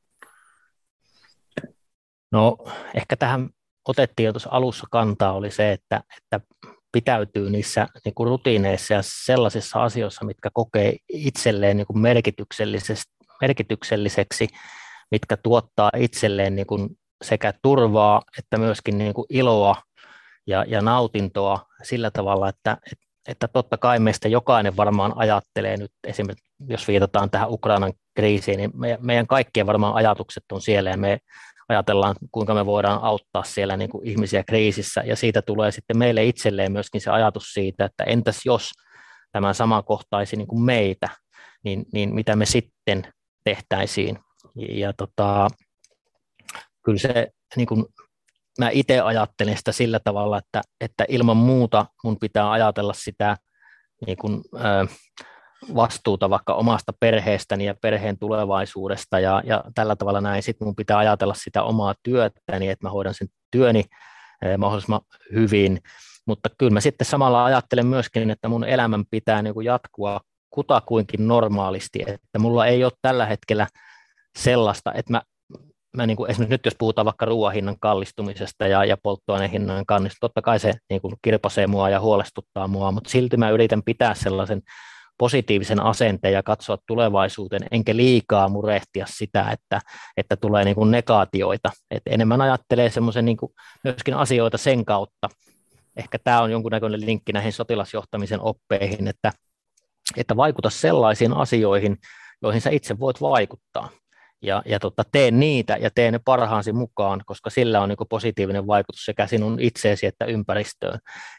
No 2.33 2.57
ehkä 2.95 3.17
tähän 3.17 3.49
otettiin 3.89 4.27
jo 4.27 4.33
tuossa 4.33 4.51
alussa 4.53 4.87
kantaa, 4.91 5.33
oli 5.33 5.51
se, 5.51 5.73
että, 5.73 6.01
että 6.17 6.41
pitäytyy 6.93 7.51
niissä 7.51 7.87
niin 8.05 8.15
kuin 8.15 8.29
rutiineissa 8.29 8.95
ja 8.95 9.01
sellaisissa 9.03 9.83
asioissa, 9.83 10.25
mitkä 10.25 10.51
kokee 10.53 10.97
itselleen 11.09 11.77
niin 11.77 11.87
kuin 11.87 11.99
merkitykselliseksi, 13.41 14.49
mitkä 15.11 15.37
tuottaa 15.37 15.91
itselleen 15.97 16.57
niin 16.57 16.67
kuin 16.67 16.89
sekä 17.23 17.55
turvaa 17.63 18.23
että 18.39 18.59
myöskin 18.59 18.99
niin 18.99 19.15
kuin 19.15 19.27
iloa 19.31 19.77
ja, 20.47 20.65
ja 20.69 20.83
nautintoa 20.83 21.67
sillä 21.83 22.11
tavalla, 22.11 22.49
että, 22.49 22.77
että 22.93 23.07
että 23.29 23.49
totta 23.49 23.79
kai 23.79 23.99
meistä 23.99 24.29
jokainen 24.29 24.77
varmaan 24.77 25.13
ajattelee 25.17 25.77
nyt, 25.77 25.93
esimerkiksi 26.07 26.53
jos 26.69 26.89
viitataan 26.89 27.31
tähän 27.31 27.51
Ukrainan 27.51 27.93
kriisiin, 28.15 28.57
niin 28.57 28.73
meidän 29.01 29.27
kaikkien 29.27 29.67
varmaan 29.67 29.95
ajatukset 29.95 30.45
on 30.53 30.61
siellä 30.61 30.91
ja 30.91 30.97
me 30.97 31.19
ajatellaan, 31.69 32.17
kuinka 32.33 32.55
me 32.55 32.67
voidaan 32.67 33.03
auttaa 33.03 33.43
siellä 33.43 33.77
niin 33.77 33.91
kuin 33.91 34.07
ihmisiä 34.07 34.45
kriisissä 34.45 35.03
ja 35.07 35.17
siitä 35.17 35.43
tulee 35.43 35.71
sitten 35.71 35.99
meille 35.99 36.25
itselleen 36.25 36.73
myöskin 36.73 37.01
se 37.01 37.11
ajatus 37.11 37.53
siitä, 37.53 37.85
että 37.85 38.05
entäs 38.05 38.41
jos 38.45 38.71
tämä 39.33 39.53
sama 39.53 39.83
kohtaisi 39.83 40.37
niin 40.37 40.49
kuin 40.49 40.63
meitä, 40.63 41.09
niin, 41.65 41.87
niin 41.93 42.15
mitä 42.15 42.37
me 42.37 42.47
sitten 42.47 43.13
tehtäisiin. 43.45 44.19
Ja 44.55 44.93
tota, 44.93 45.49
kyllä 46.85 46.99
se 46.99 47.29
niin 47.57 47.67
kuin 47.67 47.85
mä 48.61 48.71
itse 48.73 49.01
ajattelen 49.01 49.57
sitä 49.57 49.73
sillä 49.73 50.01
tavalla, 50.05 50.39
että, 50.39 50.63
että 50.81 51.05
ilman 51.09 51.37
muuta 51.37 51.87
mun 52.05 52.19
pitää 52.19 52.51
ajatella 52.51 52.93
sitä 52.93 53.37
niin 54.07 54.17
kuin, 54.17 54.41
ö, 54.55 54.87
vastuuta 55.75 56.31
vaikka 56.31 56.55
omasta 56.55 56.93
perheestäni 57.01 57.65
ja 57.65 57.75
perheen 57.83 58.19
tulevaisuudesta 58.19 59.21
ja, 59.21 59.43
ja 59.45 59.65
tällä 59.75 59.97
tavalla 59.97 60.21
näin. 60.21 60.43
Sitten 60.43 60.69
mun 60.69 60.77
pitää 60.77 60.99
ajatella 60.99 61.35
sitä 61.35 61.63
omaa 61.63 61.95
työtäni, 62.03 62.69
että 62.69 62.87
mä 62.87 62.91
hoidan 62.91 63.15
sen 63.15 63.29
työni 63.51 63.85
mahdollisimman 64.59 65.01
hyvin, 65.33 65.81
mutta 66.27 66.49
kyllä 66.59 66.73
mä 66.73 66.81
sitten 66.81 67.07
samalla 67.07 67.45
ajattelen 67.45 67.87
myöskin, 67.87 68.31
että 68.31 68.49
mun 68.49 68.65
elämän 68.65 69.05
pitää 69.11 69.43
niin 69.43 69.65
jatkua 69.65 70.21
kutakuinkin 70.51 71.29
normaalisti, 71.29 72.03
että 72.07 72.39
mulla 72.39 72.67
ei 72.67 72.85
ole 72.85 72.93
tällä 73.03 73.27
hetkellä 73.27 73.67
sellaista, 74.39 74.93
että 74.93 75.13
mä 75.13 75.23
mä 75.97 76.07
niin 76.07 76.17
kuin, 76.17 76.31
esimerkiksi 76.31 76.55
nyt 76.55 76.65
jos 76.65 76.75
puhutaan 76.79 77.05
vaikka 77.05 77.25
ruoan 77.25 77.55
hinnan 77.55 77.77
kallistumisesta 77.81 78.67
ja, 78.67 78.85
ja 78.85 78.97
polttoaineen 79.03 79.51
hinnan 79.51 79.87
kallistumisesta, 79.87 80.27
totta 80.27 80.43
kai 80.43 80.59
se 80.59 80.73
niin 80.91 81.01
kuin 81.01 81.15
kirpasee 81.23 81.67
mua 81.67 81.91
ja 81.91 82.01
huolestuttaa 82.01 82.69
mua, 82.69 82.93
mutta 82.93 83.11
silti 83.11 83.37
mä 83.37 83.51
yritän 83.51 83.83
pitää 83.83 84.15
sellaisen 84.15 84.63
positiivisen 85.19 85.83
asenteen 85.83 86.35
ja 86.35 86.43
katsoa 86.43 86.79
tulevaisuuteen, 86.87 87.67
enkä 87.71 87.97
liikaa 87.97 88.49
murehtia 88.49 89.07
sitä, 89.09 89.51
että, 89.51 89.81
että 90.17 90.37
tulee 90.37 90.65
niin 90.65 90.75
kuin 90.75 90.91
negaatioita. 90.91 91.71
Et 91.91 92.03
enemmän 92.07 92.41
ajattelee 92.41 92.91
semmoisen 92.91 93.25
niin 93.25 93.37
kuin 93.37 93.53
myöskin 93.85 94.15
asioita 94.15 94.59
sen 94.59 94.85
kautta. 94.85 95.29
Ehkä 95.97 96.19
tämä 96.25 96.43
on 96.43 96.51
jonkunnäköinen 96.51 97.01
linkki 97.01 97.33
näihin 97.33 97.53
sotilasjohtamisen 97.53 98.41
oppeihin, 98.41 99.09
että, 99.09 99.33
että 100.17 100.37
vaikuta 100.37 100.71
sellaisiin 100.71 101.33
asioihin, 101.33 101.97
joihin 102.43 102.61
sä 102.61 102.71
itse 102.71 102.99
voit 102.99 103.21
vaikuttaa 103.21 103.89
ja, 104.43 104.63
ja 104.67 104.79
tota, 104.79 105.03
tee 105.13 105.31
niitä 105.31 105.77
ja 105.81 105.91
tee 105.95 106.11
ne 106.11 106.21
parhaansi 106.25 106.73
mukaan, 106.73 107.23
koska 107.27 107.51
sillä 107.51 107.81
on 107.81 107.89
niin 107.89 107.99
positiivinen 108.11 108.67
vaikutus 108.67 109.05
sekä 109.05 109.27
sinun 109.27 109.61
itseesi 109.61 110.07
että 110.07 110.25
ympäristöön. 110.25 110.99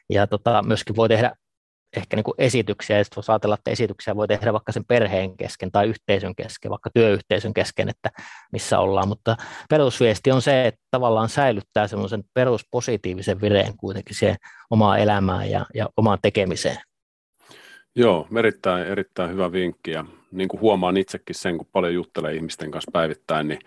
Ja 0.09 0.27
tota, 0.27 0.63
myöskin 0.63 0.95
voi 0.95 1.09
tehdä 1.09 1.31
ehkä 1.97 2.15
niin 2.15 2.25
esityksiä, 2.37 2.97
ja 2.97 3.03
sitten 3.03 3.23
ajatella, 3.27 3.55
että 3.55 3.71
esityksiä 3.71 4.15
voi 4.15 4.27
tehdä 4.27 4.53
vaikka 4.53 4.71
sen 4.71 4.85
perheen 4.85 5.37
kesken 5.37 5.71
tai 5.71 5.87
yhteisön 5.87 6.35
kesken, 6.35 6.71
vaikka 6.71 6.89
työyhteisön 6.93 7.53
kesken, 7.53 7.89
että 7.89 8.09
missä 8.51 8.79
ollaan, 8.79 9.07
mutta 9.07 9.37
perusviesti 9.69 10.31
on 10.31 10.41
se, 10.41 10.67
että 10.67 10.81
tavallaan 10.91 11.29
säilyttää 11.29 11.87
semmoisen 11.87 12.23
peruspositiivisen 12.33 13.41
vireen 13.41 13.77
kuitenkin 13.77 14.15
siihen 14.15 14.37
omaan 14.69 14.99
elämään 14.99 15.49
ja, 15.49 15.65
ja 15.73 15.89
omaan 15.97 16.19
tekemiseen. 16.21 16.77
Joo, 17.95 18.27
erittäin, 18.37 18.87
erittäin 18.87 19.29
hyvä 19.29 19.51
vinkki 19.51 19.91
ja 19.91 20.05
niin 20.31 20.49
kuin 20.49 20.61
huomaan 20.61 20.97
itsekin 20.97 21.35
sen, 21.35 21.57
kun 21.57 21.67
paljon 21.71 21.93
juttelee 21.93 22.33
ihmisten 22.33 22.71
kanssa 22.71 22.91
päivittäin, 22.91 23.47
niin 23.47 23.59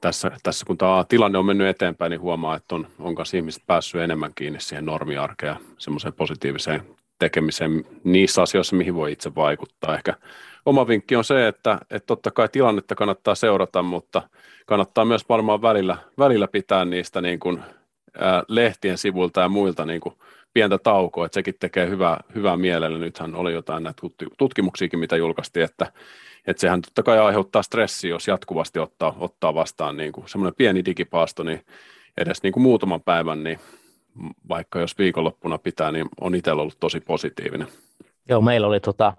tässä, 0.00 0.30
tässä 0.42 0.66
kun 0.66 0.78
tämä 0.78 1.04
tilanne 1.08 1.38
on 1.38 1.46
mennyt 1.46 1.68
eteenpäin, 1.68 2.10
niin 2.10 2.20
huomaa, 2.20 2.56
että 2.56 2.74
on, 2.74 2.86
on 2.98 3.14
kanssa 3.14 3.36
ihmiset 3.36 3.62
päässyt 3.66 4.00
enemmän 4.00 4.32
kiinni 4.34 4.60
siihen 4.60 4.86
normiarkeen 4.86 5.56
semmoiseen 5.78 6.14
positiiviseen 6.14 6.82
tekemiseen 7.18 7.84
niissä 8.04 8.42
asioissa, 8.42 8.76
mihin 8.76 8.94
voi 8.94 9.12
itse 9.12 9.34
vaikuttaa. 9.34 9.94
Ehkä 9.94 10.14
oma 10.66 10.88
vinkki 10.88 11.16
on 11.16 11.24
se, 11.24 11.48
että, 11.48 11.78
että 11.90 12.06
totta 12.06 12.30
kai 12.30 12.48
tilannetta 12.48 12.94
kannattaa 12.94 13.34
seurata, 13.34 13.82
mutta 13.82 14.22
kannattaa 14.66 15.04
myös 15.04 15.28
varmaan 15.28 15.62
välillä, 15.62 15.96
välillä 16.18 16.48
pitää 16.48 16.84
niistä 16.84 17.20
niin 17.20 17.40
kuin, 17.40 17.62
ää, 18.18 18.42
lehtien 18.48 18.98
sivuilta 18.98 19.40
ja 19.40 19.48
muilta 19.48 19.86
niin 19.86 20.00
kuin, 20.00 20.14
pientä 20.54 20.78
taukoa, 20.78 21.26
että 21.26 21.34
sekin 21.34 21.54
tekee 21.60 21.88
hyvää, 21.88 22.20
hyvää 22.34 22.56
mielellä. 22.56 22.98
Nythän 22.98 23.34
oli 23.34 23.52
jotain 23.52 23.82
näitä 23.82 24.02
tutkimuksiakin, 24.38 24.98
mitä 24.98 25.16
julkaistiin, 25.16 25.64
että, 25.64 25.92
että 26.46 26.60
sehän 26.60 26.82
totta 26.82 27.02
kai 27.02 27.18
aiheuttaa 27.18 27.62
stressiä, 27.62 28.10
jos 28.10 28.28
jatkuvasti 28.28 28.78
ottaa, 28.78 29.16
ottaa 29.18 29.54
vastaan 29.54 29.96
niin 29.96 30.12
kuin 30.12 30.28
semmoinen 30.28 30.54
pieni 30.56 30.84
digipaasto, 30.84 31.42
niin 31.42 31.64
edes 32.18 32.42
niin 32.42 32.52
kuin 32.52 32.62
muutaman 32.62 33.02
päivän, 33.02 33.44
niin 33.44 33.58
vaikka 34.48 34.80
jos 34.80 34.98
viikonloppuna 34.98 35.58
pitää, 35.58 35.92
niin 35.92 36.08
on 36.20 36.34
itsellä 36.34 36.62
ollut 36.62 36.80
tosi 36.80 37.00
positiivinen. 37.00 37.68
Joo, 38.28 38.40
meillä 38.40 38.66
oli 38.66 38.80
tota, 38.80 39.14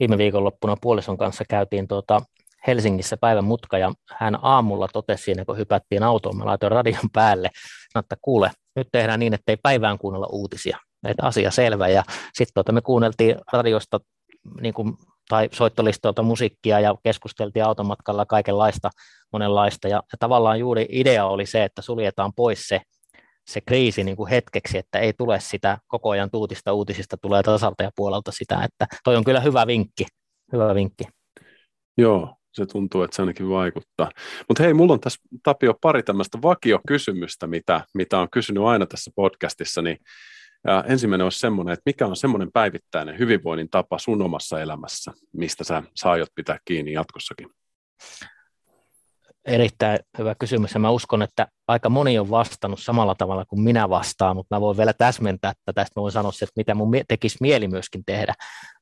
viime 0.00 0.18
viikonloppuna 0.18 0.76
puolison 0.80 1.18
kanssa 1.18 1.44
käytiin 1.48 1.88
tota, 1.88 2.22
Helsingissä 2.66 3.16
päivän 3.16 3.44
mutka 3.44 3.78
ja 3.78 3.92
hän 4.16 4.38
aamulla 4.42 4.88
totesi 4.92 5.24
siinä, 5.24 5.44
kun 5.44 5.56
hypättiin 5.56 6.02
autoon, 6.02 6.36
mä 6.36 6.46
laitoin 6.46 6.72
radion 6.72 7.10
päälle, 7.12 7.50
että 7.98 8.16
kuule, 8.22 8.50
nyt 8.76 8.88
tehdään 8.92 9.20
niin, 9.20 9.34
että 9.34 9.52
ei 9.52 9.56
päivään 9.62 9.98
kuunnella 9.98 10.28
uutisia. 10.32 10.78
Että 11.08 11.26
asia 11.26 11.50
selvä 11.50 11.88
ja 11.88 12.02
sitten 12.32 12.54
tuota, 12.54 12.72
me 12.72 12.80
kuunneltiin 12.80 13.36
radiosta 13.52 14.00
niin 14.60 14.74
kuin, 14.74 14.94
tai 15.28 15.48
soittolistoilta 15.52 16.22
musiikkia 16.22 16.80
ja 16.80 16.94
keskusteltiin 17.02 17.64
automatkalla 17.64 18.26
kaikenlaista, 18.26 18.90
monenlaista 19.32 19.88
ja, 19.88 19.96
ja 19.96 20.18
tavallaan 20.18 20.58
juuri 20.58 20.86
idea 20.88 21.26
oli 21.26 21.46
se, 21.46 21.64
että 21.64 21.82
suljetaan 21.82 22.32
pois 22.36 22.68
se 22.68 22.80
se 23.50 23.60
kriisi 23.60 24.04
niin 24.04 24.16
kuin 24.16 24.30
hetkeksi, 24.30 24.78
että 24.78 24.98
ei 24.98 25.12
tule 25.12 25.40
sitä 25.40 25.78
koko 25.86 26.10
ajan 26.10 26.30
tuutista 26.30 26.72
uutisista, 26.72 27.16
tulee 27.16 27.42
tasalta 27.42 27.82
ja 27.82 27.90
puolelta 27.96 28.32
sitä, 28.32 28.62
että 28.64 28.86
toi 29.04 29.16
on 29.16 29.24
kyllä 29.24 29.40
hyvä 29.40 29.66
vinkki, 29.66 30.06
hyvä 30.52 30.74
vinkki. 30.74 31.04
Joo, 31.98 32.36
se 32.52 32.66
tuntuu, 32.66 33.02
että 33.02 33.16
se 33.16 33.22
ainakin 33.22 33.48
vaikuttaa. 33.48 34.10
Mutta 34.48 34.62
hei, 34.62 34.74
mulla 34.74 34.92
on 34.92 35.00
tässä 35.00 35.20
Tapio 35.42 35.74
pari 35.80 36.02
tämmöistä 36.02 36.38
vakiokysymystä, 36.42 37.46
mitä, 37.46 37.80
mitä 37.94 38.18
on 38.18 38.30
kysynyt 38.30 38.64
aina 38.64 38.86
tässä 38.86 39.10
podcastissa, 39.14 39.82
niin 39.82 39.98
ja 40.66 40.84
ensimmäinen 40.88 41.24
olisi 41.24 41.38
semmoinen, 41.38 41.72
että 41.72 41.82
mikä 41.86 42.06
on 42.06 42.16
semmoinen 42.16 42.52
päivittäinen 42.52 43.18
hyvinvoinnin 43.18 43.70
tapa 43.70 43.98
sun 43.98 44.22
omassa 44.22 44.60
elämässä, 44.60 45.12
mistä 45.32 45.64
sä 45.64 45.82
saajot 45.94 46.28
pitää 46.34 46.58
kiinni 46.64 46.92
jatkossakin? 46.92 47.48
Erittäin 49.44 49.98
hyvä 50.18 50.34
kysymys. 50.34 50.74
Ja 50.74 50.80
mä 50.80 50.90
uskon, 50.90 51.22
että 51.22 51.46
aika 51.68 51.88
moni 51.88 52.18
on 52.18 52.30
vastannut 52.30 52.80
samalla 52.80 53.14
tavalla 53.14 53.44
kuin 53.44 53.60
minä 53.60 53.88
vastaan, 53.88 54.36
mutta 54.36 54.56
mä 54.56 54.60
voin 54.60 54.76
vielä 54.76 54.92
täsmentää 54.92 55.50
että 55.50 55.72
tästä, 55.72 56.00
mä 56.00 56.02
voin 56.02 56.12
sanoa 56.12 56.32
että 56.42 56.52
mitä 56.56 56.74
mun 56.74 56.90
tekisi 57.08 57.36
mieli 57.40 57.68
myöskin 57.68 58.02
tehdä. 58.06 58.34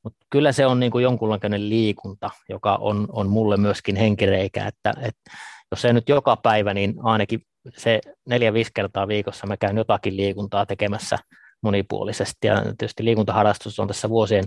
Mutta 0.05 0.27
kyllä 0.31 0.53
se 0.53 0.67
on 0.67 0.81
niin 0.81 0.93
kuin 0.93 1.03
jonkunlainen 1.03 1.69
liikunta, 1.69 2.31
joka 2.49 2.79
on, 2.81 3.07
on 3.13 3.29
mulle 3.29 3.57
myöskin 3.57 3.97
henkireikä, 3.97 4.67
että, 4.67 4.95
että 5.01 5.31
jos 5.71 5.85
ei 5.85 5.93
nyt 5.93 6.09
joka 6.09 6.37
päivä, 6.37 6.75
niin 6.75 6.95
ainakin 7.03 7.41
se 7.77 8.01
neljä-viisi 8.29 8.71
kertaa 8.75 9.09
viikossa 9.09 9.47
mä 9.47 9.57
käyn 9.57 9.77
jotakin 9.77 10.17
liikuntaa 10.17 10.67
tekemässä 10.67 11.19
monipuolisesti. 11.63 12.47
Ja 12.47 12.63
tietysti 12.63 13.05
liikuntaharrastus 13.05 13.81
on 13.81 13.89
tässä 13.89 14.09
vuosien 14.09 14.45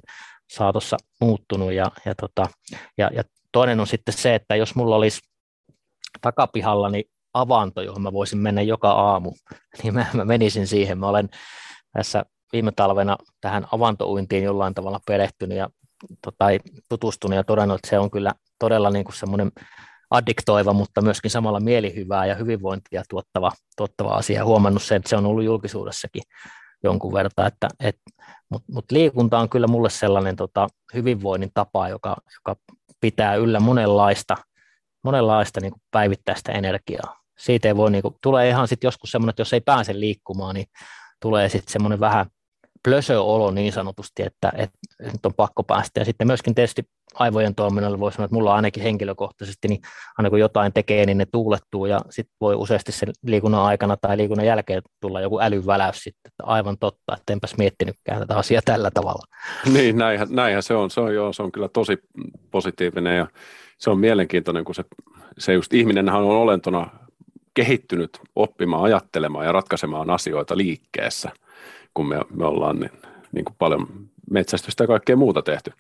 saatossa 0.52 0.98
muuttunut 1.22 1.74
ja, 1.74 1.92
ja, 2.06 2.16
tota, 2.16 2.48
ja, 2.98 3.10
ja 3.14 3.24
toinen 3.52 3.80
on 3.80 3.88
sitten 3.88 4.14
se, 4.14 4.36
että 4.36 4.56
jos 4.56 4.76
mulla 4.76 4.96
olisi 4.96 5.20
takapihallani 6.22 7.04
avanto, 7.34 7.82
johon 7.82 8.02
mä 8.02 8.14
voisin 8.14 8.40
mennä 8.40 8.62
joka 8.62 8.92
aamu, 8.92 9.34
niin 9.84 9.94
mä, 9.94 10.06
mä 10.14 10.26
menisin 10.26 10.68
siihen. 10.68 10.98
Mä 10.98 11.08
olen 11.08 11.30
tässä 11.94 12.26
viime 12.54 12.72
talvena 12.72 13.18
tähän 13.42 13.68
avantouintiin 13.72 14.44
jollain 14.44 14.74
tavalla 14.74 15.00
perehtynyt 15.08 15.58
ja 15.58 15.70
tai 16.38 16.60
tutustunut 16.90 17.36
ja 17.36 17.44
todennut, 17.44 17.76
että 17.76 17.90
se 17.90 18.00
on 18.00 18.12
kyllä 18.12 18.34
todella 18.60 18.90
niin 18.90 19.06
kuin 19.06 19.16
semmoinen 19.16 19.52
addiktoiva, 20.12 20.74
mutta 20.74 21.02
myöskin 21.02 21.32
samalla 21.32 21.60
mielihyvää 21.60 22.26
ja 22.26 22.36
hyvinvointia 22.36 23.04
tuottava, 23.10 23.52
tuottava 23.78 24.10
asia. 24.10 24.46
Huomannut 24.46 24.84
sen, 24.84 24.96
että 24.96 25.10
se 25.10 25.16
on 25.16 25.26
ollut 25.26 25.44
julkisuudessakin 25.44 26.24
jonkun 26.84 27.14
verran, 27.14 27.48
että, 27.48 27.68
et, 27.80 27.98
mutta 28.50 28.74
mut 28.74 28.86
liikunta 28.92 29.40
on 29.40 29.50
kyllä 29.50 29.68
mulle 29.68 29.90
sellainen 29.90 30.36
tota, 30.36 30.68
hyvinvoinnin 30.94 31.52
tapa, 31.54 31.90
joka, 31.90 32.18
joka 32.36 32.62
pitää 33.02 33.36
yllä 33.36 33.60
monenlaista– 33.60 34.38
monenlaista 35.04 35.62
niin 35.62 35.72
kuin 35.72 35.82
päivittäistä 35.92 36.52
energiaa. 36.52 37.22
Siitä 37.38 37.68
ei 37.68 37.76
voi, 37.76 37.92
niin 37.92 38.02
kuin, 38.02 38.16
tulee 38.24 38.50
ihan 38.50 38.68
sitten 38.68 38.88
joskus 38.88 39.12
semmoinen, 39.12 39.30
että 39.30 39.42
jos 39.42 39.54
ei 39.54 39.62
pääse 39.62 40.00
liikkumaan, 40.00 40.56
niin 40.56 40.66
tulee 41.22 41.50
sitten 41.50 41.72
semmoinen 41.74 42.00
vähän 42.00 42.26
plösöolo 42.84 43.52
niin 43.52 43.74
sanotusti, 43.74 44.24
että, 44.24 44.52
että 44.56 44.78
nyt 45.00 45.26
on 45.26 45.34
pakko 45.34 45.64
päästä. 45.64 46.02
Ja 46.02 46.06
sitten 46.06 46.28
myöskin 46.28 46.56
tietysti 46.56 46.84
aivojen 47.14 47.56
toiminnalle 47.56 48.00
voi 48.00 48.12
sanoa, 48.12 48.26
että 48.26 48.36
mulla 48.36 48.56
ainakin 48.56 48.84
henkilökohtaisesti, 48.84 49.68
niin 49.68 49.82
aina 50.18 50.30
kun 50.30 50.40
jotain 50.40 50.74
tekee, 50.74 51.06
niin 51.06 51.18
ne 51.18 51.26
tuulettuu 51.32 51.86
ja 51.86 52.00
sitten 52.10 52.36
voi 52.42 52.56
useasti 52.56 52.92
sen 52.92 53.10
liikunnan 53.26 53.62
aikana 53.62 53.98
tai 53.98 54.18
liikunnan 54.18 54.46
jälkeen 54.46 54.82
tulla 55.02 55.22
joku 55.22 55.40
älyväläys 55.40 55.98
sitten, 55.98 56.32
että 56.32 56.44
aivan 56.44 56.78
totta, 56.80 57.16
että 57.18 57.34
enpäs 57.34 57.58
miettinytkään 57.58 58.20
tätä 58.20 58.36
asiaa 58.36 58.62
tällä 58.66 58.92
tavalla. 58.94 59.26
Niin, 59.74 59.98
näinhän, 59.98 60.28
näinhän 60.32 60.64
se 60.64 60.74
on. 60.74 60.90
Se 60.90 61.02
on, 61.02 61.16
joo, 61.16 61.34
se 61.34 61.44
on 61.44 61.52
kyllä 61.52 61.70
tosi 61.70 61.98
positiivinen 62.52 63.18
ja 63.18 63.28
se 63.82 63.90
on 63.90 64.00
mielenkiintoinen, 64.00 64.66
kun 64.66 64.76
se, 64.76 64.84
se 65.38 65.54
just 65.54 65.74
ihminenhän 65.74 66.22
on 66.22 66.36
olentona 66.36 66.90
kehittynyt 67.54 68.20
oppimaan, 68.36 68.84
ajattelemaan 68.84 69.46
ja 69.46 69.52
ratkaisemaan 69.52 70.10
asioita 70.10 70.58
liikkeessä, 70.58 71.32
kun 71.94 72.08
me, 72.08 72.20
me 72.36 72.46
ollaan 72.46 72.80
niin, 72.80 72.92
niin 73.32 73.46
kuin 73.46 73.56
paljon 73.60 73.88
metsästystä 74.32 74.84
ja 74.84 74.88
kaikkea 74.88 75.16
muuta 75.16 75.42
tehty, 75.42 75.72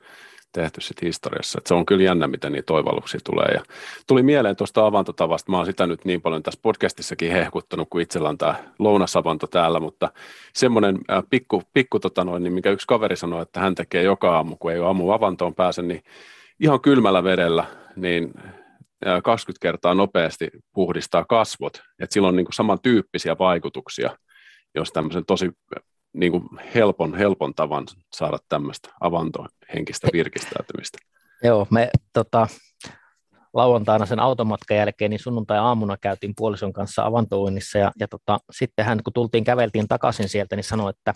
tehty 0.51 0.81
sit 0.81 1.01
historiassa. 1.01 1.57
Et 1.59 1.67
se 1.67 1.73
on 1.73 1.85
kyllä 1.85 2.03
jännä, 2.03 2.27
miten 2.27 2.51
niitä 2.51 2.65
toivalluksia 2.65 3.19
tulee. 3.23 3.47
Ja 3.53 3.63
tuli 4.07 4.23
mieleen 4.23 4.55
tuosta 4.55 4.85
avantotavasta, 4.85 5.51
mä 5.51 5.57
oon 5.57 5.65
sitä 5.65 5.87
nyt 5.87 6.05
niin 6.05 6.21
paljon 6.21 6.43
tässä 6.43 6.59
podcastissakin 6.63 7.31
hehkuttanut, 7.31 7.87
kun 7.89 8.01
itsellä 8.01 8.29
on 8.29 8.37
tämä 8.37 8.55
lounasavanto 8.79 9.47
täällä, 9.47 9.79
mutta 9.79 10.11
semmoinen 10.53 10.99
pikku, 11.29 11.63
pikku 11.73 11.99
tota 11.99 12.23
noin, 12.23 12.43
niin 12.43 12.53
mikä 12.53 12.69
yksi 12.69 12.87
kaveri 12.87 13.15
sanoi, 13.15 13.41
että 13.41 13.59
hän 13.59 13.75
tekee 13.75 14.03
joka 14.03 14.35
aamu, 14.35 14.55
kun 14.55 14.71
ei 14.71 14.79
ole 14.79 14.87
aamu 14.87 15.11
avantoon 15.11 15.55
pääse, 15.55 15.81
niin 15.81 16.03
ihan 16.59 16.81
kylmällä 16.81 17.23
vedellä 17.23 17.80
niin 17.95 18.33
20 19.23 19.61
kertaa 19.61 19.93
nopeasti 19.93 20.49
puhdistaa 20.73 21.25
kasvot. 21.25 21.81
että 21.99 22.13
sillä 22.13 22.27
on 22.27 22.35
niin 22.35 22.45
kuin 22.45 22.53
samantyyppisiä 22.53 23.35
vaikutuksia, 23.39 24.17
jos 24.75 24.91
tämmöisen 24.91 25.25
tosi 25.25 25.51
niin 26.13 26.31
kuin 26.31 26.43
helpon, 26.75 27.17
helpon 27.17 27.53
tavan 27.55 27.85
saada 28.13 28.37
tämmöistä 28.49 28.89
avantohenkistä 28.99 30.07
virkistäytymistä. 30.13 30.97
Joo, 31.43 31.67
me 31.69 31.89
tota, 32.13 32.47
lauantaina 33.53 34.05
sen 34.05 34.19
automatkan 34.19 34.77
jälkeen, 34.77 35.11
niin 35.11 35.19
sunnuntai-aamuna 35.19 35.97
käytiin 35.97 36.33
puolison 36.37 36.73
kanssa 36.73 37.05
avantouinnissa 37.05 37.77
ja, 37.77 37.91
ja 37.99 38.07
tota, 38.07 38.39
sitten 38.51 38.85
hän, 38.85 39.03
kun 39.03 39.13
tultiin, 39.13 39.43
käveltiin 39.43 39.87
takaisin 39.87 40.29
sieltä, 40.29 40.55
niin 40.55 40.63
sanoi, 40.63 40.89
että 40.89 41.13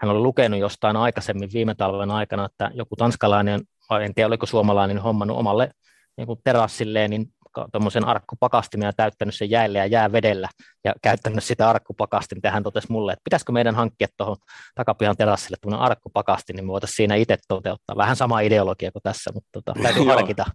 hän 0.00 0.10
oli 0.10 0.20
lukenut 0.20 0.60
jostain 0.60 0.96
aikaisemmin 0.96 1.50
viime 1.52 1.74
talven 1.74 2.10
aikana, 2.10 2.44
että 2.44 2.70
joku 2.74 2.96
tanskalainen, 2.96 3.60
en 4.02 4.14
tiedä 4.14 4.26
oliko 4.26 4.46
suomalainen, 4.46 4.98
hommannut 4.98 5.36
omalle 5.36 5.70
niin 6.18 6.26
kuin 6.26 6.40
terassilleen 6.44 7.10
niin 7.10 7.26
tuommoisen 7.72 8.04
arkkupakastimen 8.04 8.86
ja 8.86 8.92
täyttänyt 8.92 9.34
sen 9.34 9.50
jäälle 9.50 9.78
ja 9.78 9.86
jäävedellä 9.86 10.48
ja 10.84 10.94
käyttänyt 11.02 11.44
sitä 11.44 11.70
arkkupakastin. 11.70 12.40
Tähän 12.40 12.62
totesi 12.62 12.92
mulle, 12.92 13.12
että 13.12 13.24
pitäisikö 13.24 13.52
meidän 13.52 13.74
hankkia 13.74 14.08
tuohon 14.16 14.36
takapihan 14.74 15.16
terassille 15.16 15.56
tuommoinen 15.60 15.84
arkkupakasti, 15.84 16.52
niin 16.52 16.64
me 16.64 16.72
voitaisiin 16.72 16.96
siinä 16.96 17.14
itse 17.14 17.36
toteuttaa. 17.48 17.96
Vähän 17.96 18.16
sama 18.16 18.40
ideologia 18.40 18.92
kuin 18.92 19.02
tässä, 19.02 19.30
mutta 19.34 19.48
tota, 19.52 19.72
täytyy 19.82 20.04
harkita. 20.04 20.46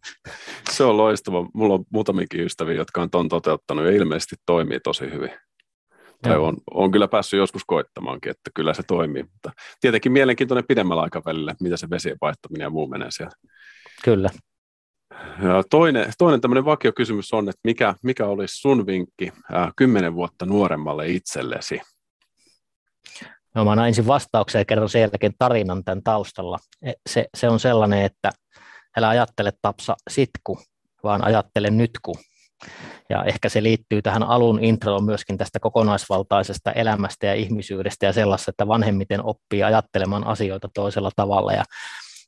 Se 0.72 0.84
on 0.84 0.98
loistava. 0.98 1.48
Mulla 1.54 1.74
on 1.74 1.86
muutamikin 1.94 2.42
ystäviä, 2.42 2.76
jotka 2.76 3.02
on 3.02 3.10
ton 3.10 3.30
toteuttanut 3.30 3.86
ja 3.86 3.92
ilmeisesti 3.92 4.36
toimii 4.46 4.80
tosi 4.80 5.12
hyvin. 5.12 5.32
Tai 6.22 6.38
on, 6.38 6.58
on 6.72 6.92
kyllä 6.92 7.08
päässyt 7.08 7.38
joskus 7.38 7.62
koittamaankin, 7.66 8.30
että 8.30 8.52
kyllä 8.56 8.74
se 8.74 8.84
toimii. 8.88 9.24
Mutta 9.24 9.52
tietenkin 9.82 10.12
mielenkiintoinen 10.12 10.68
pidemmällä 10.68 11.04
aikavälillä, 11.04 11.56
mitä 11.62 11.78
se 11.78 11.90
vesien 11.90 12.18
vaihtaminen 12.22 12.66
ja 12.66 12.70
muu 12.70 12.88
menee 12.88 13.12
siellä. 13.12 13.34
Kyllä. 14.04 14.30
Toinen, 15.70 16.14
toinen 16.18 16.42
tämmöinen 16.42 16.66
vakiokysymys 16.66 17.34
on, 17.34 17.50
että 17.50 17.60
mikä, 17.64 17.96
mikä 18.04 18.26
olisi 18.26 18.62
sun 18.62 18.86
vinkki 18.86 19.34
kymmenen 19.76 20.16
vuotta 20.16 20.46
nuoremmalle 20.46 21.08
itsellesi? 21.08 21.82
No, 23.56 23.66
mä 23.66 23.72
annan 23.72 23.88
ensin 23.88 24.08
vastauksen 24.08 24.60
ja 24.60 24.66
kerron 24.66 24.90
sen 24.90 25.02
jälkeen 25.02 25.34
tarinan 25.40 25.84
tämän 25.84 26.04
taustalla. 26.04 26.60
E, 26.82 26.92
se, 27.10 27.26
se 27.38 27.50
on 27.50 27.60
sellainen, 27.60 28.02
että 28.02 28.32
älä 28.98 29.10
ajattele 29.10 29.54
tapsa 29.62 29.96
sitku, 30.10 30.60
vaan 31.04 31.24
ajattele 31.24 31.70
nytku. 31.70 32.16
Ja 33.10 33.24
ehkä 33.24 33.50
se 33.50 33.64
liittyy 33.64 34.02
tähän 34.02 34.24
alun 34.24 34.64
introon 34.64 35.04
myöskin 35.04 35.38
tästä 35.38 35.60
kokonaisvaltaisesta 35.60 36.72
elämästä 36.72 37.28
ja 37.28 37.34
ihmisyydestä 37.34 38.06
ja 38.06 38.14
sellaista, 38.14 38.52
että 38.52 38.68
vanhemmiten 38.68 39.26
oppii 39.26 39.64
ajattelemaan 39.64 40.28
asioita 40.28 40.70
toisella 40.74 41.12
tavalla. 41.16 41.54
Ja 41.54 41.64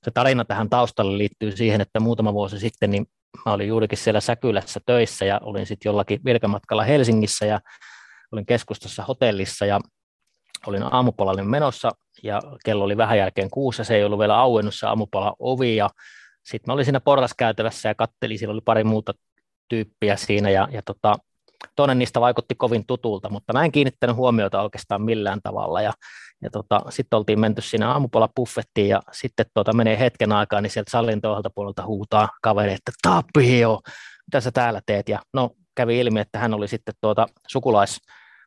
se 0.05 0.11
tarina 0.11 0.45
tähän 0.45 0.69
taustalle 0.69 1.17
liittyy 1.17 1.51
siihen, 1.51 1.81
että 1.81 1.99
muutama 1.99 2.33
vuosi 2.33 2.59
sitten 2.59 2.91
niin 2.91 3.05
mä 3.45 3.53
olin 3.53 3.67
juurikin 3.67 3.97
siellä 3.97 4.21
Säkylässä 4.21 4.79
töissä 4.85 5.25
ja 5.25 5.39
olin 5.43 5.65
sitten 5.65 5.89
jollakin 5.89 6.19
virkamatkalla 6.25 6.83
Helsingissä 6.83 7.45
ja 7.45 7.59
olin 8.31 8.45
keskustassa 8.45 9.03
hotellissa 9.03 9.65
ja 9.65 9.79
olin 10.67 10.83
aamupalalle 10.83 11.43
menossa 11.43 11.91
ja 12.23 12.41
kello 12.65 12.83
oli 12.83 12.97
vähän 12.97 13.17
jälkeen 13.17 13.49
kuussa, 13.49 13.83
se 13.83 13.95
ei 13.95 14.03
ollut 14.03 14.19
vielä 14.19 14.37
auennut 14.37 14.75
se 14.75 14.87
aamupala 14.87 15.35
ovi 15.39 15.75
ja 15.75 15.89
sitten 16.43 16.71
mä 16.71 16.73
olin 16.73 16.85
siinä 16.85 16.99
porraskäytävässä 16.99 17.89
ja 17.89 17.95
kattelin, 17.95 18.39
siellä 18.39 18.53
oli 18.53 18.61
pari 18.65 18.83
muuta 18.83 19.13
tyyppiä 19.69 20.15
siinä 20.15 20.49
ja, 20.49 20.67
ja 20.71 20.81
tota, 20.81 21.15
toinen 21.75 21.99
niistä 21.99 22.21
vaikutti 22.21 22.55
kovin 22.55 22.85
tutulta, 22.87 23.29
mutta 23.29 23.53
mä 23.53 23.65
en 23.65 23.71
kiinnittänyt 23.71 24.15
huomiota 24.15 24.61
oikeastaan 24.61 25.01
millään 25.01 25.39
tavalla. 25.43 25.81
Ja, 25.81 25.93
ja 26.41 26.49
tota, 26.49 26.81
sitten 26.89 27.17
oltiin 27.17 27.39
menty 27.39 27.61
siinä 27.61 27.91
aamupuolella 27.91 28.33
buffettiin 28.35 28.89
ja 28.89 29.01
sitten 29.11 29.45
tota, 29.53 29.73
menee 29.73 29.99
hetken 29.99 30.31
aikaa, 30.31 30.61
niin 30.61 30.71
sieltä 30.71 30.91
salin 30.91 31.21
toiselta 31.21 31.49
puolelta 31.49 31.85
huutaa 31.85 32.29
kaveri, 32.41 32.73
että 32.73 32.91
Tapio, 33.01 33.79
mitä 34.27 34.41
sä 34.41 34.51
täällä 34.51 34.81
teet? 34.85 35.09
Ja 35.09 35.19
no 35.33 35.51
kävi 35.75 35.99
ilmi, 35.99 36.19
että 36.19 36.39
hän 36.39 36.53
oli 36.53 36.67
sitten 36.67 36.95
tuota 37.01 37.27
sukulais, 37.47 38.01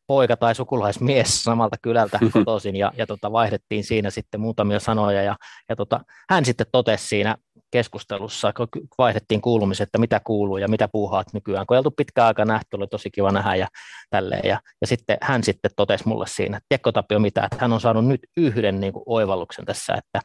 poika 0.07 0.37
tai 0.37 0.55
sukulaismies 0.55 1.43
samalta 1.43 1.77
kylältä 1.83 2.19
kotoisin 2.33 2.77
ja, 2.77 2.93
ja 2.97 3.07
tota, 3.07 3.33
vaihdettiin 3.33 3.85
siinä 3.85 4.11
sitten 4.11 4.41
muutamia 4.41 4.81
sanoja 4.81 5.23
ja, 5.23 5.37
ja 5.69 5.77
tota, 5.77 6.01
hän 6.31 6.45
sitten 6.45 6.67
totesi 6.73 7.07
siinä 7.07 7.37
keskustelussa, 7.71 8.53
kun 8.53 8.69
vaihdettiin 8.99 9.41
kuulumiset, 9.41 9.89
että 9.89 9.99
mitä 9.99 10.21
kuuluu 10.25 10.57
ja 10.57 10.69
mitä 10.69 10.89
puuhaat 10.89 11.27
nykyään, 11.33 11.67
kun 11.67 11.75
ei 11.75 11.79
oltu 11.79 11.91
pitkään 11.91 12.27
aika 12.27 12.45
nähty, 12.45 12.77
oli 12.77 12.87
tosi 12.87 13.11
kiva 13.11 13.33
nähdä 13.33 13.55
ja 13.55 13.69
tälleen. 14.11 14.49
Ja, 14.49 14.61
ja 14.81 14.87
sitten 14.87 15.19
hän 15.23 15.45
sitten 15.45 15.71
totesi 15.77 16.09
mulle 16.09 16.27
siinä, 16.27 16.57
että 16.57 16.67
tiedätkö 16.69 16.93
Tapio 16.93 17.19
mitä, 17.19 17.45
että 17.45 17.57
hän 17.61 17.73
on 17.73 17.81
saanut 17.81 18.07
nyt 18.07 18.21
yhden 18.37 18.81
niin 18.81 18.93
kuin 18.93 19.03
oivalluksen 19.07 19.65
tässä, 19.65 19.95
että, 19.95 20.21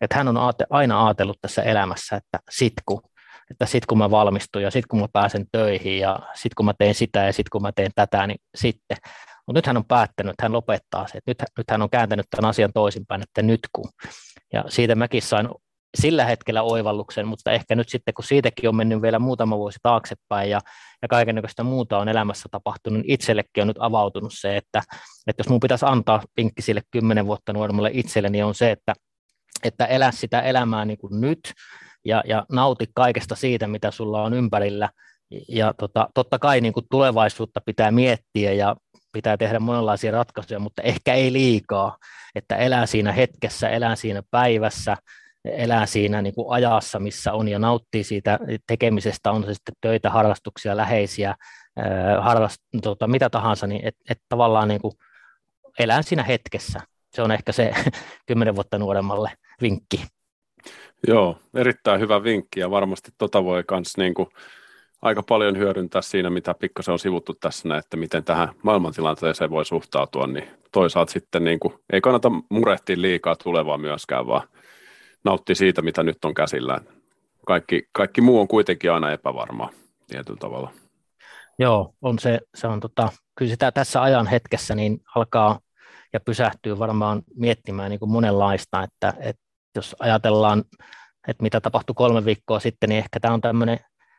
että 0.00 0.16
hän 0.16 0.28
on 0.28 0.36
aate, 0.36 0.66
aina 0.70 1.06
ajatellut 1.06 1.38
tässä 1.40 1.62
elämässä, 1.62 2.16
että 2.16 2.38
sitku, 2.50 3.02
että 3.50 3.66
sitten 3.66 3.86
kun 3.88 3.98
mä 3.98 4.10
valmistun 4.10 4.62
ja 4.62 4.70
sitten 4.70 4.88
kun 4.88 5.00
mä 5.00 5.06
pääsen 5.12 5.46
töihin 5.52 5.98
ja 5.98 6.18
sitten 6.34 6.54
kun 6.56 6.66
mä 6.66 6.74
teen 6.78 6.94
sitä 6.94 7.24
ja 7.24 7.32
sitten 7.32 7.50
kun 7.52 7.62
mä 7.62 7.72
teen 7.72 7.90
tätä, 7.94 8.26
niin 8.26 8.38
sitten. 8.54 8.96
Mutta 9.46 9.58
nyt 9.58 9.66
hän 9.66 9.76
on 9.76 9.84
päättänyt, 9.84 10.30
että 10.30 10.44
hän 10.44 10.52
lopettaa 10.52 11.06
se. 11.06 11.18
Nyt, 11.26 11.38
nyt 11.58 11.70
hän 11.70 11.82
on 11.82 11.90
kääntänyt 11.90 12.26
tämän 12.30 12.50
asian 12.50 12.72
toisinpäin, 12.74 13.22
että 13.22 13.42
nyt 13.42 13.60
kun. 13.72 13.88
Ja 14.52 14.64
siitä 14.68 14.94
mäkin 14.94 15.22
sain 15.22 15.48
sillä 15.98 16.24
hetkellä 16.24 16.62
oivalluksen, 16.62 17.28
mutta 17.28 17.52
ehkä 17.52 17.74
nyt 17.74 17.88
sitten, 17.88 18.14
kun 18.14 18.24
siitäkin 18.24 18.68
on 18.68 18.76
mennyt 18.76 19.02
vielä 19.02 19.18
muutama 19.18 19.58
vuosi 19.58 19.78
taaksepäin 19.82 20.50
ja, 20.50 20.60
ja 21.02 21.08
kaikenlaista 21.08 21.64
muuta 21.64 21.98
on 21.98 22.08
elämässä 22.08 22.48
tapahtunut, 22.50 22.98
niin 22.98 23.12
itsellekin 23.12 23.62
on 23.62 23.68
nyt 23.68 23.76
avautunut 23.80 24.32
se, 24.34 24.56
että, 24.56 24.82
että 25.26 25.40
jos 25.40 25.48
mun 25.48 25.60
pitäisi 25.60 25.86
antaa 25.88 26.22
pinkki 26.34 26.62
sille 26.62 26.82
kymmenen 26.90 27.26
vuotta 27.26 27.52
nuoremmalle 27.52 27.90
itselleni, 27.92 28.32
niin 28.32 28.44
on 28.44 28.54
se, 28.54 28.70
että, 28.70 28.94
että 29.64 29.86
elä 29.86 30.10
sitä 30.10 30.40
elämää 30.40 30.84
niin 30.84 30.98
kuin 30.98 31.20
nyt 31.20 31.52
ja, 32.04 32.22
ja 32.26 32.46
nauti 32.52 32.86
kaikesta 32.94 33.34
siitä, 33.34 33.66
mitä 33.66 33.90
sulla 33.90 34.22
on 34.22 34.34
ympärillä. 34.34 34.88
Ja 35.48 35.74
tota, 35.78 36.08
totta 36.14 36.38
kai 36.38 36.60
niin 36.60 36.72
kuin 36.72 36.86
tulevaisuutta 36.90 37.60
pitää 37.66 37.90
miettiä 37.90 38.52
ja 38.52 38.76
pitää 39.12 39.36
tehdä 39.36 39.60
monenlaisia 39.60 40.12
ratkaisuja, 40.12 40.58
mutta 40.58 40.82
ehkä 40.82 41.14
ei 41.14 41.32
liikaa, 41.32 41.96
että 42.34 42.56
elää 42.56 42.86
siinä 42.86 43.12
hetkessä, 43.12 43.68
elää 43.68 43.96
siinä 43.96 44.22
päivässä, 44.30 44.96
elää 45.44 45.86
siinä 45.86 46.22
niin 46.22 46.34
kuin 46.34 46.52
ajassa, 46.52 46.98
missä 46.98 47.32
on 47.32 47.48
ja 47.48 47.58
nauttii 47.58 48.04
siitä 48.04 48.38
tekemisestä, 48.66 49.30
on 49.30 49.44
se 49.44 49.54
sitten 49.54 49.74
töitä, 49.80 50.10
harrastuksia, 50.10 50.76
läheisiä, 50.76 51.34
harrast, 52.20 52.58
tota, 52.82 53.08
mitä 53.08 53.30
tahansa, 53.30 53.66
niin 53.66 53.80
että 53.84 54.00
et 54.10 54.18
tavallaan 54.28 54.68
niin 54.68 54.80
kuin 54.80 54.92
elää 55.78 56.02
siinä 56.02 56.22
hetkessä. 56.22 56.80
Se 57.10 57.22
on 57.22 57.32
ehkä 57.32 57.52
se 57.52 57.74
kymmenen 58.26 58.54
vuotta 58.54 58.78
nuoremmalle 58.78 59.32
vinkki. 59.62 60.04
Joo, 61.06 61.38
erittäin 61.54 62.00
hyvä 62.00 62.22
vinkki 62.24 62.60
ja 62.60 62.70
varmasti 62.70 63.10
tota 63.18 63.44
voi 63.44 63.64
myös 63.70 63.96
niin 63.96 64.14
kuin 64.14 64.28
aika 65.02 65.22
paljon 65.22 65.58
hyödyntää 65.58 66.02
siinä, 66.02 66.30
mitä 66.30 66.54
pikkasen 66.54 66.92
on 66.92 66.98
sivuttu 66.98 67.34
tässä, 67.34 67.76
että 67.76 67.96
miten 67.96 68.24
tähän 68.24 68.48
maailmantilanteeseen 68.62 69.50
voi 69.50 69.64
suhtautua, 69.64 70.26
niin 70.26 70.48
toisaalta 70.72 71.12
sitten 71.12 71.44
niin 71.44 71.60
kuin, 71.60 71.74
ei 71.92 72.00
kannata 72.00 72.30
murehtia 72.48 73.00
liikaa 73.00 73.36
tulevaa 73.36 73.78
myöskään, 73.78 74.26
vaan 74.26 74.48
nauttia 75.24 75.54
siitä, 75.54 75.82
mitä 75.82 76.02
nyt 76.02 76.24
on 76.24 76.34
käsillä. 76.34 76.80
Kaikki, 77.46 77.82
kaikki 77.92 78.20
muu 78.20 78.40
on 78.40 78.48
kuitenkin 78.48 78.92
aina 78.92 79.12
epävarmaa 79.12 79.70
tietyllä 80.06 80.38
tavalla. 80.38 80.72
Joo, 81.58 81.94
on 82.02 82.18
se, 82.18 82.40
se 82.54 82.66
on 82.66 82.80
tota, 82.80 83.08
kyllä 83.34 83.50
sitä 83.50 83.72
tässä 83.72 84.02
ajan 84.02 84.26
hetkessä 84.26 84.74
niin 84.74 85.00
alkaa 85.14 85.60
ja 86.12 86.20
pysähtyy 86.20 86.78
varmaan 86.78 87.22
miettimään 87.34 87.90
niin 87.90 88.00
kuin 88.00 88.10
monenlaista, 88.10 88.82
että, 88.82 89.14
että 89.20 89.42
jos 89.76 89.96
ajatellaan, 89.98 90.64
että 91.28 91.42
mitä 91.42 91.60
tapahtui 91.60 91.94
kolme 91.94 92.24
viikkoa 92.24 92.60
sitten, 92.60 92.88
niin 92.88 92.98
ehkä 92.98 93.20
tämä 93.20 93.34
on 93.34 93.40
tämmöinen 93.40 93.78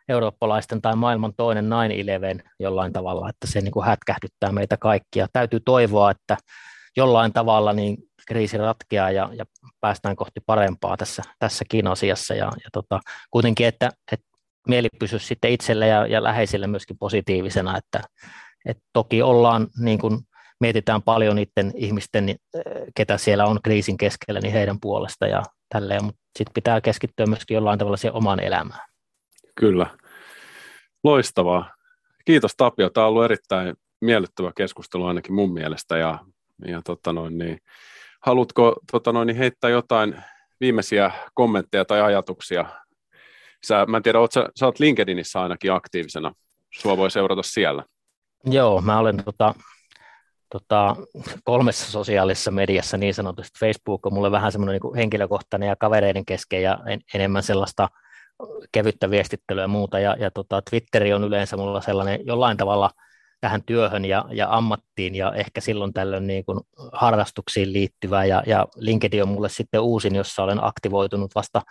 eurooppalaisten 0.09 0.81
tai 0.81 0.95
maailman 0.95 1.33
toinen 1.37 1.65
9-11 1.65 2.49
jollain 2.59 2.93
tavalla, 2.93 3.29
että 3.29 3.47
se 3.47 3.61
niin 3.61 3.71
kuin 3.71 3.85
hätkähdyttää 3.85 4.51
meitä 4.51 4.77
kaikkia. 4.77 5.27
Täytyy 5.33 5.59
toivoa, 5.59 6.11
että 6.11 6.37
jollain 6.97 7.33
tavalla 7.33 7.73
niin 7.73 7.97
kriisi 8.27 8.57
ratkeaa 8.57 9.11
ja, 9.11 9.29
ja 9.33 9.45
päästään 9.79 10.15
kohti 10.15 10.39
parempaa 10.45 10.97
tässä, 10.97 11.21
tässäkin 11.39 11.87
asiassa. 11.87 12.33
Ja, 12.33 12.45
ja 12.45 12.69
tota, 12.73 12.99
kuitenkin, 13.31 13.67
että, 13.67 13.91
että 14.11 14.25
mieli 14.67 14.87
pysyisi 14.99 15.25
sitten 15.25 15.51
itselle 15.51 15.87
ja, 15.87 16.07
ja 16.07 16.23
läheisille 16.23 16.67
myöskin 16.67 16.97
positiivisena, 16.97 17.77
että, 17.77 18.01
että 18.65 18.83
toki 18.93 19.21
ollaan 19.21 19.67
niin 19.79 19.99
kuin 19.99 20.19
mietitään 20.59 21.01
paljon 21.01 21.35
niiden 21.35 21.71
ihmisten, 21.75 22.29
eh, 22.29 22.37
ketä 22.95 23.17
siellä 23.17 23.45
on 23.45 23.59
kriisin 23.63 23.97
keskellä, 23.97 24.39
niin 24.39 24.53
heidän 24.53 24.77
puolesta 24.81 25.27
ja 25.27 25.43
tälleen, 25.69 26.03
mutta 26.03 26.21
sitten 26.37 26.53
pitää 26.53 26.81
keskittyä 26.81 27.25
myöskin 27.25 27.55
jollain 27.55 27.79
tavalla 27.79 27.97
siihen 27.97 28.15
omaan 28.15 28.39
elämään. 28.39 28.87
Kyllä. 29.55 29.87
Loistavaa. 31.03 31.75
Kiitos 32.25 32.51
Tapio. 32.57 32.89
Tämä 32.89 33.05
on 33.05 33.09
ollut 33.09 33.25
erittäin 33.25 33.75
miellyttävä 34.01 34.51
keskustelu 34.57 35.05
ainakin 35.05 35.33
mun 35.33 35.53
mielestä 35.53 35.97
ja, 35.97 36.19
ja 36.67 36.81
tota 36.81 37.13
noin, 37.13 37.37
niin, 37.37 37.57
haluatko 38.21 38.75
tota 38.91 39.11
noin, 39.11 39.27
niin 39.27 39.37
heittää 39.37 39.69
jotain 39.69 40.15
viimeisiä 40.59 41.11
kommentteja 41.33 41.85
tai 41.85 42.01
ajatuksia? 42.01 42.65
Sä, 43.67 43.85
mä 43.85 43.97
en 43.97 44.03
tiedä, 44.03 44.19
oot 44.19 44.31
sä, 44.31 44.49
sä 44.59 44.65
oot 44.65 44.79
LinkedInissä 44.79 45.41
ainakin 45.41 45.73
aktiivisena. 45.73 46.33
Sua 46.73 46.97
voi 46.97 47.11
seurata 47.11 47.43
siellä. 47.43 47.83
Joo, 48.45 48.81
mä 48.81 48.99
olen 48.99 49.23
tota, 49.23 49.55
tota, 50.51 50.95
kolmessa 51.43 51.91
sosiaalisessa 51.91 52.51
mediassa 52.51 52.97
niin 52.97 53.13
sanotusti. 53.13 53.59
Facebook 53.59 54.05
on 54.05 54.13
mulle 54.13 54.31
vähän 54.31 54.51
semmoinen 54.51 54.79
niin 54.83 54.95
henkilökohtainen 54.95 55.69
ja 55.69 55.75
kavereiden 55.75 56.25
kesken 56.25 56.63
ja 56.63 56.79
en, 56.87 57.01
enemmän 57.13 57.43
sellaista 57.43 57.89
kevyttä 58.71 59.09
viestittelyä 59.09 59.63
ja 59.63 59.67
muuta. 59.67 59.99
Ja, 59.99 60.15
ja 60.19 60.31
tota, 60.31 60.61
Twitteri 60.69 61.13
on 61.13 61.23
yleensä 61.23 61.57
mulla 61.57 61.81
sellainen 61.81 62.19
jollain 62.25 62.57
tavalla 62.57 62.89
tähän 63.41 63.63
työhön 63.63 64.05
ja, 64.05 64.25
ja 64.31 64.47
ammattiin 64.55 65.15
ja 65.15 65.33
ehkä 65.33 65.61
silloin 65.61 65.93
tällöin 65.93 66.27
niin 66.27 66.45
kuin 66.45 66.59
harrastuksiin 66.93 67.73
liittyvä. 67.73 68.25
Ja, 68.25 68.43
ja 68.45 68.67
LinkedIn 68.75 69.23
on 69.23 69.29
mulle 69.29 69.49
sitten 69.49 69.81
uusin, 69.81 70.15
jossa 70.15 70.43
olen 70.43 70.63
aktivoitunut 70.63 71.35
vasta 71.35 71.61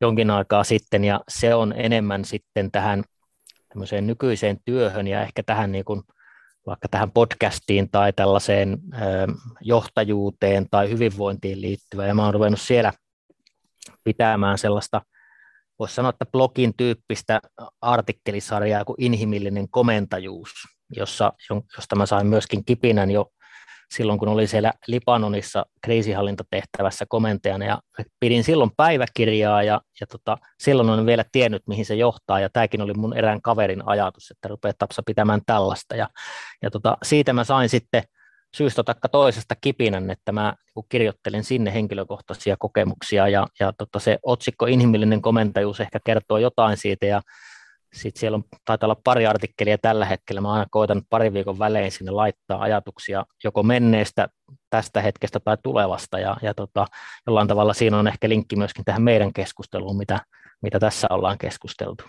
jonkin 0.00 0.30
aikaa 0.30 0.64
sitten 0.64 1.04
ja 1.04 1.20
se 1.28 1.54
on 1.54 1.74
enemmän 1.76 2.24
sitten 2.24 2.70
tähän 2.70 3.04
nykyiseen 4.00 4.58
työhön 4.64 5.06
ja 5.06 5.22
ehkä 5.22 5.42
tähän 5.42 5.72
niin 5.72 5.84
kuin 5.84 6.02
vaikka 6.66 6.88
tähän 6.88 7.10
podcastiin 7.10 7.90
tai 7.90 8.12
tällaiseen 8.12 8.78
johtajuuteen 9.60 10.66
tai 10.70 10.90
hyvinvointiin 10.90 11.60
liittyvää, 11.60 12.06
ja 12.06 12.14
mä 12.14 12.24
oon 12.24 12.34
ruvennut 12.34 12.60
siellä 12.60 12.92
pitämään 14.04 14.58
sellaista, 14.58 15.02
voisi 15.78 15.94
sanoa, 15.94 16.10
että 16.10 16.26
blogin 16.26 16.74
tyyppistä 16.76 17.40
artikkelisarjaa 17.80 18.84
kuin 18.84 18.96
inhimillinen 18.98 19.68
komentajuus, 19.68 20.50
jossa, 20.90 21.32
josta 21.76 21.96
mä 21.96 22.06
sain 22.06 22.26
myöskin 22.26 22.64
kipinän 22.64 23.10
jo 23.10 23.30
silloin, 23.90 24.18
kun 24.18 24.28
olin 24.28 24.48
siellä 24.48 24.72
Libanonissa 24.86 25.66
kriisihallintatehtävässä 25.82 27.04
komentajana. 27.08 27.64
Ja 27.64 27.78
pidin 28.20 28.44
silloin 28.44 28.70
päiväkirjaa 28.76 29.62
ja, 29.62 29.80
ja 30.00 30.06
tota, 30.06 30.38
silloin 30.60 30.90
olen 30.90 31.06
vielä 31.06 31.24
tiennyt, 31.32 31.62
mihin 31.66 31.86
se 31.86 31.94
johtaa. 31.94 32.40
Ja 32.40 32.48
tämäkin 32.52 32.82
oli 32.82 32.94
mun 32.94 33.16
erään 33.16 33.42
kaverin 33.42 33.82
ajatus, 33.88 34.30
että 34.30 34.48
rupeaa 34.48 34.72
Tapsa 34.78 35.02
pitämään 35.06 35.40
tällaista. 35.46 35.96
Ja, 35.96 36.08
ja 36.62 36.70
tota, 36.70 36.98
siitä 37.02 37.32
mä 37.32 37.44
sain 37.44 37.68
sitten 37.68 38.02
syystä 38.56 38.82
tai 38.82 38.94
toisesta 39.12 39.54
kipinän, 39.60 40.10
että 40.10 40.32
mä 40.32 40.54
niin 40.76 40.86
kirjoittelin 40.88 41.44
sinne 41.44 41.74
henkilökohtaisia 41.74 42.56
kokemuksia. 42.58 43.28
Ja, 43.28 43.46
ja 43.60 43.72
tota, 43.72 43.98
se 43.98 44.18
otsikko 44.22 44.66
inhimillinen 44.66 45.22
komentajuus 45.22 45.80
ehkä 45.80 45.98
kertoo 46.04 46.38
jotain 46.38 46.76
siitä. 46.76 47.06
Ja 47.06 47.20
sitten 47.94 48.20
siellä 48.20 48.36
on, 48.36 48.44
taitaa 48.64 48.86
olla 48.86 49.00
pari 49.04 49.26
artikkelia 49.26 49.78
tällä 49.78 50.04
hetkellä. 50.04 50.40
Mä 50.40 50.52
aina 50.52 50.66
koitan 50.70 51.02
pari 51.10 51.32
viikon 51.32 51.58
välein 51.58 51.92
sinne 51.92 52.10
laittaa 52.10 52.62
ajatuksia 52.62 53.24
joko 53.44 53.62
menneestä, 53.62 54.28
tästä 54.70 55.00
hetkestä 55.00 55.40
tai 55.40 55.56
tulevasta. 55.62 56.18
Ja, 56.18 56.36
ja 56.42 56.54
tota, 56.54 56.86
jollain 57.26 57.48
tavalla 57.48 57.74
siinä 57.74 57.98
on 57.98 58.08
ehkä 58.08 58.28
linkki 58.28 58.56
myöskin 58.56 58.84
tähän 58.84 59.02
meidän 59.02 59.32
keskusteluun, 59.32 59.96
mitä, 59.96 60.20
mitä 60.62 60.80
tässä 60.80 61.06
ollaan 61.10 61.38
keskusteltu. 61.38 62.04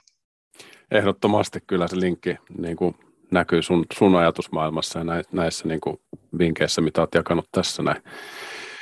Ehdottomasti 0.92 1.60
kyllä 1.68 1.88
se 1.88 2.00
linkki 2.00 2.38
niin 2.58 2.78
kuin 2.78 2.96
näkyy 3.32 3.62
sun, 3.62 3.86
sun 3.94 4.16
ajatusmaailmassa 4.16 5.00
ja 5.00 5.06
näissä 5.32 5.68
niin 5.68 5.82
kuin 5.82 5.98
vinkeissä, 6.38 6.82
mitä 6.82 7.02
olet 7.02 7.16
jakanut 7.16 7.46
tässä 7.52 7.84
näin. 7.84 8.04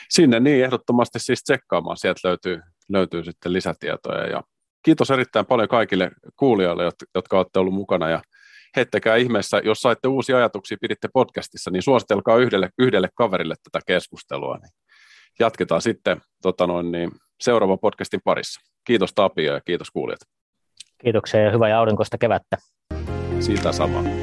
Sinne 0.10 0.40
niin 0.40 0.66
ehdottomasti 0.66 1.20
siis 1.20 1.44
tsekkaamaan, 1.44 1.98
sieltä 1.98 2.28
löytyy, 2.28 2.62
löytyy 2.90 3.24
sitten 3.24 3.54
lisätietoja 3.54 4.28
ja 4.28 4.44
kiitos 4.84 5.12
erittäin 5.12 5.46
paljon 5.46 5.68
kaikille 5.68 6.12
kuulijoille, 6.40 6.84
jotka 7.16 7.38
olette 7.38 7.60
olleet 7.60 7.76
mukana 7.76 8.10
ja 8.10 8.22
heittäkää 8.76 9.16
ihmeessä, 9.16 9.62
jos 9.64 9.82
saitte 9.82 10.08
uusia 10.08 10.38
ajatuksia, 10.38 10.78
piditte 10.82 11.10
podcastissa, 11.14 11.72
niin 11.72 11.84
suositelkaa 11.84 12.38
yhdelle, 12.38 12.70
yhdelle 12.80 13.10
kaverille 13.16 13.56
tätä 13.64 13.84
keskustelua. 13.88 14.58
Niin 14.58 14.72
jatketaan 15.40 15.82
sitten 15.82 16.22
tota 16.42 16.68
noin, 16.68 16.92
niin, 16.92 17.12
seuraavan 17.42 17.80
podcastin 17.80 18.22
parissa. 18.24 18.62
Kiitos 18.84 19.14
Tapio 19.16 19.54
ja 19.54 19.62
kiitos 19.62 19.92
kuulijat. 19.92 20.20
Kiitoksia 21.04 21.42
ja 21.42 21.52
hyvää 21.52 21.70
ja 21.70 21.80
aurinkoista 21.80 22.18
kevättä. 22.18 22.58
Siitä 23.40 23.72
samaa. 23.72 24.23